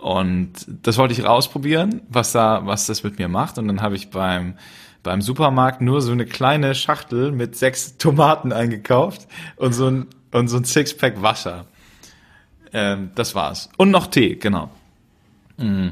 Und 0.01 0.51
das 0.67 0.97
wollte 0.97 1.13
ich 1.13 1.23
rausprobieren, 1.23 2.01
was 2.09 2.31
da, 2.31 2.65
was 2.65 2.87
das 2.87 3.03
mit 3.03 3.19
mir 3.19 3.27
macht. 3.27 3.57
Und 3.57 3.67
dann 3.67 3.81
habe 3.81 3.95
ich 3.95 4.09
beim 4.09 4.55
beim 5.03 5.21
Supermarkt 5.21 5.81
nur 5.81 6.01
so 6.01 6.11
eine 6.11 6.25
kleine 6.25 6.75
Schachtel 6.75 7.31
mit 7.31 7.55
sechs 7.55 7.97
Tomaten 7.97 8.53
eingekauft 8.53 9.27
und 9.55 9.73
so 9.73 9.87
ein 9.87 10.07
und 10.31 10.47
so 10.47 10.57
ein 10.57 10.63
Sixpack 10.63 11.21
Wasser. 11.21 11.65
Ähm, 12.73 13.11
das 13.15 13.35
war's. 13.35 13.69
Und 13.77 13.91
noch 13.91 14.07
Tee, 14.07 14.35
genau. 14.35 14.69
Mm. 15.57 15.89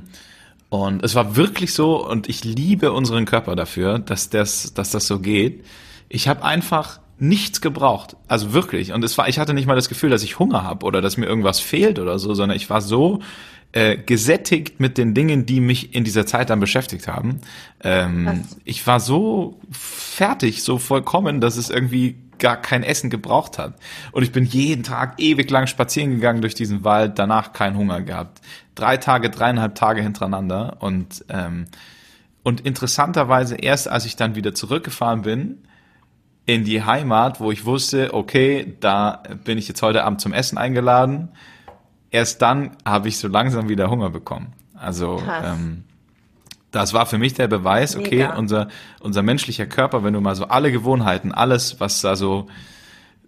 Und 0.70 1.03
es 1.03 1.16
war 1.16 1.36
wirklich 1.36 1.74
so, 1.74 2.07
und 2.07 2.30
ich 2.30 2.43
liebe 2.43 2.91
unseren 2.91 3.26
Körper 3.26 3.55
dafür, 3.55 3.99
dass 3.99 4.30
das, 4.30 4.74
dass 4.74 4.91
das 4.91 5.07
so 5.07 5.20
geht. 5.20 5.66
Ich 6.10 6.28
habe 6.28 6.43
einfach 6.43 6.99
nichts 7.20 7.62
gebraucht. 7.62 8.16
Also 8.28 8.54
wirklich. 8.54 8.94
Und 8.94 9.04
es 9.04 9.18
war, 9.18 9.28
ich 9.28 9.40
hatte 9.40 9.54
nicht 9.54 9.68
mal 9.68 9.76
das 9.76 9.90
Gefühl, 9.90 10.10
dass 10.10 10.24
ich 10.24 10.40
Hunger 10.40 10.64
habe 10.64 10.86
oder 10.86 11.02
dass 11.02 11.18
mir 11.18 11.26
irgendwas 11.26 11.60
fehlt 11.60 12.00
oder 12.00 12.20
so, 12.20 12.34
sondern 12.34 12.56
ich 12.56 12.70
war 12.70 12.82
so 12.82 13.20
äh, 13.72 13.98
gesättigt 13.98 14.80
mit 14.80 14.98
den 14.98 15.14
Dingen, 15.14 15.46
die 15.46 15.60
mich 15.60 15.94
in 15.94 16.04
dieser 16.04 16.26
Zeit 16.26 16.50
dann 16.50 16.60
beschäftigt 16.60 17.08
haben. 17.08 17.42
Ähm, 17.84 18.46
ich 18.66 18.88
war 18.88 19.00
so 19.00 19.60
fertig, 19.72 20.64
so 20.64 20.78
vollkommen, 20.80 21.40
dass 21.42 21.58
es 21.58 21.70
irgendwie 21.70 22.16
gar 22.40 22.58
kein 22.58 22.84
Essen 22.84 23.10
gebraucht 23.10 23.58
hat. 23.58 23.76
Und 24.12 24.24
ich 24.24 24.32
bin 24.32 24.46
jeden 24.46 24.84
Tag 24.84 25.16
ewig 25.20 25.52
lang 25.52 25.68
spazieren 25.68 26.12
gegangen 26.12 26.42
durch 26.42 26.56
diesen 26.56 26.84
Wald, 26.84 27.20
danach 27.20 27.54
keinen 27.54 27.78
Hunger 27.78 28.02
gehabt. 28.02 28.42
Drei 28.76 28.98
Tage, 28.98 29.30
dreieinhalb 29.30 29.76
Tage 29.76 30.02
hintereinander. 30.02 30.78
Und, 30.80 31.26
ähm, 31.30 31.66
und 32.44 32.62
interessanterweise 32.62 33.56
erst, 33.56 33.88
als 33.88 34.06
ich 34.06 34.16
dann 34.16 34.36
wieder 34.36 34.56
zurückgefahren 34.56 35.22
bin, 35.22 35.60
in 36.50 36.64
die 36.64 36.84
Heimat, 36.84 37.39
wo 37.39 37.52
ich 37.52 37.66
wusste, 37.66 38.12
okay, 38.12 38.76
da 38.80 39.22
bin 39.43 39.60
ich 39.60 39.68
jetzt 39.68 39.84
heute 39.84 40.04
Abend 40.04 40.20
zum 40.20 40.34
Essen 40.34 40.58
eingeladen, 40.58 41.30
erst 42.10 42.41
dann 42.41 42.72
habe 42.84 43.08
ich 43.08 43.20
so 43.20 43.28
langsam 43.28 43.70
wieder 43.70 43.91
Hunger 43.91 44.10
bekommen. 44.10 44.54
Also 44.74 45.22
ähm, 45.43 45.84
das 46.72 46.93
war 46.93 47.06
für 47.06 47.20
mich 47.20 47.36
der 47.36 47.47
Beweis, 47.47 47.95
okay, 47.95 48.24
Mega. 48.24 48.36
unser, 48.36 48.68
unser 49.00 49.22
menschlicher 49.22 49.68
Körper, 49.68 50.04
wenn 50.04 50.16
du 50.16 50.22
mal 50.22 50.36
so 50.36 50.45
alle 50.45 50.72
Gewohnheiten, 50.72 51.32
alles, 51.32 51.80
was 51.80 52.02
da 52.02 52.16
so 52.16 52.47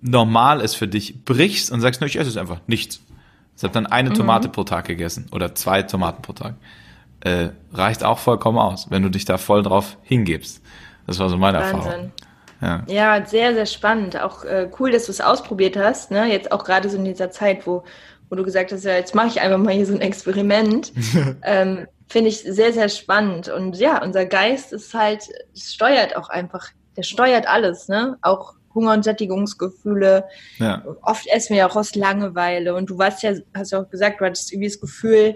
normal 0.02 0.60
ist 0.60 0.74
für 0.74 0.88
dich, 0.88 1.24
brichst 1.24 1.72
und 1.72 1.80
sagst, 1.80 2.02
no, 2.02 2.08
ich 2.08 2.18
esse 2.18 2.30
es 2.30 2.38
einfach, 2.38 2.62
nichts. 2.66 3.02
Ich 3.56 3.64
habe 3.64 3.74
dann 3.74 3.86
eine 3.86 4.10
mhm. 4.10 4.16
Tomate 4.16 4.50
pro 4.50 4.64
Tag 4.64 4.86
gegessen 4.86 5.28
oder 5.32 5.54
zwei 5.54 5.84
Tomaten 5.84 6.24
pro 6.24 6.34
Tag. 6.34 6.56
Äh, 7.20 7.50
reicht 7.72 8.04
auch 8.04 8.18
vollkommen 8.18 8.58
aus, 8.58 8.90
wenn 8.90 9.04
du 9.04 9.10
dich 9.10 9.26
da 9.26 9.38
voll 9.38 9.62
drauf 9.62 10.00
hingibst. 10.02 10.64
Das 11.06 11.20
war 11.20 11.30
so 11.30 11.38
meine 11.38 11.60
Wahnsinn. 11.60 11.78
Erfahrung. 11.78 12.12
Ja. 12.62 12.84
ja, 12.88 13.26
sehr, 13.26 13.54
sehr 13.54 13.66
spannend. 13.66 14.22
Auch 14.22 14.44
äh, 14.44 14.70
cool, 14.80 14.92
dass 14.92 15.06
du 15.06 15.12
es 15.12 15.20
ausprobiert 15.20 15.76
hast. 15.76 16.12
Ne? 16.12 16.32
Jetzt 16.32 16.52
auch 16.52 16.64
gerade 16.64 16.90
so 16.90 16.98
in 16.98 17.06
dieser 17.06 17.32
Zeit, 17.32 17.66
wo 17.66 17.84
wo 18.32 18.36
du 18.36 18.44
gesagt 18.44 18.72
hast, 18.72 18.86
ja, 18.86 18.94
jetzt 18.94 19.14
mache 19.14 19.28
ich 19.28 19.42
einfach 19.42 19.58
mal 19.58 19.74
hier 19.74 19.86
so 19.86 19.94
ein 19.94 20.00
Experiment, 20.02 20.94
ähm, 21.44 21.86
finde 22.08 22.30
ich 22.30 22.42
sehr, 22.42 22.72
sehr 22.72 22.88
spannend. 22.88 23.50
Und 23.50 23.78
ja, 23.78 24.02
unser 24.02 24.26
Geist 24.26 24.72
ist 24.72 24.94
halt, 24.94 25.26
steuert 25.54 26.16
auch 26.16 26.30
einfach, 26.30 26.70
der 26.96 27.04
steuert 27.04 27.48
alles, 27.48 27.90
ne? 27.90 28.18
Auch 28.22 28.54
Hunger- 28.74 28.94
und 28.94 29.04
Sättigungsgefühle. 29.04 30.26
Ja. 30.60 30.82
Oft 31.02 31.28
essen 31.28 31.50
wir 31.50 31.58
ja 31.58 31.70
auch 31.70 31.76
aus 31.76 31.94
Langeweile. 31.96 32.74
Und 32.74 32.90
du 32.90 32.98
warst 32.98 33.22
ja, 33.22 33.34
hast 33.54 33.74
ja 33.74 33.82
auch 33.82 33.90
gesagt, 33.90 34.22
du 34.22 34.26
hattest 34.26 34.52
irgendwie 34.54 34.70
das 34.70 34.80
Gefühl, 34.80 35.36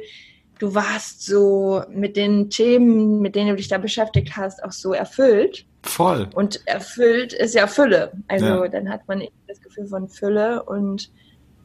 du 0.60 0.74
warst 0.74 1.26
so 1.26 1.84
mit 1.90 2.16
den 2.16 2.50
Themen, 2.50 3.20
mit 3.20 3.36
denen 3.36 3.50
du 3.50 3.56
dich 3.56 3.68
da 3.68 3.78
beschäftigt 3.78 4.36
hast, 4.38 4.64
auch 4.64 4.72
so 4.72 4.94
erfüllt. 4.94 5.66
Voll. 5.84 6.28
Und 6.34 6.66
erfüllt 6.68 7.34
ist 7.34 7.56
ja 7.56 7.68
Fülle. 7.68 8.12
Also 8.28 8.46
ja. 8.46 8.68
dann 8.68 8.90
hat 8.90 9.08
man 9.08 9.24
das 9.48 9.62
Gefühl 9.62 9.88
von 9.88 10.08
Fülle 10.08 10.64
und 10.64 11.12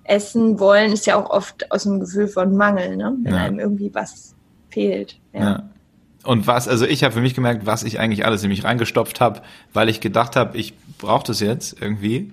Essen 0.04 0.58
wollen 0.58 0.92
ist 0.92 1.06
ja 1.06 1.16
auch 1.16 1.30
oft 1.30 1.70
aus 1.70 1.86
einem 1.86 2.00
Gefühl 2.00 2.26
von 2.26 2.56
Mangel, 2.56 2.96
ne? 2.96 3.16
wenn 3.22 3.32
ja. 3.32 3.40
einem 3.40 3.60
irgendwie 3.60 3.94
was 3.94 4.34
fehlt. 4.70 5.18
Ja. 5.32 5.40
ja. 5.40 5.70
Und 6.24 6.46
was, 6.46 6.68
also 6.68 6.84
ich 6.84 7.04
habe 7.04 7.14
für 7.14 7.20
mich 7.20 7.34
gemerkt, 7.34 7.64
was 7.64 7.82
ich 7.82 7.98
eigentlich 7.98 8.26
alles 8.26 8.42
in 8.42 8.50
mich 8.50 8.64
reingestopft 8.64 9.20
habe, 9.20 9.40
weil 9.72 9.88
ich 9.88 10.00
gedacht 10.00 10.36
habe, 10.36 10.58
ich 10.58 10.74
brauche 10.98 11.26
das 11.26 11.40
jetzt 11.40 11.80
irgendwie. 11.80 12.32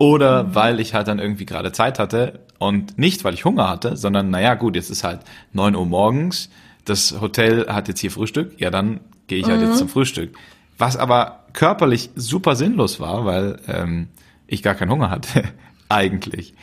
Oder 0.00 0.44
mhm. 0.44 0.54
weil 0.54 0.80
ich 0.80 0.94
halt 0.94 1.08
dann 1.08 1.18
irgendwie 1.18 1.44
gerade 1.44 1.72
Zeit 1.72 1.98
hatte 1.98 2.40
und 2.58 2.96
nicht, 2.96 3.22
weil 3.22 3.34
ich 3.34 3.44
Hunger 3.44 3.68
hatte, 3.68 3.98
sondern 3.98 4.30
naja, 4.30 4.54
gut, 4.54 4.74
jetzt 4.74 4.88
ist 4.88 5.04
halt 5.04 5.20
neun 5.52 5.76
Uhr 5.76 5.84
morgens, 5.84 6.48
das 6.86 7.20
Hotel 7.20 7.68
hat 7.68 7.86
jetzt 7.86 8.00
hier 8.00 8.10
Frühstück, 8.10 8.58
ja, 8.58 8.70
dann 8.70 9.00
gehe 9.26 9.38
ich 9.40 9.46
halt 9.46 9.60
jetzt 9.60 9.74
mhm. 9.74 9.76
zum 9.76 9.88
Frühstück. 9.90 10.34
Was 10.78 10.96
aber 10.96 11.44
körperlich 11.52 12.08
super 12.16 12.56
sinnlos 12.56 12.98
war, 12.98 13.26
weil 13.26 13.60
ähm, 13.68 14.08
ich 14.46 14.62
gar 14.62 14.74
keinen 14.74 14.90
Hunger 14.90 15.10
hatte, 15.10 15.42
eigentlich. 15.90 16.54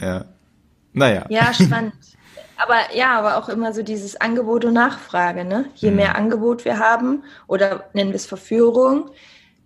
Ja. 0.00 0.06
ja. 0.06 0.24
Naja. 0.94 1.26
Ja, 1.28 1.52
spannend. 1.52 1.92
Aber 2.56 2.96
ja, 2.96 3.18
aber 3.18 3.36
auch 3.36 3.50
immer 3.50 3.74
so 3.74 3.82
dieses 3.82 4.18
Angebot 4.18 4.64
und 4.64 4.72
Nachfrage, 4.72 5.44
ne? 5.44 5.66
Je 5.74 5.90
mhm. 5.90 5.96
mehr 5.96 6.16
Angebot 6.16 6.64
wir 6.64 6.78
haben 6.78 7.24
oder 7.46 7.84
nennen 7.92 8.10
wir 8.10 8.16
es 8.16 8.24
Verführung, 8.24 9.10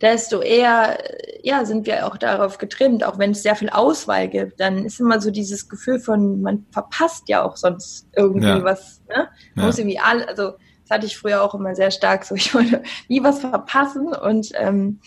desto 0.00 0.40
eher 0.40 0.98
ja, 1.42 1.64
sind 1.64 1.86
wir 1.86 2.06
auch 2.06 2.16
darauf 2.16 2.58
getrimmt, 2.58 3.04
auch 3.04 3.18
wenn 3.18 3.32
es 3.32 3.42
sehr 3.42 3.56
viel 3.56 3.70
Auswahl 3.70 4.28
gibt, 4.28 4.60
dann 4.60 4.84
ist 4.84 5.00
immer 5.00 5.20
so 5.20 5.30
dieses 5.30 5.68
Gefühl 5.68 5.98
von, 5.98 6.42
man 6.42 6.66
verpasst 6.70 7.28
ja 7.28 7.42
auch 7.42 7.56
sonst 7.56 8.06
irgendwie 8.16 8.46
ja. 8.46 8.62
was. 8.62 9.00
Ne? 9.08 9.28
Man 9.54 9.64
ja. 9.64 9.66
muss 9.66 9.78
irgendwie 9.78 9.98
all, 9.98 10.24
also 10.24 10.52
das 10.82 10.90
hatte 10.90 11.06
ich 11.06 11.16
früher 11.16 11.42
auch 11.42 11.54
immer 11.54 11.74
sehr 11.74 11.90
stark 11.90 12.24
so, 12.24 12.34
ich 12.36 12.54
wollte 12.54 12.82
nie 13.08 13.22
was 13.22 13.40
verpassen 13.40 14.08
und 14.08 14.50
ähm, 14.54 15.00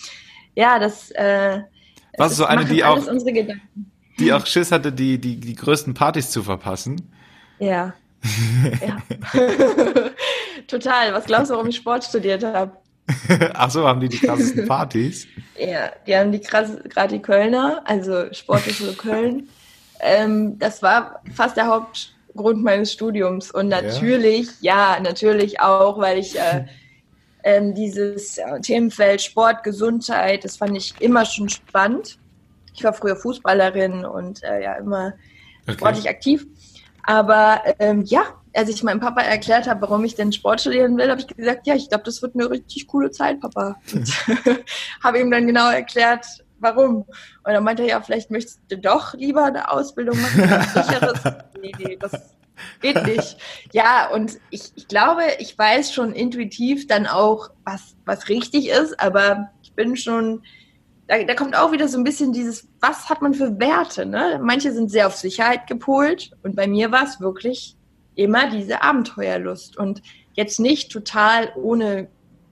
ja, 0.56 0.80
das 0.80 1.12
äh, 1.12 1.62
was 2.18 2.34
ist 2.34 2.38
so 2.38 2.46
eine, 2.46 2.66
die 2.66 2.84
auch, 2.84 3.00
die 4.20 4.34
auch 4.34 4.46
Schiss 4.46 4.72
hatte, 4.72 4.92
die, 4.92 5.18
die, 5.18 5.38
die 5.38 5.56
größten 5.56 5.94
Partys 5.94 6.30
zu 6.30 6.44
verpassen? 6.44 7.14
Ja. 7.60 7.94
ja. 8.82 8.98
Total. 10.68 11.14
Was 11.14 11.26
glaubst 11.26 11.50
du, 11.50 11.56
warum 11.56 11.68
ich 11.68 11.78
Sport 11.78 12.04
studiert 12.04 12.44
habe? 12.44 12.78
Ach 13.54 13.70
so, 13.70 13.88
haben 13.88 14.00
die 14.00 14.10
die 14.10 14.20
krassesten 14.20 14.68
Partys? 14.68 15.28
ja, 15.58 15.92
die 16.08 16.16
haben 16.16 16.32
die 16.32 16.40
krass, 16.40 16.72
gerade 16.90 17.16
die 17.16 17.22
Kölner, 17.22 17.82
also 17.86 18.32
Sporthochschule 18.34 18.94
Köln. 18.98 19.50
Ähm, 20.00 20.58
das 20.58 20.82
war 20.82 21.22
fast 21.34 21.58
der 21.58 21.68
Hauptgrund 21.68 22.64
meines 22.64 22.92
Studiums. 22.92 23.52
Und 23.52 23.68
natürlich, 23.70 24.50
ja, 24.62 24.96
ja 24.96 25.00
natürlich 25.00 25.60
auch, 25.60 26.00
weil 26.00 26.18
ich 26.18 26.40
äh, 26.40 26.66
ähm, 27.44 27.74
dieses 27.74 28.38
äh, 28.38 28.60
Themenfeld 28.62 29.22
Sport, 29.22 29.64
Gesundheit, 29.64 30.44
das 30.44 30.58
fand 30.58 30.76
ich 30.76 31.00
immer 31.00 31.26
schon 31.26 31.50
spannend. 31.50 32.18
Ich 32.74 32.84
war 32.84 32.94
früher 32.94 33.16
Fußballerin 33.16 34.06
und 34.06 34.44
äh, 34.44 34.64
ja 34.64 34.76
immer 34.76 35.14
okay. 35.64 35.74
sportlich 35.74 36.10
aktiv. 36.10 36.48
Aber 37.04 37.62
ähm, 37.80 38.04
ja, 38.04 38.24
als 38.54 38.70
ich 38.70 38.84
meinem 38.84 39.00
Papa 39.00 39.22
erklärt 39.22 39.68
habe, 39.68 39.82
warum 39.82 40.04
ich 40.04 40.16
denn 40.16 40.32
Sport 40.32 40.62
studieren 40.62 40.98
will, 40.98 41.10
habe 41.10 41.22
ich 41.22 41.28
gesagt, 41.28 41.68
ja, 41.68 41.76
ich 41.76 41.90
glaube, 41.90 42.04
das 42.04 42.22
wird 42.22 42.36
eine 42.36 42.50
richtig 42.50 42.88
coole 42.88 43.12
Zeit, 43.12 43.40
Papa. 43.40 43.76
Habe 45.04 45.20
ihm 45.20 45.32
dann 45.32 45.48
genau 45.48 45.70
erklärt, 45.70 46.26
warum. 46.60 46.98
Und 46.98 47.08
dann 47.46 47.64
meinte 47.64 47.84
er, 47.84 47.90
ja, 47.90 48.02
vielleicht 48.02 48.32
möchtest 48.32 48.60
du 48.70 48.78
doch 48.78 49.14
lieber 49.14 49.46
eine 49.46 49.72
Ausbildung 49.72 50.20
machen, 50.22 50.42
sicheres. 50.74 51.20
nee, 51.62 51.72
nee, 51.78 51.98
das 51.98 52.36
geht 52.82 53.04
nicht. 53.06 53.38
Ja, 53.72 54.10
und 54.10 54.38
ich, 54.50 54.72
ich 54.76 54.88
glaube, 54.88 55.24
ich 55.40 55.58
weiß 55.58 55.94
schon 55.94 56.14
intuitiv 56.14 56.88
dann 56.88 57.08
auch, 57.08 57.50
was, 57.64 57.96
was 58.06 58.30
richtig 58.30 58.70
ist, 58.70 59.00
aber 59.00 59.50
ich 59.64 59.74
bin 59.74 59.96
schon 59.96 60.44
da, 61.08 61.22
da 61.24 61.34
kommt 61.34 61.58
auch 61.58 61.74
wieder 61.74 61.90
so 61.90 61.98
ein 61.98 62.06
bisschen 62.06 62.32
dieses, 62.32 62.70
was 62.80 63.10
hat 63.10 63.22
man 63.22 63.34
für 63.34 63.60
Werte? 63.60 64.06
Ne? 64.06 64.40
Manche 64.42 64.72
sind 64.72 64.90
sehr 64.90 65.08
auf 65.08 65.18
Sicherheit 65.18 65.68
gepolt 65.68 66.32
und 66.42 66.56
bei 66.56 66.68
mir 66.68 66.90
war 66.92 67.04
es 67.04 67.20
wirklich 67.20 67.76
immer 68.22 68.50
diese 68.50 68.82
Abenteuerlust 68.82 69.78
und 69.78 70.02
jetzt 70.34 70.60
nicht 70.60 70.92
total 70.92 71.52
ohne 71.56 72.10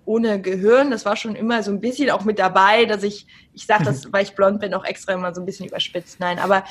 ohne 0.10 0.42
Gehirn. 0.42 0.90
Das 0.90 1.06
war 1.06 1.16
schon 1.16 1.36
immer 1.36 1.62
so 1.62 1.70
ein 1.70 1.80
bisschen 1.80 2.10
auch 2.10 2.26
mit 2.26 2.40
dabei, 2.40 2.86
dass 2.86 3.04
ich, 3.04 3.28
ich 3.54 3.68
sage 3.68 3.84
das, 3.84 4.12
weil 4.12 4.24
ich 4.24 4.34
blond 4.34 4.60
bin, 4.60 4.74
auch 4.74 4.84
extra 4.84 5.14
immer 5.14 5.36
so 5.36 5.42
ein 5.42 5.46
bisschen 5.46 5.68
überspitzt. 5.68 6.20
Nein, 6.20 6.40
aber 6.40 6.64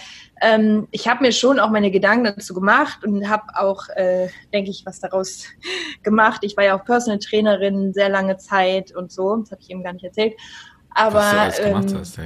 ähm, 0.43 0.89
ich 0.91 1.07
habe 1.07 1.23
mir 1.23 1.31
schon 1.31 1.61
auch 1.61 1.71
meine 1.71 1.93
Gedanken 1.93 2.25
dazu 2.25 2.53
gemacht 2.53 3.05
und 3.05 3.29
habe 3.29 3.45
auch, 3.55 3.89
äh, 3.91 4.29
denke 4.53 4.73
ich, 4.73 4.85
was 4.85 4.99
daraus 4.99 5.45
gemacht. 6.03 6.41
Ich 6.43 6.57
war 6.57 6.65
ja 6.65 6.77
auch 6.77 6.85
Personal 6.85 7.21
Trainerin 7.21 7.93
sehr 7.95 8.09
lange 8.09 8.39
Zeit 8.39 8.95
und 8.97 9.13
so. 9.13 9.37
Das 9.37 9.53
habe 9.53 9.63
ich 9.63 9.71
eben 9.71 9.85
gar 9.85 9.93
nicht 9.93 10.05
erzählt. 10.05 10.35
Aber 10.91 11.53
ähm, 11.61 11.77
hast, 11.77 12.21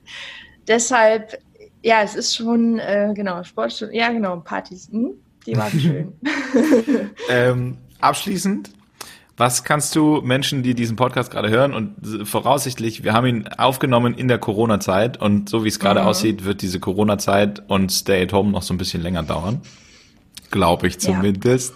deshalb, 0.66 1.38
ja, 1.82 2.00
es 2.00 2.14
ist 2.14 2.34
schon, 2.34 2.78
äh, 2.78 3.12
genau, 3.14 3.42
Sport, 3.42 3.86
ja, 3.92 4.10
genau, 4.10 4.40
Partys, 4.40 4.88
hm? 4.90 5.20
Die 5.46 5.56
waren 5.56 5.80
schön. 5.80 6.12
ähm, 7.30 7.78
abschließend, 8.00 8.70
was 9.36 9.64
kannst 9.64 9.94
du 9.94 10.22
Menschen, 10.22 10.62
die 10.62 10.74
diesen 10.74 10.96
Podcast 10.96 11.30
gerade 11.30 11.50
hören 11.50 11.74
und 11.74 12.26
voraussichtlich, 12.26 13.04
wir 13.04 13.12
haben 13.12 13.26
ihn 13.26 13.48
aufgenommen 13.48 14.14
in 14.14 14.28
der 14.28 14.38
Corona-Zeit 14.38 15.20
und 15.20 15.48
so 15.48 15.64
wie 15.64 15.68
es 15.68 15.78
gerade 15.78 16.00
mhm. 16.00 16.06
aussieht, 16.06 16.44
wird 16.44 16.62
diese 16.62 16.80
Corona-Zeit 16.80 17.62
und 17.68 17.92
Stay 17.92 18.22
at 18.22 18.32
Home 18.32 18.50
noch 18.50 18.62
so 18.62 18.72
ein 18.72 18.78
bisschen 18.78 19.02
länger 19.02 19.22
dauern. 19.22 19.60
Glaube 20.50 20.86
ich 20.86 20.98
zumindest. 20.98 21.74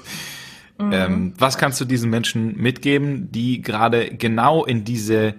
Ja. 0.79 0.85
Mhm. 0.87 0.93
Ähm, 0.93 1.33
was 1.37 1.59
kannst 1.59 1.79
du 1.81 1.85
diesen 1.85 2.09
Menschen 2.09 2.57
mitgeben, 2.57 3.31
die 3.31 3.61
gerade 3.61 4.09
genau 4.16 4.64
in 4.64 4.85
diese 4.85 5.35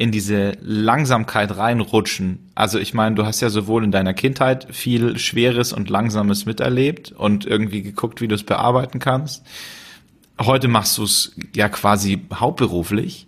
in 0.00 0.12
diese 0.12 0.56
Langsamkeit 0.62 1.58
reinrutschen. 1.58 2.50
Also 2.54 2.78
ich 2.78 2.94
meine, 2.94 3.16
du 3.16 3.26
hast 3.26 3.42
ja 3.42 3.50
sowohl 3.50 3.84
in 3.84 3.92
deiner 3.92 4.14
Kindheit 4.14 4.66
viel 4.70 5.18
Schweres 5.18 5.74
und 5.74 5.90
Langsames 5.90 6.46
miterlebt 6.46 7.12
und 7.12 7.44
irgendwie 7.44 7.82
geguckt, 7.82 8.22
wie 8.22 8.26
du 8.26 8.34
es 8.34 8.42
bearbeiten 8.42 8.98
kannst. 8.98 9.44
Heute 10.40 10.68
machst 10.68 10.96
du 10.96 11.04
es 11.04 11.36
ja 11.54 11.68
quasi 11.68 12.24
hauptberuflich. 12.32 13.26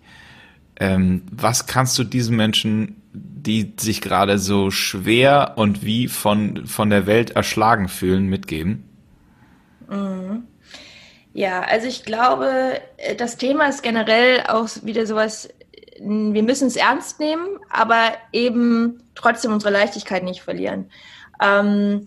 Ähm, 0.80 1.24
was 1.30 1.66
kannst 1.66 1.98
du 1.98 2.04
diesen 2.04 2.36
Menschen, 2.36 3.02
die 3.12 3.74
sich 3.78 4.00
gerade 4.00 4.38
so 4.38 4.70
schwer 4.70 5.52
und 5.56 5.84
wie 5.84 6.08
von, 6.08 6.66
von 6.66 6.88
der 6.88 7.04
Welt 7.04 7.32
erschlagen 7.32 7.88
fühlen, 7.88 8.28
mitgeben? 8.28 8.84
Mhm. 9.90 10.44
Ja, 11.34 11.60
also 11.60 11.86
ich 11.86 12.04
glaube, 12.04 12.80
das 13.18 13.36
Thema 13.36 13.66
ist 13.66 13.82
generell 13.82 14.44
auch 14.48 14.68
wieder 14.82 15.06
sowas 15.06 15.50
wir 16.01 16.43
müssen 16.43 16.68
es 16.68 16.76
ernst 16.76 17.20
nehmen, 17.20 17.59
aber 17.70 18.12
eben 18.32 19.03
trotzdem 19.14 19.53
unsere 19.53 19.72
Leichtigkeit 19.72 20.24
nicht 20.24 20.43
verlieren. 20.43 20.90
Ähm, 21.40 22.05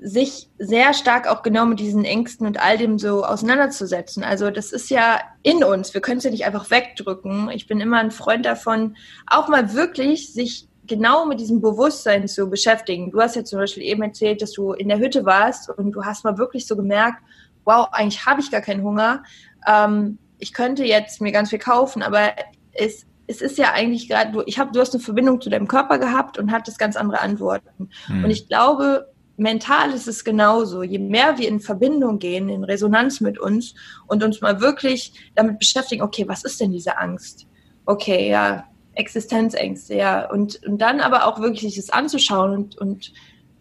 sich 0.00 0.50
sehr 0.58 0.92
stark 0.94 1.26
auch 1.26 1.42
genau 1.42 1.64
mit 1.64 1.80
diesen 1.80 2.04
Ängsten 2.04 2.46
und 2.46 2.60
all 2.60 2.76
dem 2.76 2.98
so 2.98 3.24
auseinanderzusetzen. 3.24 4.24
Also 4.24 4.50
das 4.50 4.72
ist 4.72 4.90
ja 4.90 5.20
in 5.42 5.64
uns. 5.64 5.94
Wir 5.94 6.00
können 6.00 6.18
es 6.18 6.24
ja 6.24 6.30
nicht 6.30 6.44
einfach 6.44 6.70
wegdrücken. 6.70 7.50
Ich 7.50 7.66
bin 7.66 7.80
immer 7.80 7.98
ein 7.98 8.10
Freund 8.10 8.44
davon, 8.44 8.96
auch 9.26 9.48
mal 9.48 9.74
wirklich 9.74 10.32
sich 10.32 10.68
genau 10.86 11.26
mit 11.26 11.40
diesem 11.40 11.60
Bewusstsein 11.60 12.28
zu 12.28 12.48
beschäftigen. 12.48 13.10
Du 13.10 13.20
hast 13.20 13.36
ja 13.36 13.44
zum 13.44 13.58
Beispiel 13.58 13.82
eben 13.82 14.02
erzählt, 14.02 14.42
dass 14.42 14.52
du 14.52 14.72
in 14.72 14.88
der 14.88 14.98
Hütte 14.98 15.24
warst 15.24 15.68
und 15.70 15.92
du 15.92 16.04
hast 16.04 16.24
mal 16.24 16.38
wirklich 16.38 16.66
so 16.66 16.76
gemerkt, 16.76 17.22
wow, 17.64 17.88
eigentlich 17.90 18.24
habe 18.26 18.40
ich 18.40 18.50
gar 18.50 18.60
keinen 18.60 18.82
Hunger. 18.82 19.24
Ähm, 19.66 20.18
ich 20.38 20.52
könnte 20.52 20.84
jetzt 20.84 21.20
mir 21.20 21.32
ganz 21.32 21.50
viel 21.50 21.58
kaufen, 21.58 22.02
aber 22.02 22.32
es, 22.78 23.06
es 23.26 23.40
ist 23.40 23.58
ja 23.58 23.72
eigentlich 23.72 24.08
gerade, 24.08 24.32
du, 24.32 24.42
ich 24.46 24.58
hab, 24.58 24.72
du 24.72 24.80
hast 24.80 24.94
eine 24.94 25.02
Verbindung 25.02 25.40
zu 25.40 25.50
deinem 25.50 25.68
Körper 25.68 25.98
gehabt 25.98 26.38
und 26.38 26.52
hattest 26.52 26.78
ganz 26.78 26.96
andere 26.96 27.20
Antworten. 27.20 27.90
Mhm. 28.08 28.24
Und 28.24 28.30
ich 28.30 28.48
glaube, 28.48 29.12
mental 29.36 29.92
ist 29.92 30.08
es 30.08 30.24
genauso. 30.24 30.82
Je 30.82 30.98
mehr 30.98 31.38
wir 31.38 31.48
in 31.48 31.60
Verbindung 31.60 32.18
gehen, 32.18 32.48
in 32.48 32.64
Resonanz 32.64 33.20
mit 33.20 33.38
uns 33.38 33.74
und 34.06 34.22
uns 34.22 34.40
mal 34.40 34.60
wirklich 34.60 35.12
damit 35.34 35.58
beschäftigen, 35.58 36.02
okay, 36.02 36.26
was 36.28 36.44
ist 36.44 36.60
denn 36.60 36.72
diese 36.72 36.98
Angst? 36.98 37.46
Okay, 37.84 38.30
ja, 38.30 38.64
Existenzängste, 38.94 39.94
ja. 39.94 40.30
Und, 40.30 40.64
und 40.66 40.78
dann 40.78 41.00
aber 41.00 41.26
auch 41.26 41.40
wirklich 41.40 41.62
sich 41.62 41.76
das 41.76 41.90
anzuschauen 41.90 42.52
und, 42.52 42.78
und 42.78 43.12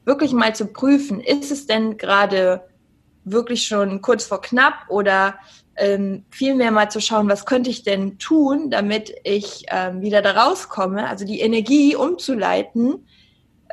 wirklich 0.05 0.31
mal 0.31 0.55
zu 0.55 0.67
prüfen, 0.67 1.19
ist 1.19 1.51
es 1.51 1.67
denn 1.67 1.97
gerade 1.97 2.61
wirklich 3.25 3.67
schon 3.67 4.01
kurz 4.01 4.25
vor 4.25 4.41
knapp 4.41 4.85
oder 4.87 5.35
ähm, 5.77 6.25
viel 6.29 6.55
mehr 6.55 6.71
mal 6.71 6.89
zu 6.89 7.01
schauen, 7.01 7.29
was 7.29 7.45
könnte 7.45 7.69
ich 7.69 7.83
denn 7.83 8.17
tun, 8.17 8.69
damit 8.69 9.13
ich 9.23 9.65
ähm, 9.69 10.01
wieder 10.01 10.21
da 10.21 10.31
rauskomme, 10.31 11.07
also 11.07 11.25
die 11.25 11.41
Energie 11.41 11.95
umzuleiten, 11.95 13.05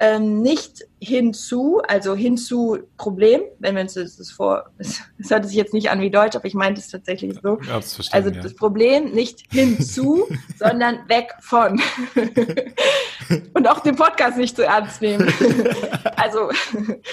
ähm, 0.00 0.40
nicht 0.42 0.84
hinzu, 1.00 1.80
also 1.86 2.16
hinzu 2.16 2.78
Problem, 2.96 3.42
wenn 3.58 3.74
wir 3.76 3.82
uns 3.82 3.94
das, 3.94 4.16
das 4.16 4.30
vor, 4.30 4.64
es 4.78 5.02
hört 5.28 5.46
sich 5.46 5.54
jetzt 5.54 5.74
nicht 5.74 5.90
an 5.90 6.00
wie 6.00 6.10
Deutsch, 6.10 6.34
aber 6.34 6.46
ich 6.46 6.54
meinte 6.54 6.80
es 6.80 6.88
tatsächlich 6.88 7.38
so. 7.42 7.58
also 8.10 8.30
ja. 8.30 8.40
das 8.40 8.54
Problem 8.54 9.12
nicht 9.12 9.44
hinzu, 9.52 10.26
sondern 10.58 11.08
weg 11.08 11.32
von. 11.40 11.80
Und 13.54 13.68
auch 13.68 13.80
den 13.80 13.96
Podcast 13.96 14.36
nicht 14.36 14.56
zu 14.56 14.64
ernst 14.64 15.00
nehmen. 15.00 15.32
also 16.16 16.50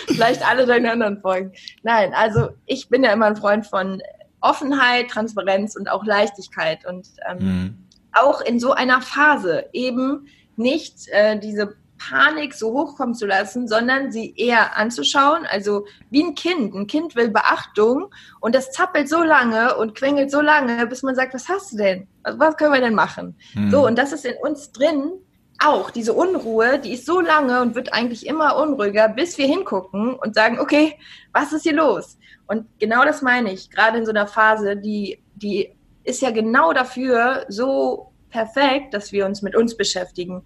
vielleicht 0.07 0.45
alle 0.45 0.65
deine 0.65 0.91
anderen 0.91 1.21
Folgen. 1.21 1.53
Nein, 1.83 2.13
also 2.13 2.49
ich 2.65 2.89
bin 2.89 3.03
ja 3.03 3.13
immer 3.13 3.27
ein 3.27 3.37
Freund 3.37 3.65
von 3.67 4.01
Offenheit, 4.41 5.09
Transparenz 5.09 5.75
und 5.75 5.89
auch 5.89 6.05
Leichtigkeit 6.05 6.85
und 6.85 7.07
ähm, 7.29 7.37
mhm. 7.37 7.77
auch 8.13 8.41
in 8.41 8.59
so 8.59 8.71
einer 8.71 9.01
Phase 9.01 9.65
eben 9.73 10.27
nicht 10.55 11.07
äh, 11.09 11.39
diese 11.39 11.75
Panik 11.99 12.53
so 12.53 12.71
hochkommen 12.71 13.13
zu 13.13 13.27
lassen, 13.27 13.67
sondern 13.67 14.11
sie 14.11 14.33
eher 14.35 14.77
anzuschauen. 14.77 15.45
Also 15.45 15.85
wie 16.09 16.23
ein 16.23 16.33
Kind. 16.33 16.73
Ein 16.73 16.87
Kind 16.87 17.15
will 17.15 17.29
Beachtung 17.29 18.07
und 18.39 18.55
das 18.55 18.71
zappelt 18.71 19.09
so 19.09 19.21
lange 19.21 19.75
und 19.75 19.95
quengelt 19.95 20.31
so 20.31 20.41
lange, 20.41 20.87
bis 20.87 21.03
man 21.03 21.15
sagt, 21.15 21.33
was 21.33 21.49
hast 21.49 21.73
du 21.73 21.77
denn? 21.77 22.07
Also, 22.23 22.39
was 22.39 22.57
können 22.57 22.73
wir 22.73 22.81
denn 22.81 22.95
machen? 22.95 23.35
Mhm. 23.53 23.69
So, 23.69 23.85
und 23.85 23.97
das 23.97 24.13
ist 24.13 24.25
in 24.25 24.35
uns 24.41 24.71
drin 24.71 25.11
auch. 25.59 25.91
Diese 25.91 26.13
Unruhe, 26.13 26.79
die 26.79 26.93
ist 26.93 27.05
so 27.05 27.19
lange 27.19 27.61
und 27.61 27.75
wird 27.75 27.93
eigentlich 27.93 28.25
immer 28.25 28.57
unruhiger, 28.57 29.09
bis 29.09 29.37
wir 29.37 29.45
hingucken 29.45 30.15
und 30.15 30.35
sagen, 30.35 30.59
okay, 30.59 30.97
was 31.33 31.53
ist 31.53 31.63
hier 31.63 31.73
los? 31.73 32.17
Und 32.47 32.65
genau 32.79 33.05
das 33.05 33.21
meine 33.21 33.51
ich, 33.51 33.69
gerade 33.69 33.97
in 33.97 34.05
so 34.05 34.11
einer 34.11 34.27
Phase, 34.27 34.75
die, 34.75 35.21
die 35.35 35.75
ist 36.03 36.21
ja 36.21 36.31
genau 36.31 36.73
dafür 36.73 37.45
so 37.49 38.11
perfekt, 38.29 38.93
dass 38.93 39.11
wir 39.11 39.25
uns 39.25 39.41
mit 39.41 39.55
uns 39.55 39.75
beschäftigen 39.75 40.43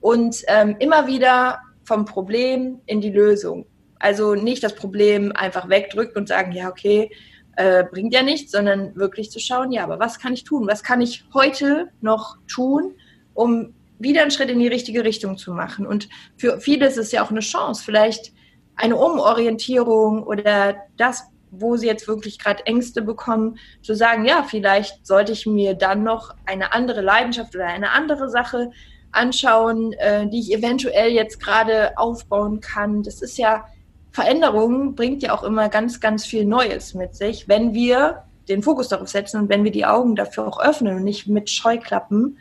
und 0.00 0.42
ähm, 0.48 0.76
immer 0.78 1.06
wieder 1.06 1.60
vom 1.84 2.04
Problem 2.04 2.80
in 2.86 3.00
die 3.00 3.10
Lösung. 3.10 3.66
Also 3.98 4.34
nicht 4.34 4.62
das 4.62 4.74
Problem 4.74 5.32
einfach 5.32 5.68
wegdrücken 5.68 6.16
und 6.16 6.28
sagen, 6.28 6.52
ja, 6.52 6.68
okay, 6.68 7.10
äh, 7.56 7.84
bringt 7.84 8.12
ja 8.12 8.22
nichts, 8.22 8.52
sondern 8.52 8.94
wirklich 8.96 9.30
zu 9.30 9.40
schauen, 9.40 9.72
ja, 9.72 9.84
aber 9.84 9.98
was 9.98 10.18
kann 10.18 10.34
ich 10.34 10.44
tun? 10.44 10.66
Was 10.68 10.82
kann 10.82 11.00
ich 11.00 11.24
heute 11.32 11.88
noch 12.02 12.36
tun, 12.46 12.94
um 13.32 13.74
wieder 13.98 14.22
einen 14.22 14.30
Schritt 14.30 14.50
in 14.50 14.58
die 14.58 14.68
richtige 14.68 15.04
Richtung 15.04 15.36
zu 15.38 15.52
machen? 15.52 15.86
Und 15.86 16.08
für 16.36 16.60
viele 16.60 16.86
ist 16.86 16.98
es 16.98 17.12
ja 17.12 17.24
auch 17.24 17.30
eine 17.30 17.40
Chance, 17.40 17.82
vielleicht 17.84 18.32
eine 18.76 18.96
Umorientierung 18.96 20.22
oder 20.22 20.76
das, 20.96 21.24
wo 21.50 21.76
sie 21.76 21.86
jetzt 21.86 22.06
wirklich 22.06 22.38
gerade 22.38 22.66
Ängste 22.66 23.02
bekommen, 23.02 23.58
zu 23.82 23.94
sagen, 23.94 24.24
ja, 24.24 24.42
vielleicht 24.42 25.06
sollte 25.06 25.32
ich 25.32 25.46
mir 25.46 25.74
dann 25.74 26.02
noch 26.02 26.34
eine 26.44 26.72
andere 26.72 27.00
Leidenschaft 27.00 27.54
oder 27.54 27.66
eine 27.66 27.90
andere 27.90 28.28
Sache 28.28 28.70
anschauen, 29.12 29.92
äh, 29.94 30.28
die 30.28 30.40
ich 30.40 30.52
eventuell 30.52 31.10
jetzt 31.10 31.40
gerade 31.40 31.96
aufbauen 31.96 32.60
kann. 32.60 33.02
Das 33.02 33.22
ist 33.22 33.38
ja, 33.38 33.64
Veränderung 34.12 34.94
bringt 34.94 35.22
ja 35.22 35.34
auch 35.34 35.42
immer 35.42 35.68
ganz, 35.68 36.00
ganz 36.00 36.26
viel 36.26 36.44
Neues 36.44 36.94
mit 36.94 37.14
sich, 37.14 37.48
wenn 37.48 37.74
wir 37.74 38.24
den 38.48 38.62
Fokus 38.62 38.88
darauf 38.88 39.08
setzen 39.08 39.40
und 39.40 39.48
wenn 39.48 39.64
wir 39.64 39.72
die 39.72 39.86
Augen 39.86 40.16
dafür 40.16 40.46
auch 40.46 40.60
öffnen 40.60 40.96
und 40.96 41.04
nicht 41.04 41.26
mit 41.26 41.50
Scheuklappen 41.50 42.38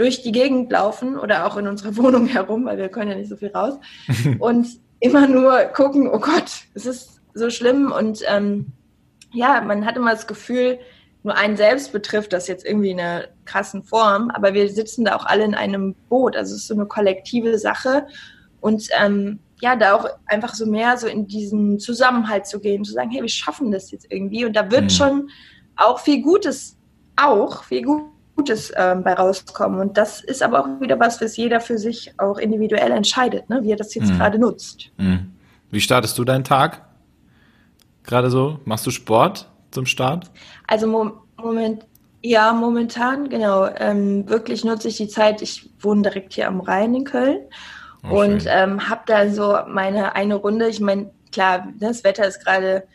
durch 0.00 0.22
die 0.22 0.32
Gegend 0.32 0.72
laufen 0.72 1.18
oder 1.18 1.46
auch 1.46 1.58
in 1.58 1.68
unserer 1.68 1.94
Wohnung 2.02 2.26
herum, 2.26 2.64
weil 2.64 2.78
wir 2.78 2.88
können 2.88 3.10
ja 3.10 3.16
nicht 3.16 3.28
so 3.28 3.36
viel 3.36 3.50
raus. 3.50 3.74
Und 4.38 4.66
immer 4.98 5.26
nur 5.26 5.58
gucken, 5.74 6.08
oh 6.08 6.18
Gott, 6.18 6.50
es 6.74 6.86
ist 6.86 7.20
so 7.34 7.50
schlimm. 7.50 7.92
Und 7.92 8.22
ähm, 8.26 8.72
ja, 9.32 9.60
man 9.60 9.84
hat 9.84 9.96
immer 9.96 10.12
das 10.12 10.26
Gefühl, 10.26 10.78
nur 11.22 11.36
einen 11.36 11.58
selbst 11.58 11.92
betrifft 11.92 12.32
das 12.32 12.48
jetzt 12.48 12.64
irgendwie 12.64 12.90
in 12.90 12.98
einer 12.98 13.24
krassen 13.44 13.82
Form, 13.82 14.30
aber 14.30 14.54
wir 14.54 14.70
sitzen 14.70 15.04
da 15.04 15.16
auch 15.16 15.26
alle 15.26 15.44
in 15.44 15.54
einem 15.54 15.94
Boot. 16.08 16.34
Also 16.34 16.54
es 16.54 16.62
ist 16.62 16.68
so 16.68 16.74
eine 16.74 16.86
kollektive 16.86 17.58
Sache. 17.58 18.06
Und 18.62 18.88
ähm, 18.98 19.38
ja, 19.60 19.76
da 19.76 19.94
auch 19.94 20.08
einfach 20.24 20.54
so 20.54 20.64
mehr 20.64 20.96
so 20.96 21.08
in 21.08 21.26
diesen 21.26 21.78
Zusammenhalt 21.78 22.46
zu 22.46 22.58
gehen, 22.58 22.84
zu 22.84 22.94
sagen, 22.94 23.10
hey, 23.10 23.20
wir 23.20 23.28
schaffen 23.28 23.70
das 23.70 23.90
jetzt 23.90 24.06
irgendwie. 24.08 24.46
Und 24.46 24.56
da 24.56 24.70
wird 24.70 24.84
mhm. 24.84 24.90
schon 24.90 25.30
auch 25.76 26.00
viel 26.00 26.22
Gutes, 26.22 26.78
auch 27.16 27.64
viel 27.64 27.82
Gutes 27.82 28.09
ähm, 28.76 29.02
bei 29.02 29.14
rauskommen 29.14 29.80
und 29.80 29.96
das 29.96 30.20
ist 30.22 30.42
aber 30.42 30.60
auch 30.60 30.80
wieder 30.80 30.98
was, 30.98 31.20
was 31.20 31.36
jeder 31.36 31.60
für 31.60 31.78
sich 31.78 32.12
auch 32.18 32.38
individuell 32.38 32.90
entscheidet, 32.92 33.48
ne? 33.50 33.60
wie 33.62 33.72
er 33.72 33.76
das 33.76 33.94
jetzt 33.94 34.10
mhm. 34.10 34.18
gerade 34.18 34.38
nutzt. 34.38 34.90
Mhm. 34.96 35.32
Wie 35.70 35.80
startest 35.80 36.16
du 36.18 36.24
deinen 36.24 36.44
Tag? 36.44 36.82
Gerade 38.04 38.30
so? 38.30 38.58
Machst 38.64 38.86
du 38.86 38.90
Sport? 38.90 39.50
zum 39.70 39.86
Start? 39.86 40.30
Also 40.66 40.86
mo 40.86 41.12
Moment, 41.36 41.86
ja, 42.22 42.52
momentan, 42.52 43.30
genau. 43.30 43.66
Ähm, 43.78 44.28
wirklich 44.28 44.62
nutze 44.62 44.88
ich 44.88 44.98
die 44.98 45.08
Zeit. 45.08 45.40
Ich 45.40 45.70
wohne 45.80 46.02
direkt 46.02 46.34
hier 46.34 46.48
am 46.48 46.60
Rhein 46.60 46.94
in 46.94 47.04
Köln 47.04 47.38
oh, 48.04 48.20
und 48.20 48.44
ähm, 48.46 48.90
habe 48.90 49.00
da 49.06 49.30
so 49.30 49.56
meine 49.66 50.14
eine 50.14 50.34
Runde. 50.34 50.68
Ich 50.68 50.80
meine, 50.80 51.10
klar, 51.32 51.68
das 51.78 52.04
Wetter 52.04 52.26
ist 52.26 52.44
gerade 52.44 52.86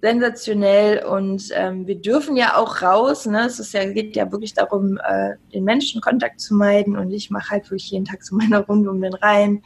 sensationell 0.00 1.04
und 1.04 1.48
ähm, 1.54 1.86
wir 1.86 1.96
dürfen 1.96 2.36
ja 2.36 2.56
auch 2.56 2.82
raus. 2.82 3.26
Ne? 3.26 3.46
Es 3.46 3.58
ist 3.58 3.72
ja, 3.72 3.84
geht 3.90 4.14
ja 4.14 4.30
wirklich 4.30 4.54
darum, 4.54 4.98
äh, 4.98 5.34
den 5.52 5.64
Menschenkontakt 5.64 6.40
zu 6.40 6.54
meiden 6.54 6.96
und 6.96 7.12
ich 7.12 7.30
mache 7.30 7.50
halt 7.50 7.64
wirklich 7.64 7.90
jeden 7.90 8.04
Tag 8.04 8.22
so 8.22 8.36
meine 8.36 8.60
Runde 8.60 8.90
um 8.90 9.00
den 9.00 9.14
Rhein 9.14 9.62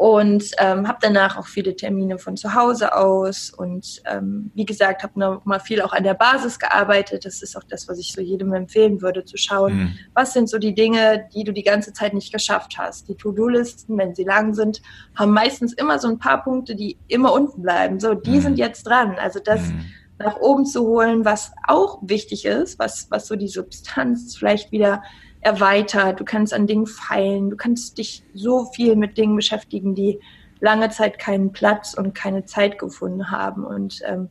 und 0.00 0.52
ähm, 0.56 0.88
habe 0.88 0.96
danach 1.02 1.36
auch 1.36 1.46
viele 1.46 1.76
Termine 1.76 2.18
von 2.18 2.34
zu 2.34 2.54
Hause 2.54 2.96
aus 2.96 3.50
und 3.50 4.00
ähm, 4.10 4.50
wie 4.54 4.64
gesagt, 4.64 5.02
habe 5.02 5.20
noch 5.20 5.44
mal 5.44 5.58
viel 5.58 5.82
auch 5.82 5.92
an 5.92 6.04
der 6.04 6.14
Basis 6.14 6.58
gearbeitet. 6.58 7.26
Das 7.26 7.42
ist 7.42 7.54
auch 7.54 7.64
das, 7.64 7.86
was 7.86 7.98
ich 7.98 8.14
so 8.14 8.22
jedem 8.22 8.54
empfehlen 8.54 9.02
würde, 9.02 9.26
zu 9.26 9.36
schauen, 9.36 9.74
mhm. 9.74 9.98
was 10.14 10.32
sind 10.32 10.48
so 10.48 10.56
die 10.56 10.74
Dinge, 10.74 11.28
die 11.34 11.44
du 11.44 11.52
die 11.52 11.62
ganze 11.62 11.92
Zeit 11.92 12.14
nicht 12.14 12.32
geschafft 12.32 12.78
hast. 12.78 13.10
Die 13.10 13.14
To-Do-Listen, 13.14 13.98
wenn 13.98 14.14
sie 14.14 14.24
lang 14.24 14.54
sind, 14.54 14.80
haben 15.16 15.32
meistens 15.32 15.74
immer 15.74 15.98
so 15.98 16.08
ein 16.08 16.18
paar 16.18 16.44
Punkte, 16.44 16.74
die 16.74 16.96
immer 17.08 17.34
unten 17.34 17.60
bleiben. 17.60 18.00
So, 18.00 18.14
die 18.14 18.36
mhm. 18.36 18.40
sind 18.40 18.58
jetzt 18.58 18.84
dran. 18.84 19.18
Also 19.18 19.38
das 19.38 19.60
mhm. 19.60 19.84
nach 20.18 20.36
oben 20.36 20.64
zu 20.64 20.80
holen, 20.80 21.26
was 21.26 21.52
auch 21.68 21.98
wichtig 22.00 22.46
ist, 22.46 22.78
was, 22.78 23.10
was 23.10 23.26
so 23.26 23.36
die 23.36 23.48
Substanz 23.48 24.34
vielleicht 24.34 24.72
wieder 24.72 25.02
erweitert, 25.40 26.20
du 26.20 26.24
kannst 26.24 26.52
an 26.52 26.66
Dingen 26.66 26.86
feilen, 26.86 27.50
du 27.50 27.56
kannst 27.56 27.98
dich 27.98 28.22
so 28.34 28.66
viel 28.66 28.96
mit 28.96 29.16
Dingen 29.16 29.36
beschäftigen, 29.36 29.94
die 29.94 30.20
lange 30.60 30.90
Zeit 30.90 31.18
keinen 31.18 31.52
Platz 31.52 31.94
und 31.94 32.14
keine 32.14 32.44
Zeit 32.44 32.78
gefunden 32.78 33.30
haben. 33.30 33.64
Und 33.64 34.00
ähm, 34.04 34.28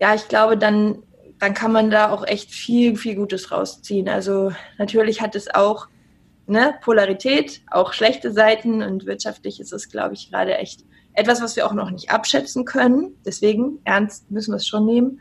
ja, 0.00 0.14
ich 0.14 0.28
glaube, 0.28 0.58
dann, 0.58 1.02
dann 1.38 1.54
kann 1.54 1.72
man 1.72 1.90
da 1.90 2.10
auch 2.10 2.26
echt 2.26 2.50
viel, 2.50 2.96
viel 2.96 3.14
Gutes 3.14 3.50
rausziehen. 3.50 4.08
Also 4.08 4.52
natürlich 4.76 5.22
hat 5.22 5.34
es 5.34 5.54
auch 5.54 5.88
ne, 6.46 6.74
Polarität, 6.82 7.62
auch 7.70 7.92
schlechte 7.92 8.32
Seiten 8.32 8.82
und 8.82 9.06
wirtschaftlich 9.06 9.60
ist 9.60 9.72
es, 9.72 9.88
glaube 9.88 10.14
ich, 10.14 10.30
gerade 10.30 10.56
echt 10.58 10.84
etwas, 11.14 11.40
was 11.40 11.56
wir 11.56 11.66
auch 11.66 11.72
noch 11.72 11.90
nicht 11.90 12.10
abschätzen 12.10 12.64
können. 12.64 13.16
Deswegen 13.24 13.78
ernst 13.84 14.30
müssen 14.30 14.52
wir 14.52 14.56
es 14.56 14.66
schon 14.66 14.84
nehmen. 14.84 15.20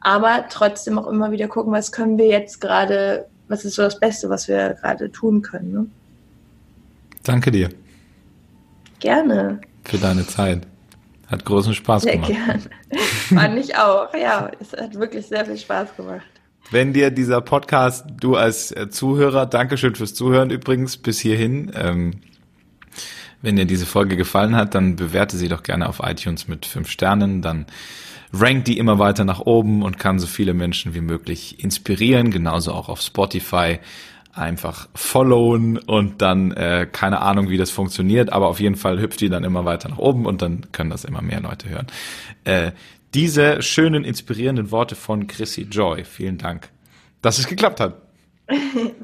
Aber 0.00 0.46
trotzdem 0.50 0.98
auch 0.98 1.06
immer 1.06 1.32
wieder 1.32 1.48
gucken, 1.48 1.72
was 1.72 1.92
können 1.92 2.18
wir 2.18 2.26
jetzt 2.26 2.60
gerade 2.60 3.28
was 3.48 3.64
ist 3.64 3.74
so 3.74 3.82
das 3.82 3.98
Beste, 3.98 4.28
was 4.30 4.48
wir 4.48 4.74
gerade 4.80 5.10
tun 5.10 5.42
können. 5.42 5.72
Ne? 5.72 5.86
Danke 7.22 7.50
dir. 7.50 7.70
Gerne. 9.00 9.60
Für 9.84 9.98
deine 9.98 10.26
Zeit. 10.26 10.66
Hat 11.28 11.44
großen 11.44 11.74
Spaß 11.74 12.02
sehr 12.02 12.14
gemacht. 12.14 12.32
Gerne. 12.32 12.62
Fand 13.28 13.58
ich 13.58 13.76
auch. 13.76 14.12
Ja, 14.14 14.50
es 14.60 14.72
hat 14.72 14.94
wirklich 14.94 15.26
sehr 15.26 15.44
viel 15.44 15.58
Spaß 15.58 15.94
gemacht. 15.96 16.22
Wenn 16.70 16.92
dir 16.92 17.10
dieser 17.10 17.40
Podcast, 17.40 18.06
du 18.20 18.36
als 18.36 18.72
äh, 18.72 18.90
Zuhörer, 18.90 19.46
Dankeschön 19.46 19.94
fürs 19.94 20.14
Zuhören 20.14 20.50
übrigens 20.50 20.96
bis 20.96 21.18
hierhin. 21.18 21.72
Ähm, 21.74 22.20
wenn 23.40 23.56
dir 23.56 23.66
diese 23.66 23.86
Folge 23.86 24.16
gefallen 24.16 24.56
hat, 24.56 24.74
dann 24.74 24.96
bewerte 24.96 25.36
sie 25.36 25.48
doch 25.48 25.62
gerne 25.62 25.88
auf 25.88 26.00
iTunes 26.02 26.48
mit 26.48 26.66
fünf 26.66 26.90
Sternen. 26.90 27.40
Dann 27.40 27.66
rankt 28.32 28.68
die 28.68 28.78
immer 28.78 28.98
weiter 28.98 29.24
nach 29.24 29.40
oben 29.40 29.82
und 29.82 29.98
kann 29.98 30.18
so 30.18 30.26
viele 30.26 30.54
Menschen 30.54 30.94
wie 30.94 31.00
möglich 31.00 31.62
inspirieren, 31.62 32.30
genauso 32.30 32.72
auch 32.72 32.88
auf 32.88 33.00
Spotify 33.00 33.78
einfach 34.32 34.88
followen 34.94 35.78
und 35.78 36.22
dann 36.22 36.52
äh, 36.52 36.86
keine 36.90 37.20
Ahnung, 37.20 37.50
wie 37.50 37.56
das 37.56 37.70
funktioniert, 37.70 38.32
aber 38.32 38.48
auf 38.48 38.60
jeden 38.60 38.76
Fall 38.76 39.00
hüpft 39.00 39.20
die 39.20 39.28
dann 39.28 39.44
immer 39.44 39.64
weiter 39.64 39.88
nach 39.88 39.98
oben 39.98 40.26
und 40.26 40.42
dann 40.42 40.70
können 40.72 40.90
das 40.90 41.04
immer 41.04 41.22
mehr 41.22 41.40
Leute 41.40 41.68
hören. 41.68 41.86
Äh, 42.44 42.72
diese 43.14 43.62
schönen, 43.62 44.04
inspirierenden 44.04 44.70
Worte 44.70 44.94
von 44.94 45.26
Chrissy 45.26 45.62
Joy, 45.62 46.04
vielen 46.04 46.38
Dank, 46.38 46.68
dass 47.20 47.38
es 47.38 47.48
geklappt 47.48 47.80
hat. 47.80 48.02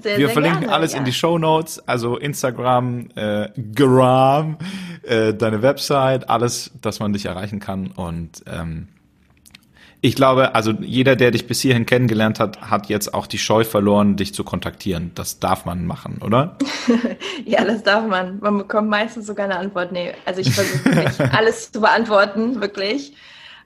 Sehr, 0.00 0.16
Wir 0.16 0.26
sehr 0.26 0.28
verlinken 0.30 0.60
gerne, 0.60 0.74
alles 0.74 0.92
ja. 0.94 0.98
in 1.00 1.04
die 1.04 1.12
Show 1.12 1.36
Notes, 1.36 1.78
also 1.86 2.16
Instagram, 2.16 3.10
äh, 3.14 3.50
Gram, 3.74 4.56
äh, 5.02 5.34
deine 5.34 5.60
Website, 5.60 6.30
alles, 6.30 6.70
dass 6.80 6.98
man 6.98 7.12
dich 7.12 7.26
erreichen 7.26 7.60
kann 7.60 7.88
und 7.88 8.42
ähm, 8.46 8.88
ich 10.04 10.16
glaube, 10.16 10.54
also 10.54 10.72
jeder, 10.82 11.16
der 11.16 11.30
dich 11.30 11.46
bis 11.46 11.62
hierhin 11.62 11.86
kennengelernt 11.86 12.38
hat, 12.38 12.60
hat 12.60 12.90
jetzt 12.90 13.14
auch 13.14 13.26
die 13.26 13.38
Scheu 13.38 13.64
verloren, 13.64 14.16
dich 14.16 14.34
zu 14.34 14.44
kontaktieren. 14.44 15.12
Das 15.14 15.40
darf 15.40 15.64
man 15.64 15.86
machen, 15.86 16.18
oder? 16.22 16.58
ja, 17.46 17.64
das 17.64 17.84
darf 17.84 18.06
man. 18.06 18.38
Man 18.40 18.58
bekommt 18.58 18.90
meistens 18.90 19.26
sogar 19.26 19.46
eine 19.46 19.56
Antwort. 19.56 19.92
Nee, 19.92 20.12
also 20.26 20.42
ich 20.42 20.52
versuche 20.52 20.90
nicht 20.90 21.20
alles 21.34 21.72
zu 21.72 21.80
beantworten, 21.80 22.60
wirklich. 22.60 23.14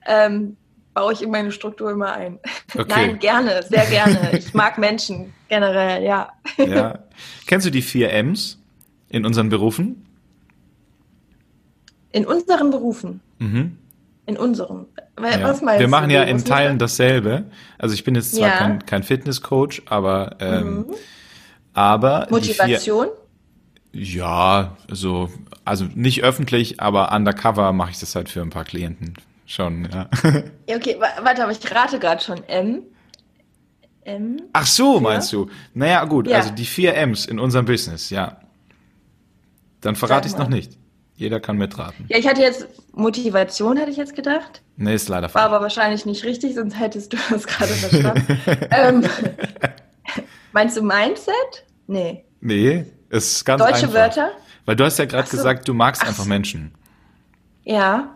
Ähm, 0.06 0.56
baue 0.94 1.12
ich 1.12 1.22
in 1.22 1.32
meine 1.32 1.50
Struktur 1.50 1.90
immer 1.90 2.12
ein. 2.12 2.38
Okay. 2.72 2.86
Nein, 2.88 3.18
gerne, 3.18 3.64
sehr 3.68 3.86
gerne. 3.86 4.38
Ich 4.38 4.54
mag 4.54 4.78
Menschen 4.78 5.34
generell, 5.48 6.04
ja. 6.04 6.28
ja. 6.56 7.00
Kennst 7.48 7.66
du 7.66 7.70
die 7.72 7.82
vier 7.82 8.12
M's 8.12 8.62
in 9.08 9.26
unseren 9.26 9.48
Berufen? 9.48 10.06
In 12.12 12.26
unseren 12.26 12.70
Berufen. 12.70 13.22
Mhm. 13.40 13.76
In 14.28 14.36
unserem. 14.36 14.86
Ja. 15.18 15.42
Was 15.42 15.62
meinst 15.62 15.80
Wir 15.80 15.88
machen 15.88 16.10
du? 16.10 16.14
ja 16.14 16.22
in 16.22 16.44
Teilen 16.44 16.78
dasselbe. 16.78 17.46
Also 17.78 17.94
ich 17.94 18.04
bin 18.04 18.14
jetzt 18.14 18.34
zwar 18.34 18.48
ja. 18.48 18.58
kein, 18.58 18.84
kein 18.84 19.02
Fitnesscoach, 19.02 19.82
aber 19.86 20.36
ähm, 20.40 20.76
mhm. 20.76 20.86
aber 21.72 22.26
Motivation? 22.28 23.06
Ja, 23.94 24.76
also 24.90 25.30
also 25.64 25.86
nicht 25.94 26.22
öffentlich, 26.24 26.78
aber 26.78 27.10
undercover 27.10 27.72
mache 27.72 27.92
ich 27.92 28.00
das 28.00 28.14
halt 28.14 28.28
für 28.28 28.42
ein 28.42 28.50
paar 28.50 28.64
Klienten 28.64 29.14
schon. 29.46 29.88
Ja. 29.90 30.08
ja 30.68 30.76
okay, 30.76 30.98
warte, 30.98 31.42
aber 31.42 31.52
ich 31.52 31.74
rate 31.74 31.98
gerade 31.98 32.22
schon 32.22 32.44
M. 32.44 32.82
M. 34.02 34.42
Ach 34.52 34.66
so, 34.66 35.00
meinst 35.00 35.32
du? 35.32 35.48
Naja, 35.72 36.04
gut, 36.04 36.26
ja. 36.26 36.36
also 36.36 36.50
die 36.50 36.66
vier 36.66 36.94
M's 36.96 37.24
in 37.24 37.38
unserem 37.38 37.64
Business, 37.64 38.10
ja. 38.10 38.40
Dann 39.80 39.96
verrate 39.96 40.26
ich 40.26 40.34
es 40.34 40.38
noch 40.38 40.48
nicht. 40.48 40.78
Jeder 41.18 41.40
kann 41.40 41.56
mitraten. 41.56 42.06
Ja, 42.08 42.16
ich 42.16 42.28
hatte 42.28 42.40
jetzt 42.42 42.68
Motivation, 42.92 43.76
hätte 43.76 43.90
ich 43.90 43.96
jetzt 43.96 44.14
gedacht. 44.14 44.62
Nee, 44.76 44.94
ist 44.94 45.08
leider 45.08 45.28
falsch. 45.28 45.42
War 45.42 45.52
aber 45.52 45.62
wahrscheinlich 45.62 46.06
nicht 46.06 46.22
richtig, 46.22 46.54
sonst 46.54 46.78
hättest 46.78 47.12
du 47.12 47.16
das 47.30 47.44
gerade 47.44 47.72
verstanden. 47.72 48.38
ähm, 48.70 49.04
meinst 50.52 50.76
du 50.76 50.82
Mindset? 50.82 51.34
Nee. 51.88 52.24
Nee, 52.40 52.84
ist 53.10 53.44
ganz 53.44 53.60
Deutsche 53.60 53.74
einfach. 53.74 53.94
Wörter? 53.94 54.30
Weil 54.64 54.76
du 54.76 54.84
hast 54.84 54.96
ja 55.00 55.06
gerade 55.06 55.28
so. 55.28 55.36
gesagt, 55.36 55.66
du 55.66 55.74
magst 55.74 56.02
Ach 56.04 56.08
einfach 56.08 56.22
so. 56.22 56.28
Menschen. 56.28 56.72
Ja. 57.64 58.14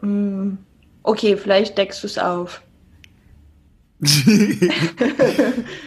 Hm. 0.00 0.58
Okay, 1.02 1.36
vielleicht 1.36 1.76
deckst 1.76 2.04
du 2.04 2.06
es 2.06 2.18
auf. 2.18 2.62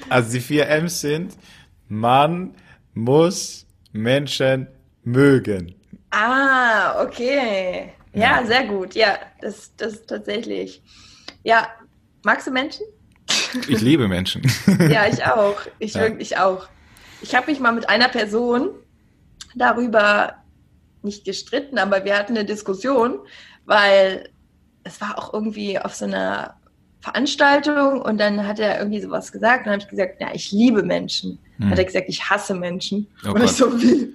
also 0.09 0.31
die 0.33 0.41
vier 0.41 0.67
M's 0.67 0.99
sind, 0.99 1.37
man 1.87 2.55
muss 2.93 3.65
Menschen 3.93 4.67
mögen. 5.05 5.75
Ah, 6.11 7.01
okay. 7.03 7.91
Ja, 8.13 8.41
ja, 8.41 8.45
sehr 8.45 8.65
gut. 8.65 8.95
Ja, 8.95 9.17
das, 9.41 9.75
das 9.77 10.05
tatsächlich. 10.05 10.81
Ja, 11.43 11.67
magst 12.23 12.47
du 12.47 12.51
Menschen? 12.51 12.85
Ich 13.67 13.81
liebe 13.81 14.07
Menschen. 14.07 14.41
ja, 14.89 15.07
ich 15.07 15.23
auch. 15.25 15.59
Ich 15.79 15.93
ja. 15.93 16.01
wirklich 16.01 16.37
auch. 16.37 16.67
Ich 17.21 17.35
habe 17.35 17.49
mich 17.49 17.59
mal 17.59 17.71
mit 17.71 17.89
einer 17.89 18.09
Person 18.09 18.69
darüber 19.55 20.35
nicht 21.01 21.25
gestritten, 21.25 21.77
aber 21.77 22.03
wir 22.03 22.17
hatten 22.17 22.35
eine 22.35 22.45
Diskussion, 22.45 23.19
weil 23.65 24.29
es 24.83 25.01
war 25.01 25.17
auch 25.17 25.33
irgendwie 25.33 25.79
auf 25.79 25.95
so 25.95 26.05
einer 26.05 26.55
Veranstaltung 27.01 28.01
und 28.01 28.19
dann 28.19 28.47
hat 28.47 28.59
er 28.59 28.79
irgendwie 28.79 29.01
sowas 29.01 29.31
gesagt 29.31 29.59
und 29.59 29.65
dann 29.67 29.73
habe 29.73 29.83
ich 29.83 29.89
gesagt, 29.89 30.21
ja, 30.21 30.29
ich 30.33 30.51
liebe 30.51 30.83
Menschen. 30.83 31.39
Hm. 31.57 31.69
Hat 31.69 31.77
er 31.77 31.85
gesagt, 31.85 32.09
ich 32.09 32.29
hasse 32.29 32.55
Menschen. 32.55 33.07
Oh 33.25 33.31
und 33.31 33.43
ich 33.43 33.51
so 33.51 33.79
wie, 33.81 34.13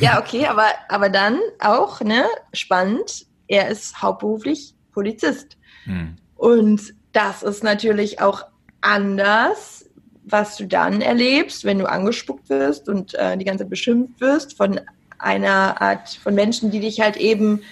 ja, 0.00 0.20
okay, 0.20 0.46
aber, 0.46 0.66
aber 0.88 1.08
dann 1.08 1.38
auch, 1.60 2.00
ne, 2.00 2.24
spannend, 2.52 3.26
er 3.48 3.68
ist 3.68 4.00
hauptberuflich 4.00 4.74
Polizist. 4.92 5.56
Hm. 5.84 6.16
Und 6.36 6.94
das 7.12 7.42
ist 7.42 7.64
natürlich 7.64 8.20
auch 8.20 8.44
anders, 8.80 9.86
was 10.24 10.56
du 10.56 10.66
dann 10.66 11.00
erlebst, 11.00 11.64
wenn 11.64 11.78
du 11.78 11.86
angespuckt 11.86 12.48
wirst 12.48 12.88
und 12.88 13.14
äh, 13.14 13.36
die 13.36 13.44
ganze 13.44 13.64
Zeit 13.64 13.70
beschimpft 13.70 14.20
wirst 14.20 14.56
von 14.56 14.80
einer 15.18 15.80
Art 15.80 16.10
von 16.10 16.34
Menschen, 16.34 16.70
die 16.70 16.80
dich 16.80 17.00
halt 17.00 17.16
eben 17.16 17.62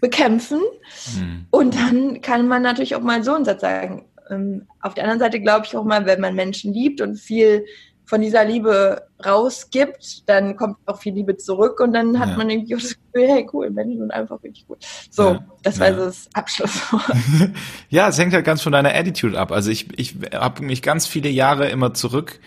bekämpfen. 0.00 0.60
Hm. 1.16 1.46
Und 1.50 1.74
dann 1.74 2.20
kann 2.20 2.46
man 2.46 2.62
natürlich 2.62 2.94
auch 2.94 3.02
mal 3.02 3.24
so 3.24 3.34
einen 3.34 3.44
Satz 3.44 3.62
sagen. 3.62 4.04
Ähm, 4.30 4.66
auf 4.80 4.94
der 4.94 5.04
anderen 5.04 5.20
Seite 5.20 5.40
glaube 5.40 5.66
ich 5.66 5.76
auch 5.76 5.84
mal, 5.84 6.06
wenn 6.06 6.20
man 6.20 6.34
Menschen 6.34 6.72
liebt 6.72 7.00
und 7.00 7.16
viel 7.16 7.64
von 8.08 8.22
dieser 8.22 8.42
Liebe 8.42 9.02
rausgibt, 9.24 10.28
dann 10.28 10.56
kommt 10.56 10.78
auch 10.86 10.98
viel 10.98 11.12
Liebe 11.12 11.36
zurück 11.36 11.78
und 11.80 11.92
dann 11.92 12.18
hat 12.18 12.30
ja. 12.30 12.36
man 12.38 12.48
irgendwie 12.48 12.72
das 12.72 12.96
Gefühl, 13.12 13.28
hey 13.28 13.46
cool, 13.52 13.70
Menschen 13.70 13.98
sind 13.98 14.10
einfach 14.10 14.42
richtig 14.42 14.66
gut. 14.66 14.78
So, 15.10 15.32
ja. 15.32 15.46
das 15.62 15.78
war 15.78 15.90
ja. 15.90 15.96
das 15.96 16.26
Abschlusswort. 16.32 17.02
ja, 17.90 18.08
es 18.08 18.18
hängt 18.18 18.32
halt 18.32 18.46
ganz 18.46 18.62
von 18.62 18.72
deiner 18.72 18.94
Attitude 18.94 19.38
ab. 19.38 19.52
Also 19.52 19.70
ich, 19.70 19.98
ich 19.98 20.16
habe 20.32 20.64
mich 20.64 20.80
ganz 20.80 21.06
viele 21.06 21.28
Jahre 21.28 21.68
immer 21.68 21.92
zurück 21.92 22.40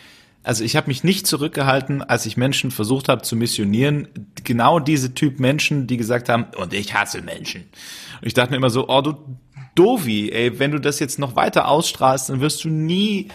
also 0.43 0.63
ich 0.63 0.75
habe 0.75 0.87
mich 0.87 1.03
nicht 1.03 1.27
zurückgehalten, 1.27 2.01
als 2.01 2.25
ich 2.25 2.35
Menschen 2.35 2.71
versucht 2.71 3.09
habe 3.09 3.21
zu 3.21 3.35
missionieren. 3.35 4.07
Genau 4.43 4.79
diese 4.79 5.13
Typ 5.13 5.39
Menschen, 5.39 5.85
die 5.85 5.97
gesagt 5.97 6.29
haben, 6.29 6.47
und 6.57 6.73
ich 6.73 6.95
hasse 6.95 7.21
Menschen. 7.21 7.61
Und 8.21 8.27
ich 8.27 8.33
dachte 8.33 8.51
mir 8.51 8.57
immer 8.57 8.71
so, 8.71 8.89
oh 8.89 9.01
du 9.01 9.17
Dovi, 9.75 10.31
ey, 10.31 10.59
wenn 10.59 10.71
du 10.71 10.79
das 10.79 10.99
jetzt 10.99 11.17
noch 11.17 11.35
weiter 11.35 11.67
ausstrahlst, 11.67 12.29
dann 12.29 12.41
wirst 12.41 12.63
du 12.63 12.69
nie 12.69 13.29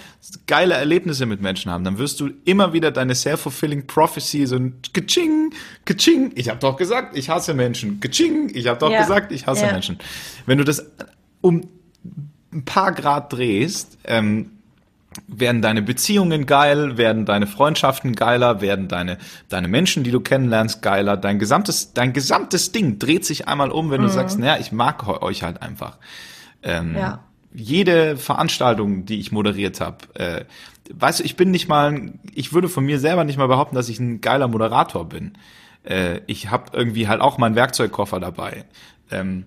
geile 0.47 0.75
Erlebnisse 0.75 1.25
mit 1.25 1.41
Menschen 1.41 1.71
haben. 1.71 1.85
Dann 1.85 1.99
wirst 1.99 2.21
du 2.21 2.31
immer 2.45 2.73
wieder 2.73 2.91
deine 2.91 3.15
self-fulfilling 3.15 3.87
prophecy 3.87 4.47
so 4.47 4.57
ein 4.57 4.75
Kaching, 4.93 5.55
Kaching. 5.85 6.33
Ich 6.35 6.49
habe 6.49 6.59
doch 6.59 6.77
gesagt, 6.77 7.17
ich 7.17 7.31
hasse 7.31 7.55
Menschen. 7.55 8.01
Kaching, 8.01 8.51
ich 8.53 8.67
habe 8.67 8.79
doch 8.79 8.91
ja. 8.91 9.01
gesagt, 9.01 9.33
ich 9.33 9.47
hasse 9.47 9.67
ja. 9.67 9.73
Menschen. 9.73 9.99
Wenn 10.45 10.59
du 10.59 10.65
das 10.65 10.85
um 11.41 11.63
ein 12.53 12.65
paar 12.65 12.93
Grad 12.93 13.33
drehst, 13.33 13.99
ähm, 14.05 14.51
werden 15.29 15.63
deine 15.63 15.83
Beziehungen 15.83 16.47
geil, 16.47 16.97
werden 16.97 17.25
deine 17.25 17.47
Freundschaften 17.47 18.15
geiler, 18.15 18.61
werden 18.61 18.89
deine, 18.89 19.19
deine 19.49 19.69
Menschen, 19.69 20.05
die 20.05 20.11
du 20.11 20.21
kennenlernst, 20.21 20.83
geiler. 20.83 21.17
Dein 21.17 21.39
gesamtes, 21.39 21.93
dein 21.93 22.13
gesamtes 22.13 22.73
Ding 22.73 22.99
dreht 22.99 23.25
sich 23.25 23.49
einmal 23.49 23.71
um, 23.71 23.91
wenn 23.91 24.01
mhm. 24.01 24.07
du 24.07 24.11
sagst, 24.11 24.39
naja, 24.39 24.59
ich 24.59 24.73
mag 24.73 25.07
euch 25.23 25.43
halt 25.43 25.63
einfach. 25.63 25.99
Ähm, 26.63 26.97
ja. 26.97 27.21
Jede 27.55 28.17
Veranstaltung, 28.17 29.07
die 29.07 29.19
ich 29.19 29.33
moderiert 29.33 29.81
habe, 29.81 29.99
äh, 30.15 30.45
weißt 30.93 31.21
du, 31.21 31.25
ich 31.25 31.37
bin 31.37 31.51
nicht 31.51 31.69
mal, 31.69 32.13
ich 32.35 32.53
würde 32.53 32.69
von 32.69 32.85
mir 32.85 32.99
selber 32.99 33.25
nicht 33.25 33.39
mal 33.39 33.49
behaupten, 33.49 33.77
dass 33.77 33.89
ich 33.89 33.99
ein 33.99 34.21
geiler 34.21 34.49
Moderator 34.49 35.09
bin. 35.09 35.39
Äh, 35.85 36.21
ich 36.27 36.51
habe 36.51 36.73
irgendwie 36.73 37.09
halt 37.09 37.21
auch 37.21 37.39
meinen 37.39 37.55
Werkzeugkoffer 37.55 38.21
dabei. 38.21 38.65
Ähm, 39.11 39.47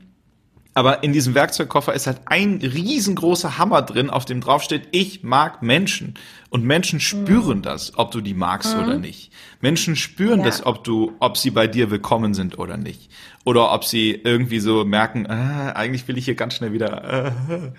aber 0.74 1.04
in 1.04 1.14
diesem 1.14 1.36
Werkzeugkoffer 1.36 1.94
ist 1.94 2.08
halt 2.08 2.22
ein 2.26 2.60
riesengroßer 2.62 3.58
Hammer 3.58 3.82
drin, 3.82 4.10
auf 4.10 4.26
dem 4.26 4.40
draufsteht, 4.40 4.88
ich 4.92 5.24
mag 5.24 5.62
Menschen. 5.62 6.14
Und 6.50 6.64
Menschen 6.64 7.00
spüren 7.00 7.60
mhm. 7.60 7.64
das, 7.64 7.98
ob 7.98 8.12
du 8.12 8.22
die 8.22 8.34
magst 8.34 8.76
mhm. 8.76 8.84
oder 8.84 8.98
nicht. 8.98 9.32
Menschen 9.62 9.96
spüren 9.96 10.40
ja. 10.40 10.46
das, 10.46 10.66
ob 10.66 10.84
du, 10.84 11.14
ob 11.20 11.38
sie 11.38 11.52
bei 11.52 11.68
dir 11.68 11.92
willkommen 11.92 12.34
sind 12.34 12.60
oder 12.60 12.78
nicht. 12.78 13.12
Oder 13.46 13.72
ob 13.74 13.84
sie 13.84 14.12
irgendwie 14.12 14.60
so 14.60 14.86
merken, 14.86 15.26
äh, 15.26 15.74
eigentlich 15.74 16.08
will 16.08 16.18
ich 16.18 16.26
hier 16.26 16.36
ganz 16.36 16.54
schnell 16.56 16.72
wieder. 16.72 17.26
Äh. 17.50 17.72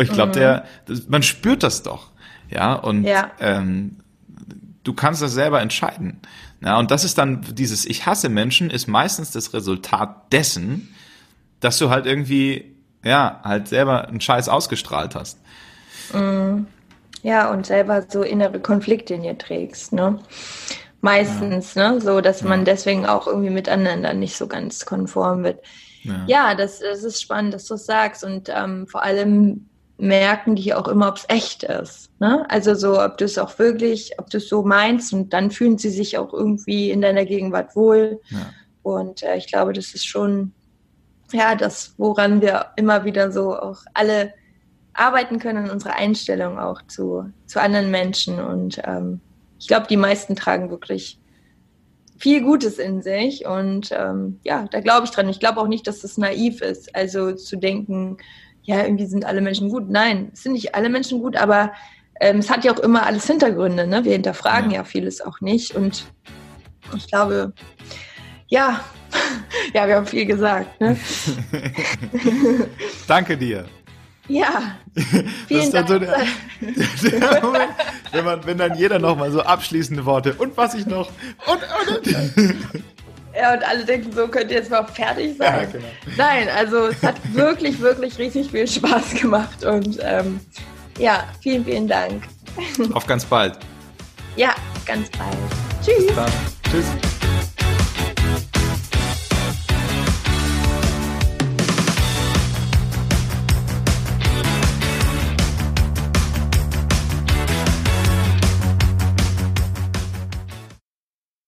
Ich 0.00 0.12
glaube, 0.12 0.30
mhm. 0.30 0.34
der, 0.34 0.64
man 1.08 1.22
spürt 1.22 1.62
das 1.62 1.82
doch. 1.82 2.10
Ja, 2.50 2.74
und 2.74 3.04
ja. 3.04 3.30
Ähm, 3.40 3.96
du 4.84 4.92
kannst 4.92 5.22
das 5.22 5.32
selber 5.32 5.60
entscheiden. 5.60 6.20
Ja, 6.60 6.78
und 6.78 6.90
das 6.90 7.04
ist 7.04 7.18
dann 7.18 7.44
dieses 7.52 7.84
Ich 7.84 8.06
hasse 8.06 8.28
Menschen 8.28 8.70
ist 8.70 8.86
meistens 8.86 9.30
das 9.30 9.52
Resultat 9.54 10.32
dessen, 10.32 10.94
dass 11.60 11.78
du 11.78 11.90
halt 11.90 12.06
irgendwie, 12.06 12.76
ja, 13.04 13.40
halt 13.44 13.68
selber 13.68 14.08
einen 14.08 14.20
Scheiß 14.20 14.48
ausgestrahlt 14.48 15.14
hast. 15.14 15.38
Mm. 16.12 16.66
Ja, 17.22 17.50
und 17.50 17.66
selber 17.66 18.04
so 18.08 18.22
innere 18.22 18.60
Konflikte 18.60 19.14
in 19.14 19.22
dir 19.22 19.36
trägst, 19.36 19.92
ne? 19.92 20.18
Meistens, 21.00 21.74
ja. 21.74 21.92
ne? 21.92 22.00
So, 22.00 22.20
dass 22.20 22.42
ja. 22.42 22.48
man 22.48 22.64
deswegen 22.64 23.06
auch 23.06 23.26
irgendwie 23.26 23.50
miteinander 23.50 24.14
nicht 24.14 24.36
so 24.36 24.46
ganz 24.46 24.86
konform 24.86 25.44
wird. 25.44 25.60
Ja, 26.02 26.24
ja 26.26 26.54
das, 26.54 26.80
das 26.80 27.02
ist 27.02 27.20
spannend, 27.20 27.54
dass 27.54 27.66
du 27.66 27.74
es 27.74 27.86
sagst. 27.86 28.24
Und 28.24 28.48
ähm, 28.48 28.86
vor 28.86 29.02
allem 29.02 29.68
merken 29.98 30.54
die 30.54 30.72
auch 30.74 30.86
immer, 30.86 31.08
ob 31.08 31.16
es 31.16 31.24
echt 31.28 31.64
ist. 31.64 32.10
Ne? 32.20 32.46
Also 32.48 32.74
so, 32.74 33.02
ob 33.02 33.18
du 33.18 33.24
es 33.24 33.36
auch 33.36 33.58
wirklich, 33.58 34.12
ob 34.18 34.30
du 34.30 34.38
es 34.38 34.48
so 34.48 34.62
meinst 34.62 35.12
und 35.12 35.32
dann 35.32 35.50
fühlen 35.50 35.76
sie 35.76 35.90
sich 35.90 36.18
auch 36.18 36.32
irgendwie 36.32 36.90
in 36.90 37.00
deiner 37.00 37.24
Gegenwart 37.24 37.74
wohl. 37.74 38.20
Und 38.82 39.22
äh, 39.22 39.36
ich 39.36 39.48
glaube, 39.48 39.72
das 39.72 39.94
ist 39.94 40.06
schon 40.06 40.52
ja, 41.32 41.54
das, 41.54 41.94
woran 41.98 42.40
wir 42.40 42.66
immer 42.76 43.04
wieder 43.04 43.30
so 43.30 43.58
auch 43.58 43.82
alle 43.94 44.32
arbeiten 44.94 45.38
können, 45.38 45.70
unsere 45.70 45.94
Einstellung 45.94 46.58
auch 46.58 46.82
zu, 46.86 47.30
zu 47.46 47.60
anderen 47.60 47.90
Menschen. 47.90 48.40
Und 48.40 48.80
ähm, 48.84 49.20
ich 49.58 49.68
glaube, 49.68 49.86
die 49.88 49.96
meisten 49.96 50.34
tragen 50.36 50.70
wirklich 50.70 51.18
viel 52.18 52.42
Gutes 52.42 52.78
in 52.78 53.02
sich. 53.02 53.46
Und 53.46 53.90
ähm, 53.92 54.40
ja, 54.42 54.66
da 54.70 54.80
glaube 54.80 55.04
ich 55.04 55.10
dran. 55.10 55.28
Ich 55.28 55.40
glaube 55.40 55.60
auch 55.60 55.68
nicht, 55.68 55.86
dass 55.86 56.00
das 56.00 56.18
naiv 56.18 56.60
ist. 56.60 56.94
Also 56.94 57.32
zu 57.32 57.56
denken, 57.56 58.18
ja, 58.62 58.82
irgendwie 58.82 59.06
sind 59.06 59.24
alle 59.24 59.40
Menschen 59.40 59.70
gut. 59.70 59.88
Nein, 59.88 60.30
es 60.32 60.42
sind 60.42 60.52
nicht 60.52 60.74
alle 60.74 60.88
Menschen 60.88 61.20
gut, 61.20 61.36
aber 61.36 61.72
ähm, 62.20 62.38
es 62.38 62.50
hat 62.50 62.64
ja 62.64 62.74
auch 62.74 62.80
immer 62.80 63.06
alles 63.06 63.26
Hintergründe. 63.26 63.86
Ne? 63.86 64.04
Wir 64.04 64.12
hinterfragen 64.12 64.70
ja. 64.70 64.78
ja 64.78 64.84
vieles 64.84 65.20
auch 65.20 65.40
nicht. 65.40 65.74
Und 65.74 66.06
ich 66.96 67.06
glaube, 67.06 67.52
ja, 68.48 68.80
ja, 69.74 69.86
wir 69.86 69.96
haben 69.96 70.06
viel 70.06 70.26
gesagt. 70.26 70.80
Ne? 70.80 70.96
Danke 73.06 73.36
dir. 73.36 73.64
Ja, 74.28 74.76
vielen 75.46 75.72
Dank. 75.72 75.88
So 75.88 75.98
der, 75.98 76.16
der 77.02 77.42
Moment, 77.42 77.70
wenn, 78.12 78.24
man, 78.24 78.44
wenn 78.44 78.58
dann 78.58 78.76
jeder 78.76 78.98
nochmal 78.98 79.30
so 79.30 79.40
abschließende 79.40 80.04
Worte 80.04 80.34
und 80.34 80.54
was 80.54 80.74
ich 80.74 80.84
noch 80.84 81.10
und, 81.46 81.60
und, 82.36 82.54
Ja, 83.38 83.54
und 83.54 83.62
alle 83.62 83.84
denken 83.84 84.12
so, 84.12 84.26
könnt 84.26 84.50
ihr 84.50 84.58
jetzt 84.58 84.70
mal 84.70 84.84
fertig 84.84 85.36
sein. 85.36 85.60
Ja, 85.60 85.64
genau. 85.64 85.84
Nein, 86.16 86.48
also 86.56 86.86
es 86.88 87.02
hat 87.02 87.16
wirklich, 87.34 87.80
wirklich 87.80 88.18
richtig 88.18 88.50
viel 88.50 88.66
Spaß 88.66 89.14
gemacht 89.14 89.64
und 89.64 89.98
ähm, 90.02 90.40
ja, 90.98 91.24
vielen, 91.40 91.64
vielen 91.64 91.86
Dank. 91.86 92.24
Auf 92.92 93.06
ganz 93.06 93.24
bald. 93.24 93.58
Ja, 94.36 94.54
ganz 94.84 95.08
bald. 95.10 95.36
Tschüss. 95.84 96.12
Tschüss. 96.70 96.86